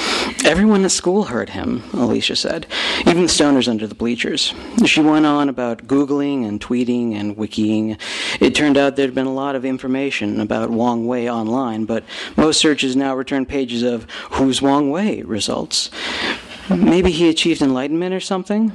Everyone 0.45 0.85
at 0.85 0.91
school 0.91 1.25
heard 1.25 1.51
him, 1.51 1.85
Alicia 1.93 2.37
said, 2.37 2.67
even 3.01 3.23
the 3.23 3.29
stoners 3.29 3.69
under 3.69 3.87
the 3.87 3.95
bleachers. 3.95 4.53
She 4.85 5.01
went 5.01 5.27
on 5.27 5.49
about 5.49 5.87
Googling 5.87 6.47
and 6.47 6.61
tweeting 6.61 7.15
and 7.15 7.37
wikiing. 7.37 7.99
It 8.41 8.55
turned 8.55 8.77
out 8.77 8.97
there'd 8.97 9.15
been 9.15 9.27
a 9.27 9.33
lot 9.33 9.55
of 9.55 9.65
information 9.65 10.41
about 10.41 10.71
Wang 10.71 11.07
Wei 11.07 11.31
online, 11.31 11.85
but 11.85 12.05
most 12.37 12.61
searches 12.61 12.97
now 12.97 13.15
return 13.15 13.47
pages 13.47 13.83
of 13.83 14.05
Who's 14.33 14.61
Wang 14.61 14.91
Wei 14.91 15.23
results. 15.23 15.91
Maybe 16.71 17.11
he 17.11 17.29
achieved 17.29 17.63
enlightenment 17.63 18.15
or 18.15 18.21
something? 18.21 18.73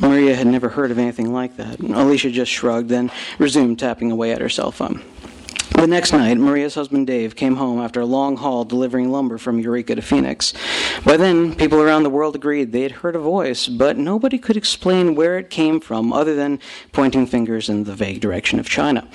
Maria 0.00 0.34
had 0.34 0.46
never 0.46 0.68
heard 0.68 0.90
of 0.90 0.98
anything 0.98 1.32
like 1.32 1.56
that. 1.56 1.80
Alicia 1.80 2.30
just 2.30 2.50
shrugged, 2.50 2.88
then 2.88 3.10
resumed 3.38 3.78
tapping 3.78 4.10
away 4.10 4.32
at 4.32 4.40
her 4.40 4.48
cell 4.48 4.72
phone. 4.72 5.02
The 5.74 5.86
next 5.86 6.12
night, 6.12 6.36
Maria's 6.36 6.74
husband 6.74 7.06
Dave 7.06 7.36
came 7.36 7.56
home 7.56 7.80
after 7.80 8.00
a 8.00 8.06
long 8.06 8.36
haul 8.36 8.64
delivering 8.64 9.10
lumber 9.10 9.38
from 9.38 9.58
Eureka 9.58 9.94
to 9.94 10.02
Phoenix. 10.02 10.52
By 11.06 11.16
then, 11.16 11.54
people 11.54 11.80
around 11.80 12.02
the 12.02 12.10
world 12.10 12.34
agreed 12.34 12.72
they 12.72 12.82
had 12.82 12.92
heard 12.92 13.16
a 13.16 13.20
voice, 13.20 13.66
but 13.66 13.96
nobody 13.96 14.36
could 14.36 14.58
explain 14.58 15.14
where 15.14 15.38
it 15.38 15.48
came 15.48 15.80
from 15.80 16.12
other 16.12 16.34
than 16.34 16.60
pointing 16.92 17.26
fingers 17.26 17.70
in 17.70 17.84
the 17.84 17.94
vague 17.94 18.20
direction 18.20 18.58
of 18.58 18.68
China. 18.68 19.08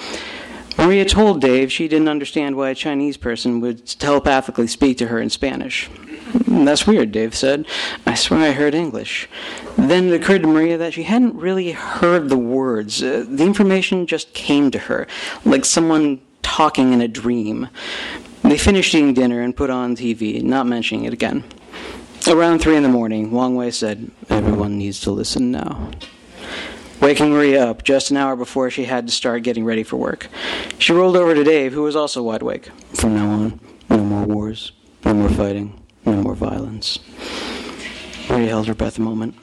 Maria 0.77 1.05
told 1.05 1.39
Dave 1.39 1.71
she 1.71 1.87
didn't 1.87 2.09
understand 2.09 2.55
why 2.55 2.71
a 2.71 2.75
Chinese 2.75 3.17
person 3.17 3.61
would 3.61 3.85
telepathically 3.85 4.67
speak 4.67 4.97
to 4.97 5.07
her 5.07 5.19
in 5.19 5.29
Spanish. 5.29 5.89
That's 6.33 6.87
weird, 6.87 7.11
Dave 7.11 7.35
said. 7.35 7.65
I 8.05 8.15
swear 8.15 8.49
I 8.49 8.51
heard 8.51 8.73
English. 8.73 9.29
Then 9.77 10.07
it 10.07 10.21
occurred 10.21 10.41
to 10.41 10.47
Maria 10.47 10.77
that 10.77 10.93
she 10.93 11.03
hadn't 11.03 11.35
really 11.35 11.71
heard 11.71 12.29
the 12.29 12.37
words. 12.37 13.03
Uh, 13.03 13.25
the 13.27 13.43
information 13.43 14.07
just 14.07 14.33
came 14.33 14.71
to 14.71 14.79
her, 14.79 15.07
like 15.43 15.65
someone 15.65 16.21
talking 16.41 16.93
in 16.93 17.01
a 17.01 17.07
dream. 17.07 17.69
They 18.43 18.57
finished 18.57 18.93
eating 18.95 19.13
dinner 19.13 19.41
and 19.41 19.55
put 19.55 19.69
on 19.69 19.95
TV, 19.95 20.41
not 20.41 20.67
mentioning 20.67 21.05
it 21.05 21.13
again. 21.13 21.43
Around 22.27 22.59
three 22.59 22.75
in 22.75 22.83
the 22.83 22.89
morning, 22.89 23.31
Wang 23.31 23.55
Wei 23.55 23.69
said, 23.69 24.09
Everyone 24.29 24.77
needs 24.77 24.99
to 25.01 25.11
listen 25.11 25.51
now 25.51 25.91
waking 27.01 27.29
Maria 27.29 27.69
up 27.69 27.83
just 27.83 28.09
an 28.09 28.17
hour 28.17 28.35
before 28.35 28.71
she 28.71 28.85
had 28.85 29.05
to 29.05 29.13
start 29.13 29.43
getting 29.43 29.63
ready 29.63 29.83
for 29.83 29.97
work. 29.97 30.27
She 30.79 30.91
rolled 30.91 31.15
over 31.15 31.35
to 31.35 31.43
Dave, 31.43 31.73
who 31.73 31.83
was 31.83 31.95
also 31.95 32.23
wide 32.23 32.41
awake. 32.41 32.69
From 32.93 33.15
now 33.15 33.29
on, 33.29 33.59
no 33.89 33.97
more 34.03 34.25
wars, 34.25 34.71
no 35.03 35.13
more 35.13 35.29
fighting, 35.29 35.79
no 36.05 36.21
more 36.21 36.35
violence. 36.35 36.99
Maria 38.29 38.49
held 38.49 38.67
her 38.67 38.75
breath 38.75 38.97
a 38.97 39.01
moment. 39.01 39.35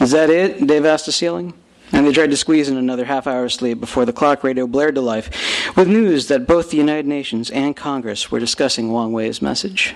Is 0.00 0.10
that 0.12 0.30
it? 0.30 0.66
Dave 0.66 0.84
asked 0.84 1.06
the 1.06 1.12
ceiling 1.12 1.54
and 1.92 2.06
they 2.06 2.12
tried 2.12 2.30
to 2.30 2.36
squeeze 2.36 2.68
in 2.68 2.76
another 2.76 3.04
half 3.04 3.26
hour 3.26 3.44
of 3.44 3.52
sleep 3.52 3.80
before 3.80 4.04
the 4.04 4.12
clock 4.12 4.44
radio 4.44 4.66
blared 4.66 4.94
to 4.94 5.00
life 5.00 5.30
with 5.74 5.88
news 5.88 6.28
that 6.28 6.46
both 6.46 6.70
the 6.70 6.76
United 6.76 7.06
Nations 7.06 7.50
and 7.50 7.74
Congress 7.74 8.30
were 8.30 8.38
discussing 8.38 8.92
Wang 8.92 9.12
Wei's 9.12 9.42
message. 9.42 9.94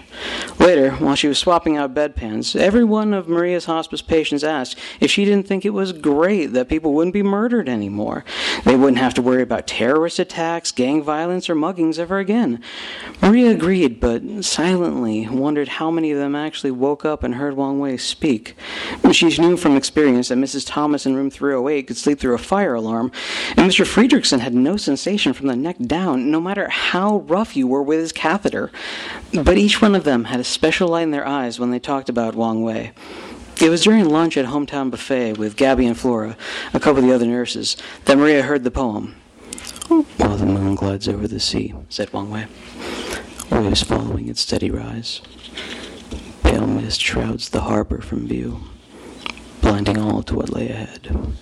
Later, 0.58 0.92
while 0.92 1.14
she 1.14 1.28
was 1.28 1.38
swapping 1.38 1.76
out 1.76 1.94
bedpans, 1.94 2.58
every 2.58 2.84
one 2.84 3.14
of 3.14 3.28
Maria's 3.28 3.66
hospice 3.66 4.02
patients 4.02 4.42
asked 4.42 4.78
if 5.00 5.10
she 5.10 5.24
didn't 5.24 5.46
think 5.46 5.64
it 5.64 5.70
was 5.70 5.92
great 5.92 6.46
that 6.46 6.68
people 6.68 6.92
wouldn't 6.92 7.14
be 7.14 7.22
murdered 7.22 7.68
anymore. 7.68 8.24
They 8.64 8.76
wouldn't 8.76 8.98
have 8.98 9.14
to 9.14 9.22
worry 9.22 9.42
about 9.42 9.66
terrorist 9.66 10.18
attacks, 10.18 10.72
gang 10.72 11.02
violence, 11.02 11.48
or 11.48 11.54
muggings 11.54 11.98
ever 11.98 12.18
again. 12.18 12.62
Maria 13.22 13.50
agreed, 13.50 14.00
but 14.00 14.44
silently 14.44 15.28
wondered 15.28 15.68
how 15.68 15.90
many 15.90 16.10
of 16.10 16.18
them 16.18 16.34
actually 16.34 16.70
woke 16.70 17.04
up 17.04 17.22
and 17.22 17.34
heard 17.34 17.56
Wang 17.56 17.78
Wei 17.78 17.96
speak. 17.96 18.56
She 19.12 19.28
knew 19.38 19.56
from 19.56 19.76
experience 19.76 20.28
that 20.28 20.38
Mrs. 20.38 20.66
Thomas 20.66 21.06
in 21.06 21.14
room 21.14 21.30
308 21.30 21.86
could 21.86 21.96
sleep 21.96 22.18
through 22.18 22.34
a 22.34 22.38
fire 22.38 22.74
alarm, 22.74 23.12
and 23.56 23.70
Mr. 23.70 23.86
Friedrichsen 23.86 24.40
had 24.40 24.54
no 24.54 24.76
sensation 24.76 25.32
from 25.32 25.46
the 25.46 25.56
neck 25.62 25.76
down, 25.78 26.30
no 26.30 26.40
matter 26.40 26.68
how 26.68 27.18
rough 27.18 27.56
you 27.56 27.66
were 27.66 27.82
with 27.82 28.00
his 28.00 28.12
catheter. 28.12 28.70
But 29.32 29.58
each 29.58 29.80
one 29.80 29.94
of 29.94 30.04
them 30.04 30.24
had 30.24 30.40
a 30.40 30.44
special 30.44 30.88
light 30.88 31.02
in 31.02 31.10
their 31.10 31.26
eyes 31.26 31.60
when 31.60 31.70
they 31.70 31.78
talked 31.78 32.08
about 32.08 32.34
Wang 32.34 32.62
Wei. 32.62 32.92
It 33.60 33.68
was 33.68 33.82
during 33.82 34.08
lunch 34.08 34.36
at 34.36 34.46
Hometown 34.46 34.90
Buffet 34.90 35.34
with 35.34 35.56
Gabby 35.56 35.86
and 35.86 35.98
Flora, 35.98 36.36
a 36.72 36.80
couple 36.80 37.02
of 37.02 37.08
the 37.08 37.14
other 37.14 37.26
nurses, 37.26 37.76
that 38.06 38.16
Maria 38.16 38.42
heard 38.42 38.64
the 38.64 38.70
poem. 38.70 39.16
While 39.88 40.36
the 40.36 40.46
moon 40.46 40.76
glides 40.76 41.08
over 41.08 41.28
the 41.28 41.40
sea, 41.40 41.74
said 41.88 42.12
Wang 42.12 42.30
Wei, 42.30 42.46
waves 43.50 43.82
following 43.82 44.28
its 44.28 44.40
steady 44.40 44.70
rise. 44.70 45.20
Pale 46.42 46.68
mist 46.68 47.02
shrouds 47.02 47.50
the 47.50 47.62
harbor 47.62 48.00
from 48.00 48.26
view, 48.26 48.60
blinding 49.60 49.98
all 49.98 50.22
to 50.22 50.34
what 50.36 50.50
lay 50.50 50.68
ahead. 50.68 51.34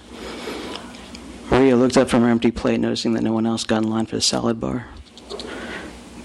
Maria 1.50 1.76
looked 1.76 1.96
up 1.96 2.10
from 2.10 2.22
her 2.22 2.28
empty 2.28 2.50
plate, 2.50 2.78
noticing 2.78 3.14
that 3.14 3.22
no 3.22 3.32
one 3.32 3.46
else 3.46 3.64
got 3.64 3.82
in 3.82 3.90
line 3.90 4.06
for 4.06 4.16
the 4.16 4.20
salad 4.20 4.60
bar. 4.60 4.86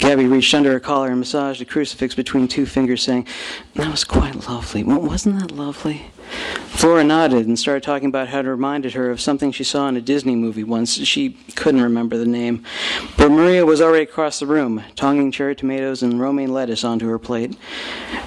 Gabby 0.04 0.26
reached 0.26 0.54
under 0.54 0.70
her 0.74 0.82
collar 0.82 1.12
and 1.12 1.20
massaged 1.20 1.62
a 1.62 1.66
crucifix 1.66 2.14
between 2.14 2.50
two 2.50 2.66
fingers, 2.66 3.02
saying, 3.02 3.26
That 3.76 3.90
was 3.90 4.04
quite 4.04 4.50
lovely. 4.50 4.84
Wasn't 4.84 5.40
that 5.40 5.56
lovely? 5.56 6.08
Flora 6.68 7.06
nodded 7.06 7.48
and 7.48 7.58
started 7.58 7.84
talking 7.84 8.10
about 8.10 8.28
how 8.28 8.40
it 8.40 8.44
reminded 8.44 8.96
her 8.96 9.10
of 9.10 9.22
something 9.22 9.54
she 9.54 9.64
saw 9.64 9.88
in 9.88 9.96
a 9.96 10.02
Disney 10.02 10.36
movie 10.36 10.66
once. 10.66 10.96
She 11.06 11.38
couldn't 11.56 11.80
remember 11.80 12.18
the 12.18 12.26
name. 12.26 12.66
But 13.16 13.30
Maria 13.30 13.66
was 13.66 13.80
already 13.80 14.04
across 14.04 14.40
the 14.40 14.46
room, 14.46 14.84
tonguing 14.98 15.32
cherry 15.32 15.56
tomatoes 15.56 16.04
and 16.04 16.20
romaine 16.20 16.52
lettuce 16.52 16.84
onto 16.84 17.08
her 17.08 17.18
plate. 17.18 17.58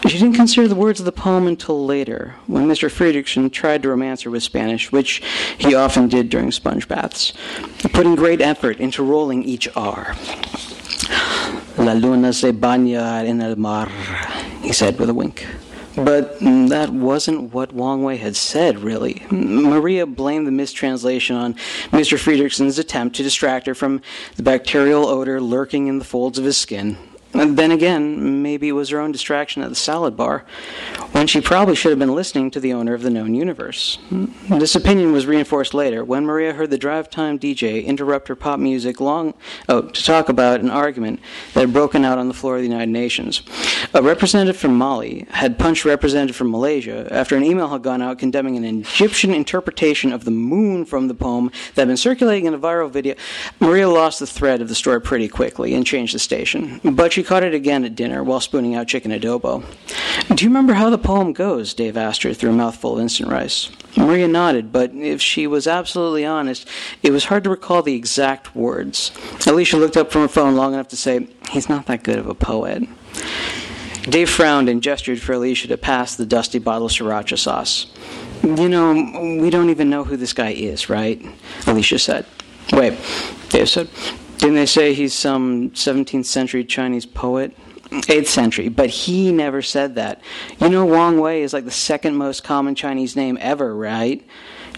She 0.09 0.19
didn't 0.19 0.37
consider 0.37 0.69
the 0.69 0.75
words 0.75 1.01
of 1.01 1.05
the 1.05 1.13
poem 1.13 1.47
until 1.47 1.85
later, 1.85 2.37
when 2.47 2.67
Mr. 2.67 2.91
Friedrichsen 2.91 3.53
tried 3.53 3.83
to 3.83 3.91
romance 3.91 4.23
her 4.23 4.31
with 4.31 4.43
Spanish, 4.43 4.91
which 4.91 5.23
he 5.59 5.75
often 5.75 6.09
did 6.09 6.31
during 6.31 6.53
sponge 6.53 6.89
baths, 6.89 7.35
putting 7.93 8.15
great 8.15 8.41
effort 8.41 8.81
into 8.81 9.03
rolling 9.03 9.45
each 9.45 9.69
R. 9.77 10.17
La 11.79 11.93
luna 11.93 12.33
se 12.33 12.53
baña 12.53 13.25
en 13.25 13.41
el 13.41 13.57
mar, 13.57 13.89
he 14.63 14.73
said 14.73 14.99
with 14.99 15.11
a 15.11 15.15
wink. 15.15 15.47
But 15.97 16.39
that 16.41 16.91
wasn't 16.91 17.55
what 17.55 17.73
Wang 17.73 18.03
Wei 18.03 18.19
had 18.19 18.37
said, 18.37 18.81
really. 18.81 19.25
Maria 19.31 20.05
blamed 20.05 20.47
the 20.47 20.53
mistranslation 20.53 21.37
on 21.37 21.55
Mr. 21.91 22.19
Friedrichsen's 22.19 22.79
attempt 22.79 23.17
to 23.17 23.23
distract 23.23 23.67
her 23.67 23.75
from 23.75 24.03
the 24.37 24.43
bacterial 24.43 25.07
odor 25.07 25.41
lurking 25.41 25.87
in 25.87 25.99
the 25.99 26.05
folds 26.05 26.39
of 26.39 26.45
his 26.45 26.59
skin. 26.59 26.99
Then 27.37 27.71
again, 27.71 28.43
maybe 28.43 28.69
it 28.69 28.73
was 28.73 28.89
her 28.91 29.01
own 29.01 29.13
distraction 29.13 29.63
at 29.63 29.69
the 29.69 29.75
salad 29.75 30.17
bar, 30.17 30.45
when 31.13 31.27
she 31.27 31.41
probably 31.41 31.75
should 31.75 31.91
have 31.91 31.99
been 31.99 32.15
listening 32.15 32.51
to 32.51 32.61
the 32.61 32.73
owner 32.73 32.95
of 32.95 33.03
the 33.03 33.11
known 33.11 33.35
universe. 33.35 33.99
This 34.11 34.75
opinion 34.75 35.13
was 35.13 35.27
reinforced 35.27 35.75
later 35.75 36.05
when 36.05 36.25
Maria 36.25 36.53
heard 36.53 36.71
the 36.71 36.79
drive 36.79 37.11
time 37.11 37.39
DJ 37.39 37.85
interrupt 37.85 38.29
her 38.29 38.37
pop 38.37 38.59
music 38.59 39.01
long 39.01 39.35
oh, 39.69 39.83
to 39.83 40.05
talk 40.05 40.29
about 40.29 40.61
an 40.61 40.71
argument 40.71 41.21
that 41.55 41.61
had 41.61 41.73
broken 41.73 42.05
out 42.05 42.19
on 42.19 42.29
the 42.29 42.35
floor 42.35 42.57
of 42.57 42.63
the 42.63 42.69
United 42.69 42.91
Nations. 42.91 43.43
A 43.95 44.03
representative 44.03 44.57
from 44.57 44.77
Mali 44.77 45.27
had 45.31 45.59
punched 45.59 45.85
a 45.85 45.89
representative 45.89 46.37
from 46.37 46.51
Malaysia 46.51 47.07
after 47.11 47.37
an 47.37 47.45
email 47.45 47.69
had 47.69 47.83
gone 47.83 48.03
out 48.03 48.19
condemning 48.19 48.57
an 48.57 48.65
Egyptian 48.65 49.33
interpretation 49.33 50.13
of 50.13 50.25
the 50.25 50.31
moon 50.31 50.85
from 50.85 51.09
the 51.09 51.15
poem 51.15 51.51
that 51.75 51.83
had 51.83 51.89
been 51.89 51.97
circulating 51.97 52.47
in 52.47 52.55
a 52.55 52.59
viral 52.59 52.91
video. 52.91 53.15
Maria 53.61 53.89
lost 53.89 54.21
the 54.21 54.27
thread 54.27 54.61
of 54.61 54.69
the 54.69 54.75
story 54.75 55.01
pretty 55.01 55.29
quickly 55.29 55.75
and 55.75 55.87
changed 55.87 56.15
the 56.15 56.19
station, 56.19 56.81
but 56.85 57.13
she 57.13 57.23
caught 57.27 57.43
it 57.43 57.55
again 57.55 57.85
at 57.85 57.95
dinner 57.95 58.23
while 58.23 58.41
spooning 58.41 58.75
out 58.75 58.89
chicken 58.89 59.11
adobo. 59.11 59.65
Do 60.35 60.45
you 60.45 60.49
remember 60.49 60.75
how 60.75 60.91
the 60.91 60.99
poem 60.99 61.33
goes? 61.33 61.75
Dave 61.75 61.97
asked 61.97 62.23
her 62.23 62.33
through 62.33 62.51
a 62.51 62.55
mouthful 62.55 62.95
of 62.95 63.01
instant 63.01 63.31
rice. 63.31 63.71
Maria 63.97 64.29
nodded, 64.29 64.73
but 64.73 64.93
if 64.95 65.21
she 65.21 65.47
was 65.47 65.67
absolutely 65.67 66.25
honest, 66.25 66.69
it 67.03 67.11
was 67.11 67.27
hard 67.27 67.45
to 67.45 67.51
recall 67.51 67.83
the 67.83 67.95
exact 67.95 68.55
words. 68.55 69.11
Alicia 69.47 69.77
looked 69.77 69.97
up 69.97 70.11
from 70.11 70.23
her 70.23 70.29
phone 70.29 70.57
long 70.57 70.75
enough 70.75 70.89
to 70.89 70.97
say, 70.97 71.29
He's 71.51 71.69
not 71.69 71.87
that 71.87 72.03
good 72.03 72.19
of 72.19 72.29
a 72.29 72.35
poet. 72.35 72.85
Dave 74.03 74.31
frowned 74.31 74.69
and 74.69 74.83
gestured 74.83 75.21
for 75.21 75.33
Alicia 75.33 75.67
to 75.69 75.77
pass 75.77 76.15
the 76.15 76.27
dusty 76.27 76.61
bottle 76.61 76.87
of 76.87 76.93
sriracha 76.93 77.37
sauce. 77.37 77.87
You 78.43 78.69
know, 78.69 78.93
we 79.41 79.51
don't 79.51 79.71
even 79.71 79.91
know 79.91 80.05
who 80.05 80.17
this 80.17 80.33
guy 80.33 80.51
is, 80.51 80.89
right? 80.89 81.21
Alicia 81.67 81.99
said. 81.99 82.27
Wait, 82.73 82.97
Dave 83.49 83.69
said. 83.69 83.89
Didn't 84.39 84.57
they 84.57 84.67
say 84.67 84.95
he's 84.95 85.15
some 85.15 85.71
17th 85.71 86.27
century 86.27 86.65
Chinese 86.65 87.07
poet? 87.07 87.57
8th 87.91 88.27
century, 88.27 88.69
but 88.69 88.91
he 88.91 89.33
never 89.33 89.63
said 89.63 89.95
that. 89.95 90.21
You 90.61 90.69
know, 90.69 90.85
Wang 90.85 91.21
Wei 91.21 91.43
is 91.43 91.53
like 91.53 91.65
the 91.65 91.71
second 91.71 92.17
most 92.17 92.43
common 92.43 92.75
Chinese 92.75 93.15
name 93.15 93.39
ever, 93.41 93.75
right? 93.75 94.27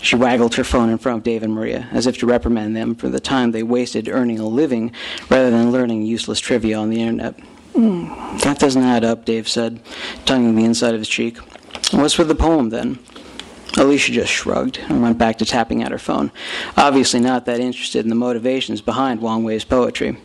She 0.02 0.14
waggled 0.14 0.54
her 0.54 0.64
phone 0.64 0.90
in 0.90 0.98
front 0.98 1.18
of 1.18 1.24
Dave 1.24 1.42
and 1.42 1.52
Maria, 1.52 1.88
as 1.90 2.06
if 2.06 2.18
to 2.18 2.26
reprimand 2.26 2.76
them 2.76 2.94
for 2.94 3.08
the 3.08 3.18
time 3.18 3.50
they 3.50 3.62
wasted 3.62 4.08
earning 4.08 4.38
a 4.38 4.46
living 4.46 4.92
rather 5.28 5.50
than 5.50 5.72
learning 5.72 6.02
useless 6.02 6.38
trivia 6.38 6.78
on 6.78 6.90
the 6.90 7.00
internet. 7.00 7.34
Mm, 7.72 8.40
that 8.42 8.58
doesn't 8.58 8.82
add 8.82 9.04
up, 9.04 9.24
Dave 9.24 9.48
said, 9.48 9.80
tonguing 10.24 10.54
the 10.54 10.64
inside 10.64 10.94
of 10.94 11.00
his 11.00 11.08
cheek. 11.08 11.38
What's 11.92 12.18
with 12.18 12.28
the 12.28 12.34
poem, 12.34 12.70
then? 12.70 12.98
Alicia 13.76 14.12
just 14.12 14.32
shrugged 14.32 14.78
and 14.88 15.02
went 15.02 15.18
back 15.18 15.38
to 15.38 15.44
tapping 15.44 15.82
at 15.82 15.92
her 15.92 15.98
phone, 15.98 16.32
obviously 16.76 17.20
not 17.20 17.44
that 17.46 17.60
interested 17.60 18.04
in 18.04 18.08
the 18.08 18.14
motivations 18.14 18.80
behind 18.80 19.20
Wang 19.20 19.44
Wei's 19.44 19.64
poetry. 19.64 20.16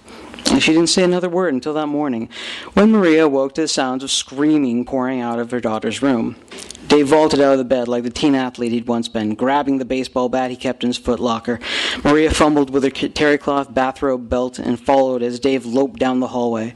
She 0.59 0.73
didn't 0.73 0.87
say 0.87 1.03
another 1.03 1.29
word 1.29 1.53
until 1.53 1.73
that 1.73 1.87
morning, 1.87 2.29
when 2.73 2.91
Maria 2.91 3.27
woke 3.27 3.55
to 3.55 3.61
the 3.61 3.67
sounds 3.67 4.03
of 4.03 4.11
screaming 4.11 4.85
pouring 4.85 5.21
out 5.21 5.39
of 5.39 5.51
her 5.51 5.59
daughter's 5.59 6.01
room. 6.01 6.35
Dave 6.87 7.07
vaulted 7.07 7.39
out 7.39 7.53
of 7.53 7.57
the 7.57 7.63
bed 7.63 7.87
like 7.87 8.03
the 8.03 8.09
teen 8.09 8.35
athlete 8.35 8.71
he'd 8.71 8.87
once 8.87 9.07
been, 9.07 9.35
grabbing 9.35 9.77
the 9.77 9.85
baseball 9.85 10.29
bat 10.29 10.51
he 10.51 10.57
kept 10.57 10.83
in 10.83 10.89
his 10.89 10.99
footlocker. 10.99 11.59
Maria 12.03 12.29
fumbled 12.29 12.69
with 12.69 12.83
her 12.83 12.89
terry 12.89 13.37
cloth 13.37 13.73
bathrobe 13.73 14.29
belt 14.29 14.59
and 14.59 14.79
followed 14.79 15.23
as 15.23 15.39
Dave 15.39 15.65
loped 15.65 15.99
down 15.99 16.19
the 16.19 16.27
hallway. 16.27 16.73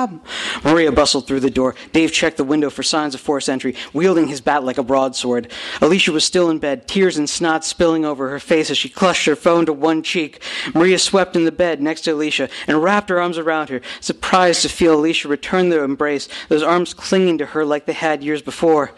Mom! 0.00 0.22
Maria 0.64 0.90
bustled 0.90 1.26
through 1.26 1.40
the 1.40 1.50
door. 1.50 1.74
Dave 1.92 2.10
checked 2.10 2.38
the 2.38 2.44
window 2.44 2.70
for 2.70 2.82
signs 2.82 3.14
of 3.14 3.20
forced 3.20 3.50
entry, 3.50 3.74
wielding 3.92 4.28
his 4.28 4.40
bat 4.40 4.64
like 4.64 4.78
a 4.78 4.82
broadsword. 4.82 5.50
Alicia 5.82 6.12
was 6.12 6.24
still 6.24 6.48
in 6.48 6.58
bed, 6.58 6.88
tears 6.88 7.18
and 7.18 7.28
snot 7.28 7.64
spilling 7.64 8.06
over 8.06 8.30
her 8.30 8.40
face 8.40 8.70
as 8.70 8.78
she 8.78 8.88
clutched 8.88 9.26
her 9.26 9.36
phone 9.36 9.66
to 9.66 9.74
one 9.74 10.02
cheek. 10.02 10.42
Maria 10.74 10.98
swept 10.98 11.36
in 11.36 11.44
the 11.44 11.52
bed 11.52 11.82
next 11.82 12.02
to 12.02 12.12
Alicia 12.12 12.48
and 12.66 12.82
wrapped 12.82 13.10
her 13.10 13.20
arms 13.20 13.36
around 13.36 13.68
her, 13.68 13.82
surprised 14.00 14.62
to 14.62 14.70
feel 14.70 14.94
Alicia 14.94 15.28
return 15.28 15.68
the 15.68 15.82
embrace, 15.82 16.28
those 16.48 16.62
arms 16.62 16.94
clinging 16.94 17.36
to 17.36 17.46
her 17.46 17.64
like 17.64 17.84
they 17.84 17.92
had 17.92 18.24
years 18.24 18.40
before. 18.40 18.92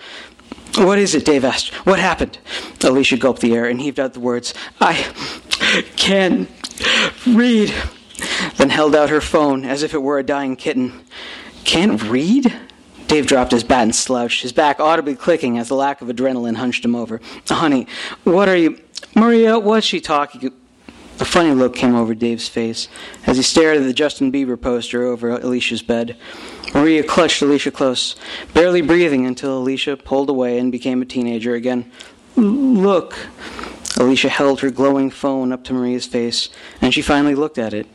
What 0.76 0.98
is 0.98 1.14
it? 1.16 1.24
Dave 1.24 1.44
asked. 1.44 1.74
What 1.84 1.98
happened? 1.98 2.38
Alicia 2.82 3.16
gulped 3.16 3.40
the 3.40 3.55
air 3.55 3.66
and 3.66 3.80
heaved 3.80 3.98
out 3.98 4.14
the 4.14 4.20
words, 4.20 4.55
I 4.80 4.94
can 5.96 6.46
read, 7.26 7.74
then 8.57 8.70
held 8.70 8.95
out 8.95 9.11
her 9.11 9.20
phone 9.20 9.64
as 9.64 9.83
if 9.83 9.95
it 9.95 10.03
were 10.03 10.18
a 10.18 10.23
dying 10.23 10.57
kitten. 10.57 11.03
Can't 11.64 12.03
read? 12.03 12.53
Dave 13.07 13.27
dropped 13.27 13.53
his 13.53 13.64
bat 13.64 13.83
and 13.83 13.95
slouched, 13.95 14.43
his 14.43 14.53
back 14.53 14.81
audibly 14.81 15.14
clicking 15.14 15.59
as 15.59 15.68
the 15.68 15.75
lack 15.75 16.01
of 16.01 16.09
adrenaline 16.09 16.57
hunched 16.57 16.85
him 16.85 16.97
over. 16.97 17.20
Honey, 17.49 17.87
what 18.25 18.49
are 18.49 18.57
you. 18.57 18.81
Maria, 19.14 19.59
what's 19.59 19.87
she 19.87 20.01
talking 20.01 20.53
a 21.20 21.25
funny 21.25 21.53
look 21.53 21.77
came 21.77 21.95
over 21.95 22.14
Dave's 22.14 22.49
face 22.49 22.89
as 23.27 23.37
he 23.37 23.43
stared 23.45 23.77
at 23.77 23.85
the 23.85 23.93
Justin 23.93 24.33
Bieber 24.33 24.61
poster 24.61 25.05
over 25.05 25.31
Alicia's 25.31 25.83
bed. 25.83 26.16
Maria 26.75 27.05
clutched 27.05 27.43
Alicia 27.43 27.70
close, 27.70 28.16
barely 28.55 28.81
breathing 28.81 29.25
until 29.25 29.59
Alicia 29.59 29.97
pulled 29.99 30.29
away 30.29 30.59
and 30.59 30.73
became 30.73 31.01
a 31.01 31.05
teenager 31.05 31.55
again. 31.55 31.91
Look. 32.35 33.14
Alicia 33.99 34.31
held 34.31 34.61
her 34.61 34.70
glowing 34.70 35.11
phone 35.11 35.53
up 35.53 35.62
to 35.64 35.75
Maria's 35.75 36.07
face, 36.07 36.49
and 36.81 36.93
she 36.93 37.03
finally 37.03 37.35
looked 37.35 37.59
at 37.59 37.75
it. 37.75 37.87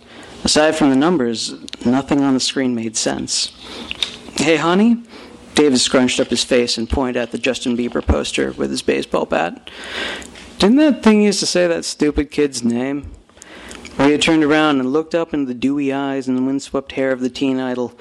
Aside 0.47 0.77
from 0.77 0.91
the 0.91 0.95
numbers, 0.95 1.55
nothing 1.85 2.21
on 2.21 2.33
the 2.33 2.39
screen 2.39 2.73
made 2.73 2.95
sense. 2.95 3.51
Hey, 4.37 4.55
honey? 4.55 5.03
David 5.55 5.77
scrunched 5.77 6.21
up 6.21 6.29
his 6.29 6.45
face 6.45 6.77
and 6.77 6.89
pointed 6.89 7.17
at 7.17 7.31
the 7.31 7.37
Justin 7.37 7.75
Bieber 7.75 8.01
poster 8.01 8.53
with 8.53 8.71
his 8.71 8.81
baseball 8.81 9.25
bat. 9.25 9.69
Didn't 10.57 10.77
that 10.77 11.03
thing 11.03 11.21
used 11.21 11.41
to 11.41 11.45
say 11.45 11.67
that 11.67 11.83
stupid 11.83 12.31
kid's 12.31 12.63
name? 12.63 13.11
Maria 13.97 14.17
turned 14.17 14.41
around 14.41 14.79
and 14.79 14.93
looked 14.93 15.13
up 15.13 15.33
into 15.33 15.47
the 15.47 15.53
dewy 15.53 15.91
eyes 15.91 16.29
and 16.29 16.37
the 16.37 16.41
windswept 16.41 16.93
hair 16.93 17.11
of 17.11 17.19
the 17.19 17.29
teen 17.29 17.59
idol. 17.59 17.99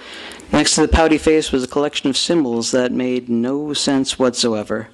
Next 0.53 0.77
to 0.77 0.83
the 0.83 0.89
pouty 0.89 1.19
face 1.19 1.51
was 1.51 1.65
a 1.65 1.69
collection 1.69 2.09
of 2.09 2.17
symbols 2.17 2.71
that 2.71 2.93
made 2.93 3.29
no 3.29 3.73
sense 3.73 4.21
whatsoever. 4.21 4.87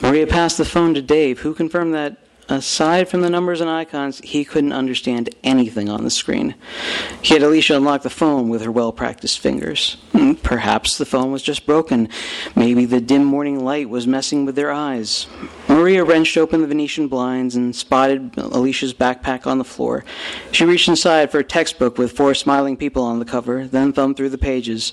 Maria 0.00 0.28
passed 0.28 0.56
the 0.56 0.64
phone 0.64 0.94
to 0.94 1.02
Dave, 1.02 1.40
who 1.40 1.52
confirmed 1.52 1.94
that 1.94 2.18
Aside 2.48 3.08
from 3.08 3.22
the 3.22 3.30
numbers 3.30 3.60
and 3.60 3.68
icons, 3.68 4.20
he 4.22 4.44
couldn't 4.44 4.72
understand 4.72 5.30
anything 5.42 5.88
on 5.88 6.04
the 6.04 6.10
screen. 6.10 6.54
He 7.20 7.34
had 7.34 7.42
Alicia 7.42 7.76
unlock 7.76 8.02
the 8.02 8.10
phone 8.10 8.48
with 8.48 8.62
her 8.62 8.70
well 8.70 8.92
practiced 8.92 9.40
fingers. 9.40 9.96
Hmm, 10.12 10.34
perhaps 10.34 10.96
the 10.96 11.04
phone 11.04 11.32
was 11.32 11.42
just 11.42 11.66
broken. 11.66 12.08
Maybe 12.54 12.84
the 12.84 13.00
dim 13.00 13.24
morning 13.24 13.64
light 13.64 13.90
was 13.90 14.06
messing 14.06 14.44
with 14.44 14.54
their 14.54 14.70
eyes. 14.70 15.26
Maria 15.68 16.04
wrenched 16.04 16.36
open 16.36 16.60
the 16.60 16.68
Venetian 16.68 17.08
blinds 17.08 17.56
and 17.56 17.74
spotted 17.74 18.38
Alicia's 18.38 18.94
backpack 18.94 19.46
on 19.46 19.58
the 19.58 19.64
floor. 19.64 20.04
She 20.52 20.64
reached 20.64 20.88
inside 20.88 21.32
for 21.32 21.40
a 21.40 21.44
textbook 21.44 21.98
with 21.98 22.12
four 22.12 22.32
smiling 22.34 22.76
people 22.76 23.02
on 23.02 23.18
the 23.18 23.24
cover, 23.24 23.66
then 23.66 23.92
thumbed 23.92 24.16
through 24.16 24.30
the 24.30 24.38
pages. 24.38 24.90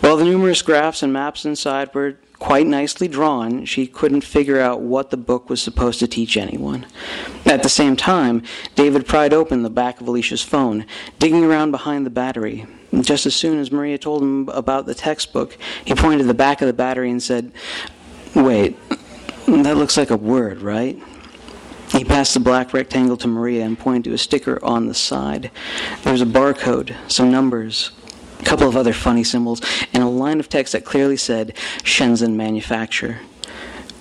While 0.00 0.18
the 0.18 0.24
numerous 0.24 0.60
graphs 0.60 1.02
and 1.02 1.12
maps 1.14 1.46
inside 1.46 1.94
were 1.94 2.18
quite 2.40 2.66
nicely 2.66 3.06
drawn, 3.06 3.64
she 3.66 3.86
couldn't 3.86 4.22
figure 4.22 4.58
out 4.58 4.80
what 4.80 5.10
the 5.10 5.16
book 5.16 5.48
was 5.48 5.62
supposed 5.62 6.00
to 6.00 6.08
teach 6.08 6.36
anyone. 6.36 6.86
At 7.44 7.62
the 7.62 7.68
same 7.68 7.96
time, 7.96 8.42
David 8.74 9.06
pried 9.06 9.32
open 9.32 9.62
the 9.62 9.70
back 9.70 10.00
of 10.00 10.08
Alicia's 10.08 10.42
phone, 10.42 10.86
digging 11.20 11.44
around 11.44 11.70
behind 11.70 12.04
the 12.04 12.10
battery. 12.10 12.66
Just 13.02 13.26
as 13.26 13.36
soon 13.36 13.60
as 13.60 13.70
Maria 13.70 13.98
told 13.98 14.22
him 14.22 14.48
about 14.48 14.86
the 14.86 14.94
textbook, 14.94 15.56
he 15.84 15.94
pointed 15.94 16.18
to 16.18 16.24
the 16.24 16.34
back 16.34 16.60
of 16.60 16.66
the 16.66 16.72
battery 16.72 17.10
and 17.10 17.22
said, 17.22 17.52
Wait, 18.34 18.76
that 19.46 19.76
looks 19.76 19.96
like 19.96 20.10
a 20.10 20.16
word, 20.16 20.62
right? 20.62 20.98
He 21.92 22.04
passed 22.04 22.34
the 22.34 22.40
black 22.40 22.72
rectangle 22.72 23.16
to 23.18 23.28
Maria 23.28 23.64
and 23.64 23.78
pointed 23.78 24.04
to 24.04 24.14
a 24.14 24.18
sticker 24.18 24.64
on 24.64 24.86
the 24.86 24.94
side. 24.94 25.50
There 26.02 26.12
was 26.12 26.22
a 26.22 26.26
barcode, 26.26 26.94
some 27.10 27.30
numbers, 27.30 27.90
a 28.40 28.44
couple 28.44 28.66
of 28.66 28.76
other 28.76 28.92
funny 28.92 29.24
symbols, 29.24 29.60
and 29.92 30.02
a 30.02 30.08
line 30.08 30.40
of 30.40 30.48
text 30.48 30.72
that 30.72 30.84
clearly 30.84 31.16
said 31.16 31.54
Shenzhen 31.82 32.34
manufacturer. 32.34 33.18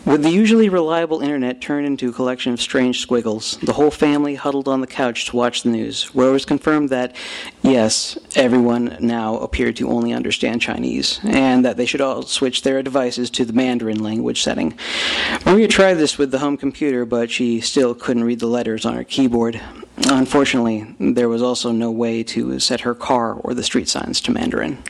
With 0.06 0.24
the 0.24 0.32
usually 0.32 0.70
reliable 0.70 1.20
internet 1.20 1.62
turned 1.62 1.86
into 1.86 2.10
a 2.10 2.14
collection 2.14 2.54
of 2.54 2.62
strange 2.62 3.00
squiggles, 3.00 3.58
the 3.62 3.74
whole 3.74 3.92
family 3.92 4.34
huddled 4.34 4.68
on 4.68 4.82
the 4.82 4.88
couch 4.88 5.26
to 5.26 5.36
watch 5.36 5.62
the 5.62 5.70
news, 5.70 6.06
where 6.16 6.30
it 6.30 6.32
was 6.32 6.46
confirmed 6.46 6.90
that, 6.90 7.16
yes, 7.62 8.18
everyone 8.36 8.98
now 9.02 9.38
appeared 9.38 9.76
to 9.76 9.90
only 9.90 10.14
understand 10.14 10.62
Chinese, 10.62 11.20
and 11.24 11.64
that 11.64 11.78
they 11.78 11.86
should 11.86 12.02
all 12.02 12.24
switch 12.24 12.64
their 12.64 12.82
devices 12.82 13.30
to 13.30 13.46
the 13.46 13.54
Mandarin 13.54 14.02
language 14.02 14.42
setting. 14.42 14.74
Maria 15.46 15.68
tried 15.68 15.96
this 15.96 16.18
with 16.18 16.32
the 16.32 16.40
home 16.40 16.58
computer, 16.58 17.06
but 17.06 17.30
she 17.30 17.60
still 17.60 17.94
couldn't 17.94 18.24
read 18.24 18.40
the 18.40 18.48
letters 18.48 18.86
on 18.86 18.96
her 18.96 19.04
keyboard. 19.04 19.62
Unfortunately, 20.08 20.96
there 21.00 21.30
was 21.30 21.44
also 21.44 21.72
no 21.72 21.92
way 21.92 22.24
to 22.24 22.58
set 22.60 22.82
her 22.82 22.96
car 22.96 23.34
or 23.34 23.54
the 23.54 23.64
street 23.64 23.90
signs 23.90 24.22
to 24.22 24.32
Mandarin. 24.32 24.82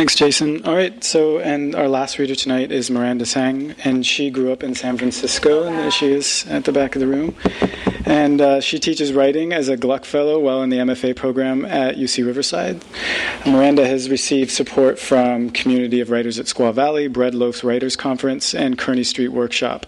Thanks, 0.00 0.14
Jason. 0.14 0.64
All 0.64 0.74
right, 0.74 1.04
so, 1.04 1.40
and 1.40 1.74
our 1.74 1.86
last 1.86 2.18
reader 2.18 2.34
tonight 2.34 2.72
is 2.72 2.90
Miranda 2.90 3.26
Tsang, 3.26 3.74
and 3.84 4.06
she 4.06 4.30
grew 4.30 4.50
up 4.50 4.62
in 4.64 4.74
San 4.74 4.96
Francisco, 4.96 5.64
and 5.64 5.76
there 5.76 5.90
she 5.90 6.10
is 6.10 6.46
at 6.48 6.64
the 6.64 6.72
back 6.72 6.96
of 6.96 7.00
the 7.00 7.06
room. 7.06 7.36
And 8.10 8.40
uh, 8.40 8.60
she 8.60 8.80
teaches 8.80 9.12
writing 9.12 9.52
as 9.52 9.68
a 9.68 9.76
Gluck 9.76 10.04
Fellow 10.04 10.40
while 10.40 10.64
in 10.64 10.70
the 10.70 10.78
MFA 10.78 11.14
program 11.14 11.64
at 11.64 11.94
UC 11.94 12.26
Riverside. 12.26 12.84
Miranda 13.46 13.86
has 13.86 14.10
received 14.10 14.50
support 14.50 14.98
from 14.98 15.50
Community 15.50 16.00
of 16.00 16.10
Writers 16.10 16.36
at 16.36 16.46
Squaw 16.46 16.74
Valley, 16.74 17.06
Bread 17.06 17.36
Loaf 17.36 17.62
Writers 17.62 17.94
Conference, 17.94 18.52
and 18.52 18.76
Kearny 18.76 19.06
Street 19.06 19.28
Workshop. 19.28 19.86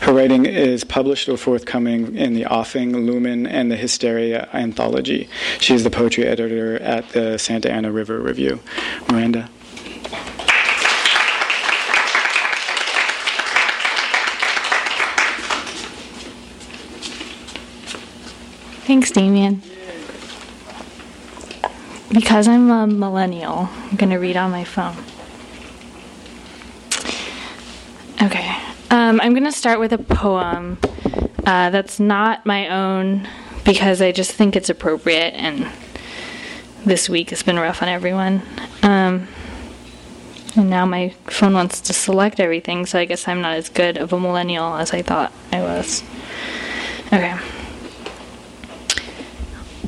Her 0.00 0.12
writing 0.12 0.46
is 0.46 0.82
published 0.82 1.28
or 1.28 1.36
forthcoming 1.36 2.16
in 2.16 2.34
the 2.34 2.44
Offing, 2.46 3.06
Lumen, 3.06 3.46
and 3.46 3.70
the 3.70 3.76
Hysteria 3.76 4.48
anthology. 4.52 5.28
She 5.60 5.72
is 5.72 5.84
the 5.84 5.90
poetry 5.90 6.26
editor 6.26 6.76
at 6.82 7.10
the 7.10 7.38
Santa 7.38 7.70
Ana 7.70 7.92
River 7.92 8.18
Review. 8.18 8.58
Miranda. 9.08 9.48
Thanks, 18.90 19.12
Damien. 19.12 19.62
Because 22.10 22.48
I'm 22.48 22.68
a 22.70 22.88
millennial, 22.88 23.68
I'm 23.72 23.96
going 23.96 24.10
to 24.10 24.16
read 24.16 24.36
on 24.36 24.50
my 24.50 24.64
phone. 24.64 24.96
Okay. 28.20 28.50
Um, 28.90 29.20
I'm 29.20 29.32
going 29.32 29.44
to 29.44 29.52
start 29.52 29.78
with 29.78 29.92
a 29.92 29.98
poem 29.98 30.76
uh, 31.46 31.70
that's 31.70 32.00
not 32.00 32.44
my 32.44 32.68
own 32.68 33.28
because 33.64 34.02
I 34.02 34.10
just 34.10 34.32
think 34.32 34.56
it's 34.56 34.68
appropriate, 34.68 35.34
and 35.34 35.68
this 36.84 37.08
week 37.08 37.30
has 37.30 37.44
been 37.44 37.60
rough 37.60 37.84
on 37.84 37.88
everyone. 37.88 38.42
Um, 38.82 39.28
and 40.56 40.68
now 40.68 40.84
my 40.84 41.10
phone 41.26 41.54
wants 41.54 41.80
to 41.82 41.92
select 41.92 42.40
everything, 42.40 42.86
so 42.86 42.98
I 42.98 43.04
guess 43.04 43.28
I'm 43.28 43.40
not 43.40 43.56
as 43.56 43.68
good 43.68 43.98
of 43.98 44.12
a 44.12 44.18
millennial 44.18 44.74
as 44.74 44.92
I 44.92 45.02
thought 45.02 45.32
I 45.52 45.60
was. 45.60 46.02
Okay. 47.12 47.38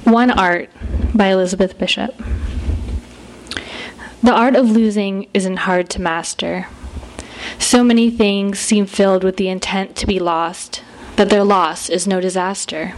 One 0.05 0.33
Art 0.33 0.69
by 1.15 1.29
Elizabeth 1.29 1.79
Bishop. 1.79 2.21
The 4.21 4.33
art 4.33 4.57
of 4.57 4.69
losing 4.69 5.29
isn't 5.33 5.59
hard 5.59 5.89
to 5.91 6.03
master. 6.03 6.67
So 7.59 7.85
many 7.85 8.11
things 8.11 8.59
seem 8.59 8.87
filled 8.87 9.23
with 9.23 9.37
the 9.37 9.49
intent 9.49 9.95
to 9.97 10.07
be 10.07 10.19
lost 10.19 10.83
that 11.15 11.31
their 11.31 11.45
loss 11.45 11.89
is 11.89 12.09
no 12.09 12.21
disaster. 12.21 12.95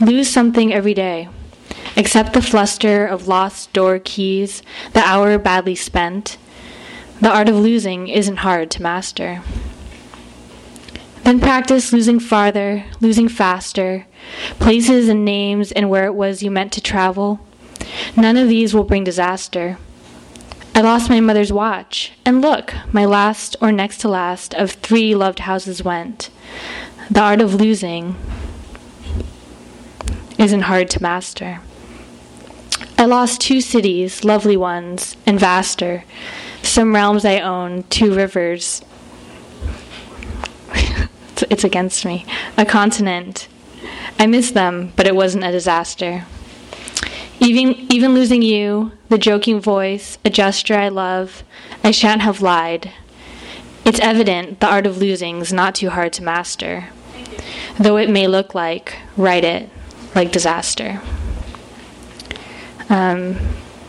Lose 0.00 0.30
something 0.30 0.72
every 0.72 0.94
day. 0.94 1.28
Accept 1.96 2.32
the 2.32 2.42
fluster 2.42 3.04
of 3.04 3.26
lost 3.26 3.72
door 3.72 3.98
keys, 3.98 4.62
the 4.92 5.00
hour 5.00 5.36
badly 5.36 5.74
spent. 5.74 6.38
The 7.20 7.30
art 7.30 7.48
of 7.48 7.56
losing 7.56 8.06
isn't 8.06 8.38
hard 8.38 8.70
to 8.72 8.82
master. 8.82 9.42
Then 11.24 11.40
practice 11.40 11.92
losing 11.92 12.18
farther, 12.18 12.84
losing 13.00 13.28
faster, 13.28 14.06
places 14.58 15.08
and 15.08 15.24
names 15.24 15.72
and 15.72 15.88
where 15.88 16.06
it 16.06 16.14
was 16.14 16.42
you 16.42 16.50
meant 16.50 16.72
to 16.72 16.80
travel. 16.80 17.40
None 18.16 18.36
of 18.36 18.48
these 18.48 18.74
will 18.74 18.84
bring 18.84 19.04
disaster. 19.04 19.78
I 20.74 20.80
lost 20.80 21.10
my 21.10 21.20
mother's 21.20 21.52
watch, 21.52 22.12
and 22.24 22.40
look, 22.40 22.72
my 22.92 23.04
last 23.04 23.56
or 23.60 23.70
next 23.70 23.98
to 23.98 24.08
last 24.08 24.54
of 24.54 24.72
three 24.72 25.14
loved 25.14 25.40
houses 25.40 25.84
went. 25.84 26.30
The 27.10 27.20
art 27.20 27.42
of 27.42 27.54
losing 27.54 28.16
isn't 30.38 30.62
hard 30.62 30.88
to 30.90 31.02
master. 31.02 31.60
I 32.96 33.04
lost 33.04 33.40
two 33.40 33.60
cities, 33.60 34.24
lovely 34.24 34.56
ones, 34.56 35.16
and 35.26 35.38
vaster, 35.38 36.04
some 36.62 36.94
realms 36.94 37.24
I 37.24 37.38
own, 37.40 37.82
two 37.84 38.14
rivers. 38.14 38.82
It's 41.52 41.64
against 41.64 42.06
me. 42.06 42.24
A 42.56 42.64
continent. 42.64 43.46
I 44.18 44.26
miss 44.26 44.50
them, 44.50 44.94
but 44.96 45.06
it 45.06 45.14
wasn't 45.14 45.44
a 45.44 45.52
disaster. 45.52 46.24
Even, 47.40 47.74
even 47.92 48.14
losing 48.14 48.40
you, 48.40 48.92
the 49.10 49.18
joking 49.18 49.60
voice, 49.60 50.16
a 50.24 50.30
gesture 50.30 50.74
I 50.74 50.88
love, 50.88 51.44
I 51.84 51.90
shan't 51.90 52.22
have 52.22 52.40
lied. 52.40 52.90
It's 53.84 54.00
evident 54.00 54.60
the 54.60 54.66
art 54.68 54.86
of 54.86 54.96
losing's 54.96 55.52
not 55.52 55.74
too 55.74 55.90
hard 55.90 56.14
to 56.14 56.22
master, 56.22 56.88
though 57.78 57.98
it 57.98 58.08
may 58.08 58.26
look 58.26 58.54
like, 58.54 58.96
write 59.18 59.44
it, 59.44 59.68
like 60.14 60.32
disaster. 60.32 61.02
Um, 62.88 63.36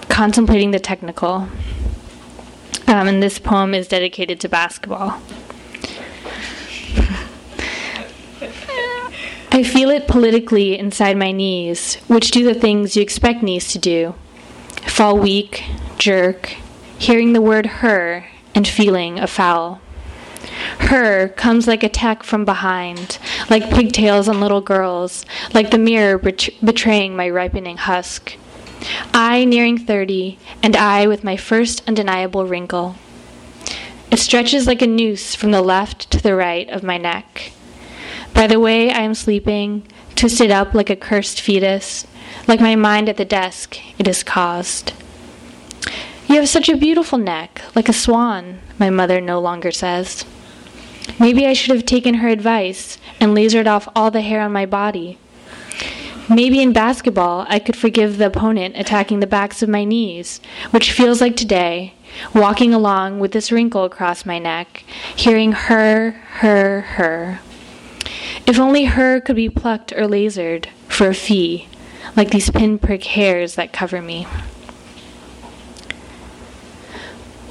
contemplating 0.09 0.71
the 0.71 0.79
technical. 0.79 1.47
Um, 2.87 3.07
and 3.07 3.23
this 3.23 3.39
poem 3.39 3.73
is 3.73 3.87
dedicated 3.87 4.41
to 4.41 4.49
basketball. 4.49 5.21
I 9.53 9.61
feel 9.61 9.91
it 9.91 10.07
politically 10.07 10.79
inside 10.79 11.15
my 11.15 11.31
knees, 11.31 11.97
which 12.07 12.31
do 12.31 12.43
the 12.43 12.59
things 12.59 12.95
you 12.95 13.03
expect 13.03 13.43
knees 13.43 13.71
to 13.73 13.77
do 13.77 14.15
fall 14.87 15.15
weak, 15.15 15.63
jerk, 15.99 16.55
hearing 16.97 17.33
the 17.33 17.41
word 17.41 17.67
her 17.67 18.25
and 18.55 18.67
feeling 18.67 19.19
a 19.19 19.27
foul. 19.27 19.79
Her 20.79 21.27
comes 21.27 21.67
like 21.67 21.83
attack 21.83 22.23
from 22.23 22.45
behind, 22.45 23.19
like 23.47 23.69
pigtails 23.69 24.27
on 24.27 24.41
little 24.41 24.59
girls, 24.59 25.23
like 25.53 25.69
the 25.69 25.77
mirror 25.77 26.17
bet- 26.17 26.49
betraying 26.63 27.15
my 27.15 27.29
ripening 27.29 27.77
husk. 27.77 28.35
I 29.13 29.45
nearing 29.45 29.77
30, 29.77 30.39
and 30.63 30.75
I 30.75 31.05
with 31.05 31.23
my 31.23 31.37
first 31.37 31.87
undeniable 31.87 32.47
wrinkle. 32.47 32.95
It 34.09 34.17
stretches 34.17 34.65
like 34.65 34.81
a 34.81 34.87
noose 34.87 35.35
from 35.35 35.51
the 35.51 35.61
left 35.61 36.09
to 36.09 36.21
the 36.21 36.35
right 36.35 36.67
of 36.71 36.81
my 36.81 36.97
neck. 36.97 37.51
By 38.33 38.47
the 38.47 38.59
way 38.59 38.89
I 38.91 39.01
am 39.01 39.13
sleeping, 39.13 39.87
twisted 40.15 40.51
up 40.51 40.73
like 40.73 40.89
a 40.89 40.95
cursed 40.95 41.39
fetus, 41.39 42.05
like 42.47 42.59
my 42.59 42.75
mind 42.75 43.07
at 43.07 43.17
the 43.17 43.25
desk, 43.25 43.77
it 43.99 44.07
is 44.07 44.23
caused. 44.23 44.93
You 46.27 46.35
have 46.37 46.49
such 46.49 46.67
a 46.67 46.77
beautiful 46.77 47.17
neck, 47.17 47.61
like 47.75 47.87
a 47.89 47.93
swan, 47.93 48.59
my 48.79 48.89
mother 48.89 49.21
no 49.21 49.39
longer 49.39 49.71
says. 49.71 50.25
Maybe 51.19 51.45
I 51.45 51.53
should 51.53 51.75
have 51.75 51.85
taken 51.85 52.15
her 52.15 52.27
advice 52.27 52.97
and 53.19 53.35
lasered 53.35 53.67
off 53.67 53.87
all 53.95 54.09
the 54.09 54.21
hair 54.21 54.41
on 54.41 54.51
my 54.51 54.65
body. 54.65 55.17
Maybe 56.29 56.61
in 56.61 56.73
basketball 56.73 57.45
I 57.49 57.59
could 57.59 57.75
forgive 57.75 58.17
the 58.17 58.27
opponent 58.27 58.75
attacking 58.77 59.19
the 59.19 59.27
backs 59.27 59.61
of 59.61 59.69
my 59.69 59.83
knees, 59.83 60.39
which 60.71 60.91
feels 60.91 61.21
like 61.21 61.35
today, 61.35 61.93
walking 62.33 62.73
along 62.73 63.19
with 63.19 63.31
this 63.31 63.51
wrinkle 63.51 63.83
across 63.83 64.25
my 64.25 64.39
neck, 64.39 64.85
hearing 65.15 65.51
her, 65.51 66.11
her, 66.11 66.81
her. 66.81 67.39
If 68.45 68.59
only 68.59 68.85
her 68.85 69.21
could 69.21 69.35
be 69.35 69.49
plucked 69.49 69.93
or 69.93 70.07
lasered 70.07 70.67
for 70.87 71.07
a 71.07 71.13
fee, 71.13 71.67
like 72.15 72.31
these 72.31 72.49
pinprick 72.49 73.03
hairs 73.03 73.55
that 73.55 73.73
cover 73.73 74.01
me. 74.01 74.27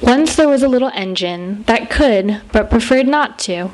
Once 0.02 0.36
there 0.36 0.48
was 0.48 0.62
a 0.62 0.68
little 0.68 0.90
engine 0.94 1.62
that 1.66 1.88
could, 1.88 2.42
but 2.52 2.68
preferred 2.68 3.06
not 3.06 3.38
to. 3.38 3.70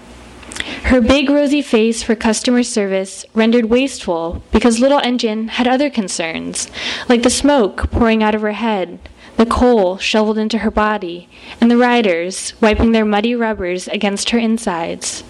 Her 0.84 1.00
big 1.00 1.28
rosy 1.28 1.62
face 1.62 2.02
for 2.02 2.14
customer 2.14 2.62
service 2.62 3.24
rendered 3.34 3.66
wasteful 3.66 4.42
because 4.52 4.80
Little 4.80 5.00
Engine 5.00 5.48
had 5.48 5.66
other 5.66 5.90
concerns, 5.90 6.68
like 7.08 7.22
the 7.22 7.30
smoke 7.30 7.90
pouring 7.90 8.22
out 8.22 8.34
of 8.34 8.42
her 8.42 8.52
head, 8.52 8.98
the 9.36 9.46
coal 9.46 9.98
shoveled 9.98 10.38
into 10.38 10.58
her 10.58 10.70
body, 10.70 11.28
and 11.60 11.70
the 11.70 11.76
riders 11.76 12.54
wiping 12.60 12.92
their 12.92 13.04
muddy 13.04 13.34
rubbers 13.34 13.88
against 13.88 14.30
her 14.30 14.38
insides. 14.38 15.22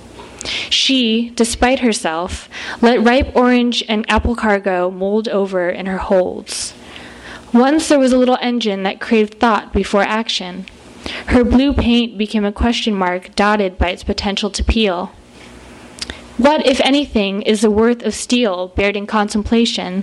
She, 0.70 1.30
despite 1.34 1.80
herself, 1.80 2.48
let 2.80 3.02
ripe 3.02 3.34
orange 3.34 3.84
and 3.88 4.08
apple 4.10 4.34
cargo 4.34 4.90
mold 4.90 5.28
over 5.28 5.68
in 5.68 5.86
her 5.86 5.98
holds. 5.98 6.74
Once 7.52 7.88
there 7.88 7.98
was 7.98 8.12
a 8.12 8.18
little 8.18 8.38
engine 8.40 8.82
that 8.82 9.00
craved 9.00 9.40
thought 9.40 9.72
before 9.72 10.02
action. 10.02 10.66
Her 11.26 11.44
blue 11.44 11.72
paint 11.72 12.18
became 12.18 12.44
a 12.44 12.52
question 12.52 12.94
mark 12.94 13.34
dotted 13.34 13.78
by 13.78 13.90
its 13.90 14.04
potential 14.04 14.50
to 14.50 14.64
peel. 14.64 15.12
What, 16.36 16.66
if 16.66 16.80
anything, 16.80 17.42
is 17.42 17.62
the 17.62 17.70
worth 17.70 18.02
of 18.02 18.14
steel 18.14 18.68
bared 18.68 18.96
in 18.96 19.06
contemplation? 19.06 20.02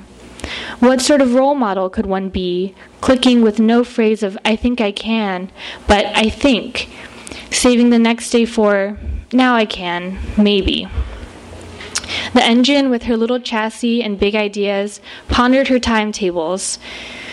What 0.79 1.01
sort 1.01 1.21
of 1.21 1.33
role 1.33 1.55
model 1.55 1.89
could 1.89 2.05
one 2.05 2.29
be, 2.29 2.75
clicking 3.01 3.41
with 3.41 3.59
no 3.59 3.83
phrase 3.83 4.21
of 4.21 4.37
I 4.43 4.55
think 4.55 4.81
I 4.81 4.91
can, 4.91 5.51
but 5.87 6.05
I 6.07 6.29
think, 6.29 6.89
saving 7.51 7.89
the 7.89 7.99
next 7.99 8.29
day 8.31 8.45
for 8.45 8.97
now 9.35 9.55
I 9.55 9.65
can, 9.65 10.17
maybe. 10.37 10.87
The 12.33 12.43
engine, 12.43 12.89
with 12.89 13.03
her 13.03 13.17
little 13.17 13.39
chassis 13.39 14.03
and 14.03 14.19
big 14.19 14.35
ideas, 14.35 15.01
pondered 15.27 15.67
her 15.67 15.79
timetables. 15.79 16.79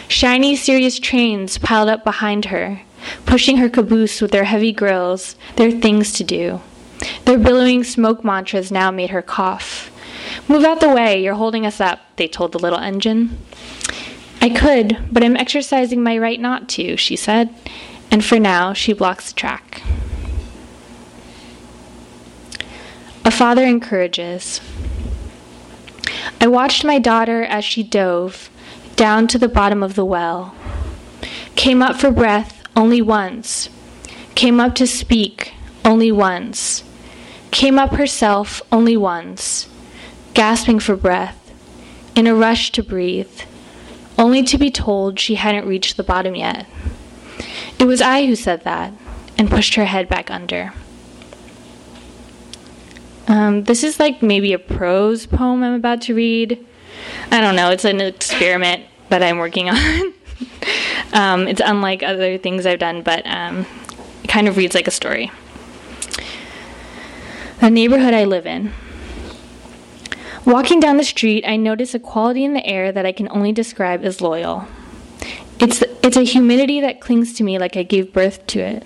Shiny, 0.09 0.57
serious 0.57 0.99
trains 0.99 1.59
piled 1.59 1.89
up 1.89 2.05
behind 2.05 2.47
her, 2.47 2.83
pushing 3.27 3.57
her 3.59 3.69
caboose 3.69 4.21
with 4.21 4.31
their 4.31 4.45
heavy 4.45 4.73
grills, 4.73 5.37
their 5.57 5.71
things 5.71 6.13
to 6.13 6.25
do. 6.25 6.61
Their 7.25 7.39
billowing 7.39 7.85
smoke 7.85 8.25
mantras 8.25 8.71
now 8.71 8.91
made 8.91 9.11
her 9.11 9.23
cough. 9.23 9.91
Move 10.49 10.65
out 10.65 10.81
the 10.81 10.89
way, 10.89 11.23
you're 11.23 11.35
holding 11.35 11.67
us 11.67 11.81
up, 11.81 12.01
they 12.17 12.29
told 12.29 12.53
the 12.53 12.59
little 12.59 12.79
engine. 12.79 13.39
I 14.41 14.51
could, 14.51 14.99
but 15.11 15.23
I'm 15.23 15.37
exercising 15.37 16.03
my 16.03 16.19
right 16.19 16.41
not 16.41 16.69
to, 16.71 16.97
she 16.97 17.17
said, 17.17 17.55
and 18.11 18.25
for 18.25 18.39
now 18.39 18.73
she 18.73 18.93
blocks 18.93 19.29
the 19.29 19.35
track. 19.35 19.83
A 23.25 23.31
father 23.31 23.65
encourages. 23.65 24.61
I 26.41 26.49
watched 26.49 26.85
my 26.85 26.99
daughter 26.99 27.45
as 27.45 27.65
she 27.65 27.85
dove 27.85 28.51
down 28.97 29.29
to 29.29 29.39
the 29.39 29.49
bottom 29.49 29.81
of 29.81 29.95
the 29.95 30.05
well, 30.05 30.57
came 31.55 31.83
up 31.83 31.97
for 31.97 32.11
breath 32.11 32.63
only 32.75 33.01
once, 33.01 33.69
came 34.35 34.59
up 34.59 34.75
to 34.75 34.89
speak 34.89 35.53
only 35.85 36.11
once, 36.11 36.83
came 37.53 37.79
up 37.79 37.93
herself 37.93 38.61
only 38.73 38.97
once, 38.97 39.69
gasping 40.35 40.81
for 40.81 40.97
breath, 40.97 41.53
in 42.17 42.27
a 42.27 42.35
rush 42.35 42.73
to 42.73 42.83
breathe, 42.83 43.43
only 44.19 44.43
to 44.43 44.59
be 44.59 44.71
told 44.71 45.21
she 45.21 45.37
hadn't 45.37 45.67
reached 45.69 45.97
the 45.97 46.03
bottom 46.03 46.35
yet. 46.35 46.67
It 47.79 47.85
was 47.85 48.01
I 48.01 48.27
who 48.27 48.35
said 48.35 48.65
that 48.65 48.93
and 49.39 49.49
pushed 49.49 49.77
her 49.77 49.85
head 49.85 50.09
back 50.09 50.29
under. 50.29 50.73
Um, 53.29 53.65
this 53.65 53.85
is 53.85 54.01
like 54.01 54.23
maybe 54.23 54.53
a 54.53 54.59
prose 54.59 55.27
poem 55.27 55.63
I'm 55.63 55.75
about 55.75 56.03
to 56.03 56.15
read. 56.15 56.65
I 57.31 57.41
don't 57.41 57.57
know. 57.57 57.71
It's 57.71 57.85
an 57.85 58.01
experiment 58.01 58.85
that 59.09 59.23
I'm 59.23 59.39
working 59.39 59.69
on. 59.71 60.15
um, 61.13 61.49
it's 61.49 61.61
unlike 61.65 62.03
other 62.03 62.39
things 62.39 62.67
I've 62.67 62.79
done, 62.79 63.03
but 63.03 63.27
um, 63.27 63.67
it 64.23 64.29
kind 64.29 64.49
of 64.49 64.57
reads 64.57 64.75
like 64.75 64.87
a 64.87 64.93
story. 64.93 65.31
The 67.61 67.71
neighborhood 67.71 68.15
I 68.15 68.25
live 68.25 68.47
in. 68.47 68.73
Walking 70.45 70.81
down 70.81 70.97
the 70.97 71.05
street, 71.05 71.45
I 71.47 71.57
notice 71.57 71.95
a 71.95 72.01
quality 72.01 72.43
in 72.45 72.55
the 72.55 72.67
air 72.67 72.91
that 72.91 73.07
I 73.07 73.13
can 73.13 73.29
only 73.31 73.53
describe 73.53 74.05
as 74.05 74.21
loyal. 74.21 74.67
It's, 75.61 75.83
it's 76.03 76.17
a 76.17 76.25
humidity 76.25 76.81
that 76.81 77.01
clings 77.01 77.35
to 77.35 77.45
me 77.45 77.61
like 77.61 77.77
I 77.77 77.85
gave 77.85 78.13
birth 78.13 78.45
to 78.49 78.59
it. 78.59 78.83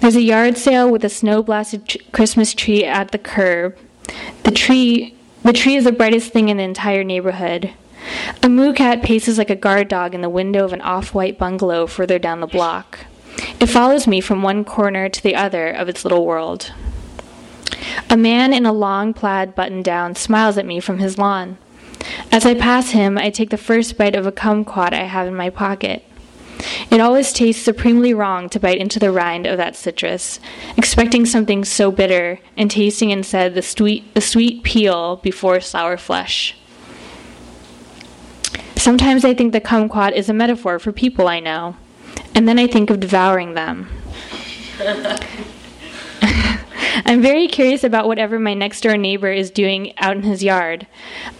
There's 0.00 0.16
a 0.16 0.22
yard 0.22 0.56
sale 0.56 0.90
with 0.90 1.04
a 1.04 1.10
snow 1.10 1.42
blasted 1.42 2.00
Christmas 2.10 2.54
tree 2.54 2.86
at 2.86 3.10
the 3.10 3.18
curb. 3.18 3.76
The 4.44 4.50
tree, 4.50 5.14
the 5.42 5.52
tree 5.52 5.76
is 5.76 5.84
the 5.84 5.92
brightest 5.92 6.32
thing 6.32 6.48
in 6.48 6.56
the 6.56 6.62
entire 6.62 7.04
neighborhood. 7.04 7.72
A 8.42 8.48
moo 8.48 8.72
cat 8.72 9.02
paces 9.02 9.36
like 9.36 9.50
a 9.50 9.56
guard 9.56 9.88
dog 9.88 10.14
in 10.14 10.22
the 10.22 10.30
window 10.30 10.64
of 10.64 10.72
an 10.72 10.80
off 10.80 11.12
white 11.12 11.38
bungalow 11.38 11.86
further 11.86 12.18
down 12.18 12.40
the 12.40 12.46
block. 12.46 13.00
It 13.60 13.66
follows 13.66 14.06
me 14.06 14.22
from 14.22 14.42
one 14.42 14.64
corner 14.64 15.10
to 15.10 15.22
the 15.22 15.36
other 15.36 15.68
of 15.68 15.86
its 15.86 16.02
little 16.02 16.24
world. 16.24 16.72
A 18.08 18.16
man 18.16 18.54
in 18.54 18.64
a 18.64 18.72
long 18.72 19.12
plaid 19.12 19.54
button 19.54 19.82
down 19.82 20.14
smiles 20.14 20.56
at 20.56 20.64
me 20.64 20.80
from 20.80 20.98
his 20.98 21.18
lawn. 21.18 21.58
As 22.32 22.46
I 22.46 22.54
pass 22.54 22.92
him, 22.92 23.18
I 23.18 23.28
take 23.28 23.50
the 23.50 23.58
first 23.58 23.98
bite 23.98 24.16
of 24.16 24.26
a 24.26 24.32
kumquat 24.32 24.94
I 24.94 25.04
have 25.04 25.28
in 25.28 25.34
my 25.34 25.50
pocket. 25.50 26.04
It 26.90 27.00
always 27.00 27.32
tastes 27.32 27.64
supremely 27.64 28.12
wrong 28.14 28.48
to 28.50 28.60
bite 28.60 28.78
into 28.78 28.98
the 28.98 29.10
rind 29.10 29.46
of 29.46 29.56
that 29.56 29.76
citrus, 29.76 30.40
expecting 30.76 31.24
something 31.24 31.64
so 31.64 31.90
bitter, 31.90 32.38
and 32.56 32.70
tasting 32.70 33.10
instead 33.10 33.54
the 33.54 33.62
sweet, 33.62 34.14
the 34.14 34.20
sweet 34.20 34.62
peel 34.62 35.16
before 35.16 35.60
sour 35.60 35.96
flesh. 35.96 36.56
Sometimes 38.76 39.24
I 39.24 39.34
think 39.34 39.52
the 39.52 39.60
kumquat 39.60 40.12
is 40.12 40.28
a 40.28 40.34
metaphor 40.34 40.78
for 40.78 40.92
people 40.92 41.28
I 41.28 41.40
know, 41.40 41.76
and 42.34 42.48
then 42.48 42.58
I 42.58 42.66
think 42.66 42.90
of 42.90 43.00
devouring 43.00 43.54
them. 43.54 43.88
I'm 47.04 47.22
very 47.22 47.46
curious 47.46 47.84
about 47.84 48.06
whatever 48.06 48.38
my 48.38 48.54
next 48.54 48.82
door 48.82 48.96
neighbor 48.96 49.30
is 49.30 49.50
doing 49.50 49.96
out 49.98 50.16
in 50.16 50.22
his 50.22 50.42
yard. 50.42 50.86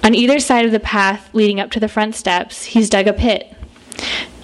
On 0.03 0.15
either 0.15 0.39
side 0.39 0.65
of 0.65 0.73
the 0.73 0.81
path 0.81 1.31
leading 1.33 1.61
up 1.61 1.71
to 1.73 1.81
the 1.81 1.89
front 1.89 2.15
steps, 2.15 2.65
he's 2.65 2.91
dug 2.91 3.07
a 3.07 3.13
pit. 3.13 3.55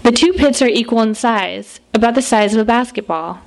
The 0.07 0.12
two 0.12 0.34
pits 0.34 0.62
are 0.62 0.68
equal 0.68 1.02
in 1.02 1.16
size, 1.16 1.80
about 1.92 2.14
the 2.14 2.22
size 2.22 2.54
of 2.54 2.61
a 2.61 2.64
basketball. 2.64 3.40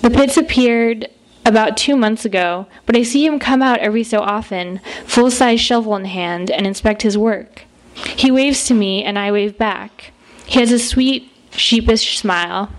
The 0.00 0.10
pits 0.10 0.36
appeared 0.36 1.08
about 1.44 1.76
two 1.76 1.96
months 1.96 2.24
ago, 2.24 2.68
but 2.86 2.96
I 2.96 3.02
see 3.02 3.26
him 3.26 3.40
come 3.40 3.62
out 3.62 3.80
every 3.80 4.04
so 4.04 4.20
often, 4.20 4.80
full 5.04 5.28
size 5.28 5.60
shovel 5.60 5.96
in 5.96 6.04
hand, 6.04 6.52
and 6.52 6.68
inspect 6.68 7.02
his 7.02 7.18
work. 7.18 7.64
He 7.96 8.30
waves 8.30 8.64
to 8.66 8.74
me, 8.74 9.02
and 9.02 9.18
I 9.18 9.32
wave 9.32 9.58
back. 9.58 10.12
He 10.46 10.60
has 10.60 10.70
a 10.70 10.78
sweet, 10.78 11.32
sheepish 11.50 12.16
smile. 12.16 12.70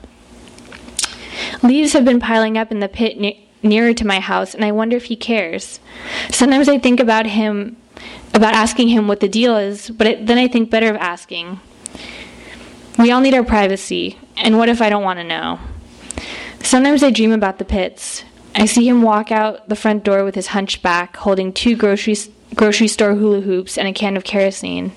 Leaves 1.61 1.91
have 1.91 2.05
been 2.05 2.21
piling 2.21 2.57
up 2.57 2.71
in 2.71 2.79
the 2.79 2.88
pit 2.88 3.19
ne- 3.19 3.49
nearer 3.61 3.93
to 3.95 4.07
my 4.07 4.21
house, 4.21 4.55
and 4.55 4.63
I 4.63 4.71
wonder 4.71 4.95
if 4.95 5.05
he 5.11 5.17
cares. 5.17 5.81
Sometimes 6.31 6.69
I 6.69 6.79
think 6.79 7.01
about 7.01 7.25
him, 7.25 7.75
about 8.33 8.53
asking 8.53 8.88
him 8.88 9.09
what 9.09 9.19
the 9.19 9.27
deal 9.27 9.57
is, 9.57 9.89
but 9.89 10.07
it, 10.07 10.27
then 10.27 10.38
I 10.38 10.47
think 10.47 10.69
better 10.69 10.89
of 10.89 10.95
asking. 10.95 11.59
We 12.97 13.11
all 13.11 13.21
need 13.21 13.35
our 13.35 13.43
privacy, 13.43 14.17
and 14.37 14.57
what 14.57 14.69
if 14.69 14.81
I 14.81 14.89
don't 14.89 15.03
want 15.03 15.19
to 15.19 15.23
know? 15.23 15.59
Sometimes 16.63 17.03
I 17.03 17.11
dream 17.11 17.31
about 17.31 17.59
the 17.59 17.65
pits. 17.65 18.23
I 18.55 18.65
see 18.65 18.89
him 18.89 19.03
walk 19.03 19.31
out 19.31 19.69
the 19.69 19.75
front 19.75 20.03
door 20.03 20.23
with 20.23 20.33
his 20.33 20.47
hunchback, 20.47 21.15
holding 21.17 21.53
two 21.53 21.75
grocery, 21.75 22.15
grocery 22.55 22.87
store 22.87 23.13
hula 23.13 23.41
hoops 23.41 23.77
and 23.77 23.87
a 23.87 23.93
can 23.93 24.17
of 24.17 24.23
kerosene. 24.23 24.93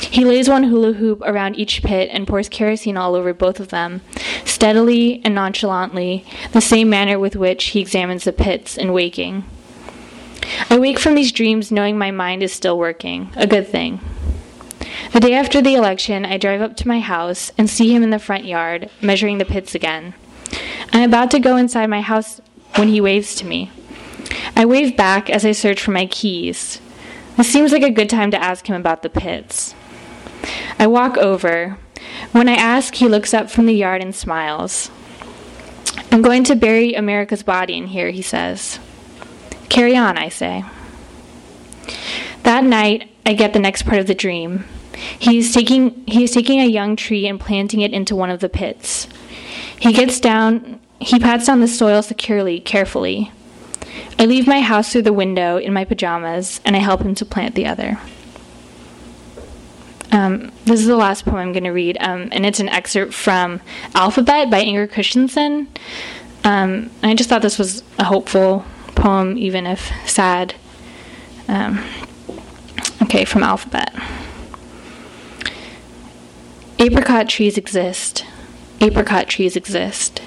He 0.00 0.24
lays 0.24 0.48
one 0.48 0.64
hula 0.64 0.94
hoop 0.94 1.20
around 1.20 1.56
each 1.56 1.82
pit 1.82 2.08
and 2.10 2.26
pours 2.26 2.48
kerosene 2.48 2.96
all 2.96 3.14
over 3.14 3.34
both 3.34 3.60
of 3.60 3.68
them, 3.68 4.00
steadily 4.46 5.20
and 5.22 5.34
nonchalantly, 5.34 6.24
the 6.52 6.62
same 6.62 6.88
manner 6.88 7.18
with 7.18 7.36
which 7.36 7.64
he 7.66 7.80
examines 7.80 8.24
the 8.24 8.32
pits 8.32 8.78
in 8.78 8.94
waking. 8.94 9.44
I 10.70 10.78
wake 10.78 10.98
from 10.98 11.14
these 11.14 11.32
dreams 11.32 11.70
knowing 11.70 11.98
my 11.98 12.10
mind 12.10 12.42
is 12.42 12.52
still 12.52 12.78
working, 12.78 13.30
a 13.36 13.46
good 13.46 13.68
thing. 13.68 14.00
The 15.12 15.20
day 15.20 15.34
after 15.34 15.60
the 15.60 15.74
election, 15.74 16.24
I 16.24 16.38
drive 16.38 16.62
up 16.62 16.74
to 16.78 16.88
my 16.88 17.00
house 17.00 17.52
and 17.58 17.68
see 17.68 17.94
him 17.94 18.02
in 18.02 18.08
the 18.08 18.18
front 18.18 18.46
yard, 18.46 18.88
measuring 19.02 19.36
the 19.36 19.44
pits 19.44 19.74
again. 19.74 20.14
I'm 20.90 21.06
about 21.06 21.30
to 21.32 21.38
go 21.38 21.56
inside 21.56 21.88
my 21.88 22.00
house 22.00 22.40
when 22.76 22.88
he 22.88 22.98
waves 22.98 23.34
to 23.36 23.46
me. 23.46 23.70
I 24.56 24.64
wave 24.64 24.96
back 24.96 25.28
as 25.28 25.44
I 25.44 25.52
search 25.52 25.82
for 25.82 25.90
my 25.90 26.06
keys. 26.06 26.80
This 27.36 27.52
seems 27.52 27.72
like 27.72 27.82
a 27.82 27.90
good 27.90 28.08
time 28.08 28.30
to 28.30 28.42
ask 28.42 28.66
him 28.66 28.76
about 28.76 29.02
the 29.02 29.10
pits. 29.10 29.74
I 30.78 30.86
walk 30.86 31.18
over. 31.18 31.76
When 32.32 32.48
I 32.48 32.54
ask, 32.54 32.94
he 32.94 33.06
looks 33.06 33.34
up 33.34 33.50
from 33.50 33.66
the 33.66 33.74
yard 33.74 34.00
and 34.00 34.14
smiles. 34.14 34.90
I'm 36.10 36.22
going 36.22 36.44
to 36.44 36.56
bury 36.56 36.94
America's 36.94 37.42
body 37.42 37.76
in 37.76 37.88
here, 37.88 38.10
he 38.10 38.22
says. 38.22 38.78
Carry 39.68 39.94
on, 39.94 40.16
I 40.16 40.30
say. 40.30 40.64
That 42.44 42.64
night, 42.64 43.10
I 43.26 43.34
get 43.34 43.52
the 43.52 43.58
next 43.58 43.82
part 43.82 43.98
of 43.98 44.06
the 44.06 44.14
dream. 44.14 44.64
He 45.18 45.38
is 45.38 45.52
taking 45.52 46.04
he 46.06 46.24
is 46.24 46.30
taking 46.30 46.60
a 46.60 46.66
young 46.66 46.96
tree 46.96 47.26
and 47.26 47.38
planting 47.38 47.80
it 47.80 47.92
into 47.92 48.16
one 48.16 48.30
of 48.30 48.40
the 48.40 48.48
pits. 48.48 49.08
He 49.78 49.92
gets 49.92 50.20
down, 50.20 50.80
he 51.00 51.18
pats 51.18 51.46
down 51.46 51.60
the 51.60 51.68
soil 51.68 52.02
securely, 52.02 52.60
carefully. 52.60 53.32
I 54.18 54.26
leave 54.26 54.46
my 54.46 54.60
house 54.60 54.92
through 54.92 55.02
the 55.02 55.12
window 55.12 55.56
in 55.56 55.72
my 55.72 55.84
pajamas 55.84 56.60
and 56.64 56.76
I 56.76 56.78
help 56.78 57.02
him 57.02 57.14
to 57.16 57.24
plant 57.24 57.54
the 57.54 57.66
other. 57.66 57.98
Um, 60.12 60.52
this 60.66 60.80
is 60.80 60.86
the 60.86 60.96
last 60.96 61.24
poem 61.24 61.36
I'm 61.36 61.52
going 61.52 61.64
to 61.64 61.70
read, 61.70 61.96
um, 61.98 62.28
and 62.32 62.44
it's 62.44 62.60
an 62.60 62.68
excerpt 62.68 63.14
from 63.14 63.62
Alphabet 63.94 64.50
by 64.50 64.60
Inger 64.60 64.86
Christensen. 64.86 65.68
Um, 66.44 66.90
I 67.02 67.14
just 67.14 67.30
thought 67.30 67.40
this 67.40 67.58
was 67.58 67.82
a 67.98 68.04
hopeful 68.04 68.64
poem, 68.94 69.38
even 69.38 69.66
if 69.66 69.90
sad. 70.06 70.54
Um, 71.48 71.82
okay, 73.02 73.24
from 73.24 73.42
Alphabet. 73.42 73.94
Apricot 76.82 77.28
trees 77.28 77.56
exist. 77.56 78.24
Apricot 78.80 79.28
trees 79.28 79.54
exist. 79.54 80.20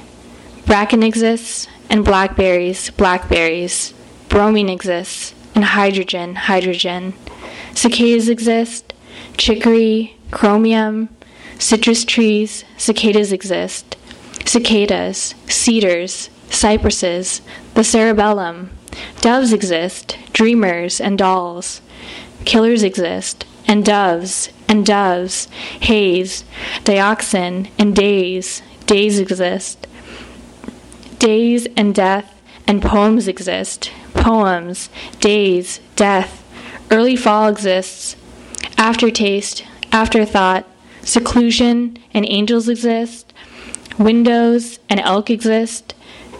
Bracken 0.66 1.03
exists, 1.03 1.68
and 1.89 2.06
blackberries, 2.06 2.91
blackberries. 2.91 3.93
Bromine 4.30 4.70
exists, 4.70 5.36
and 5.53 5.66
hydrogen, 5.66 6.36
hydrogen. 6.36 7.14
Cicadas 7.74 8.30
exist, 8.30 8.93
chicory, 9.36 10.16
chromium. 10.32 11.10
Citrus 11.60 12.06
trees, 12.06 12.64
cicadas 12.78 13.34
exist. 13.34 13.97
Cicadas, 14.45 15.36
cedars, 15.49 16.30
cypresses, 16.49 17.41
the 17.74 17.84
cerebellum. 17.84 18.70
Doves 19.20 19.51
exist, 19.51 20.18
dreamers, 20.32 21.01
and 21.01 21.18
dolls. 21.18 21.82
Killers 22.45 22.82
exist, 22.82 23.45
and 23.68 23.86
doves 23.86 24.49
and 24.68 24.86
doves, 24.86 25.47
haze, 25.82 26.43
dioxin 26.84 27.70
and 27.78 27.95
days, 27.95 28.61
days 28.86 29.20
exist. 29.20 29.88
Days 31.20 31.68
and 31.78 31.93
death 31.95 32.41
and 32.68 32.82
poems 32.82 33.28
exist. 33.28 33.91
Poems, 34.13 34.89
days, 35.20 35.80
death. 35.95 36.43
Early 36.91 37.16
fall 37.16 37.47
exists. 37.47 38.16
Aftertaste, 38.78 39.66
afterthought, 39.91 40.68
seclusion 41.01 41.97
and 42.13 42.26
angels 42.28 42.68
exist. 42.68 43.34
Windows 43.97 44.80
and 44.89 44.99
elk 44.99 45.30
exist. 45.30 45.95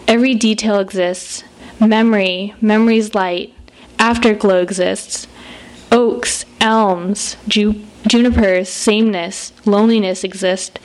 Every 0.08 0.36
detail 0.36 0.80
exists. 0.80 1.44
Memory, 1.80 2.54
memory's 2.62 3.16
light. 3.16 3.54
Afterglow 3.98 4.62
exists. 4.62 5.28
Oaks, 5.92 6.46
elms, 6.60 7.38
ju- 7.48 7.82
junipers, 8.08 8.70
sameness, 8.70 9.54
loneliness 9.66 10.24
exist. 10.24 10.80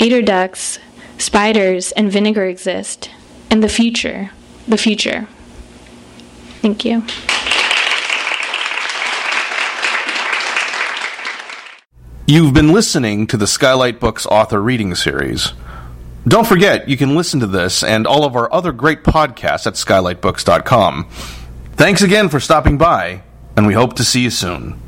Eider 0.00 0.22
ducks, 0.22 0.78
spiders, 1.18 1.92
and 1.92 2.10
vinegar 2.10 2.44
exist. 2.46 3.10
And 3.50 3.62
the 3.62 3.68
future, 3.68 4.30
the 4.68 4.76
future. 4.76 5.26
Thank 6.62 6.84
you. 6.84 7.02
You've 12.26 12.54
been 12.54 12.72
listening 12.72 13.26
to 13.28 13.36
the 13.36 13.48
Skylight 13.48 13.98
Books 13.98 14.24
author 14.24 14.62
reading 14.62 14.94
series. 14.94 15.52
Don't 16.28 16.46
forget, 16.46 16.88
you 16.88 16.96
can 16.96 17.16
listen 17.16 17.40
to 17.40 17.46
this 17.48 17.82
and 17.82 18.06
all 18.06 18.24
of 18.24 18.36
our 18.36 18.52
other 18.52 18.70
great 18.70 19.02
podcasts 19.02 19.66
at 19.66 19.74
skylightbooks.com. 19.74 21.08
Thanks 21.72 22.02
again 22.02 22.28
for 22.28 22.38
stopping 22.38 22.78
by, 22.78 23.22
and 23.56 23.66
we 23.66 23.74
hope 23.74 23.94
to 23.96 24.04
see 24.04 24.20
you 24.20 24.30
soon. 24.30 24.80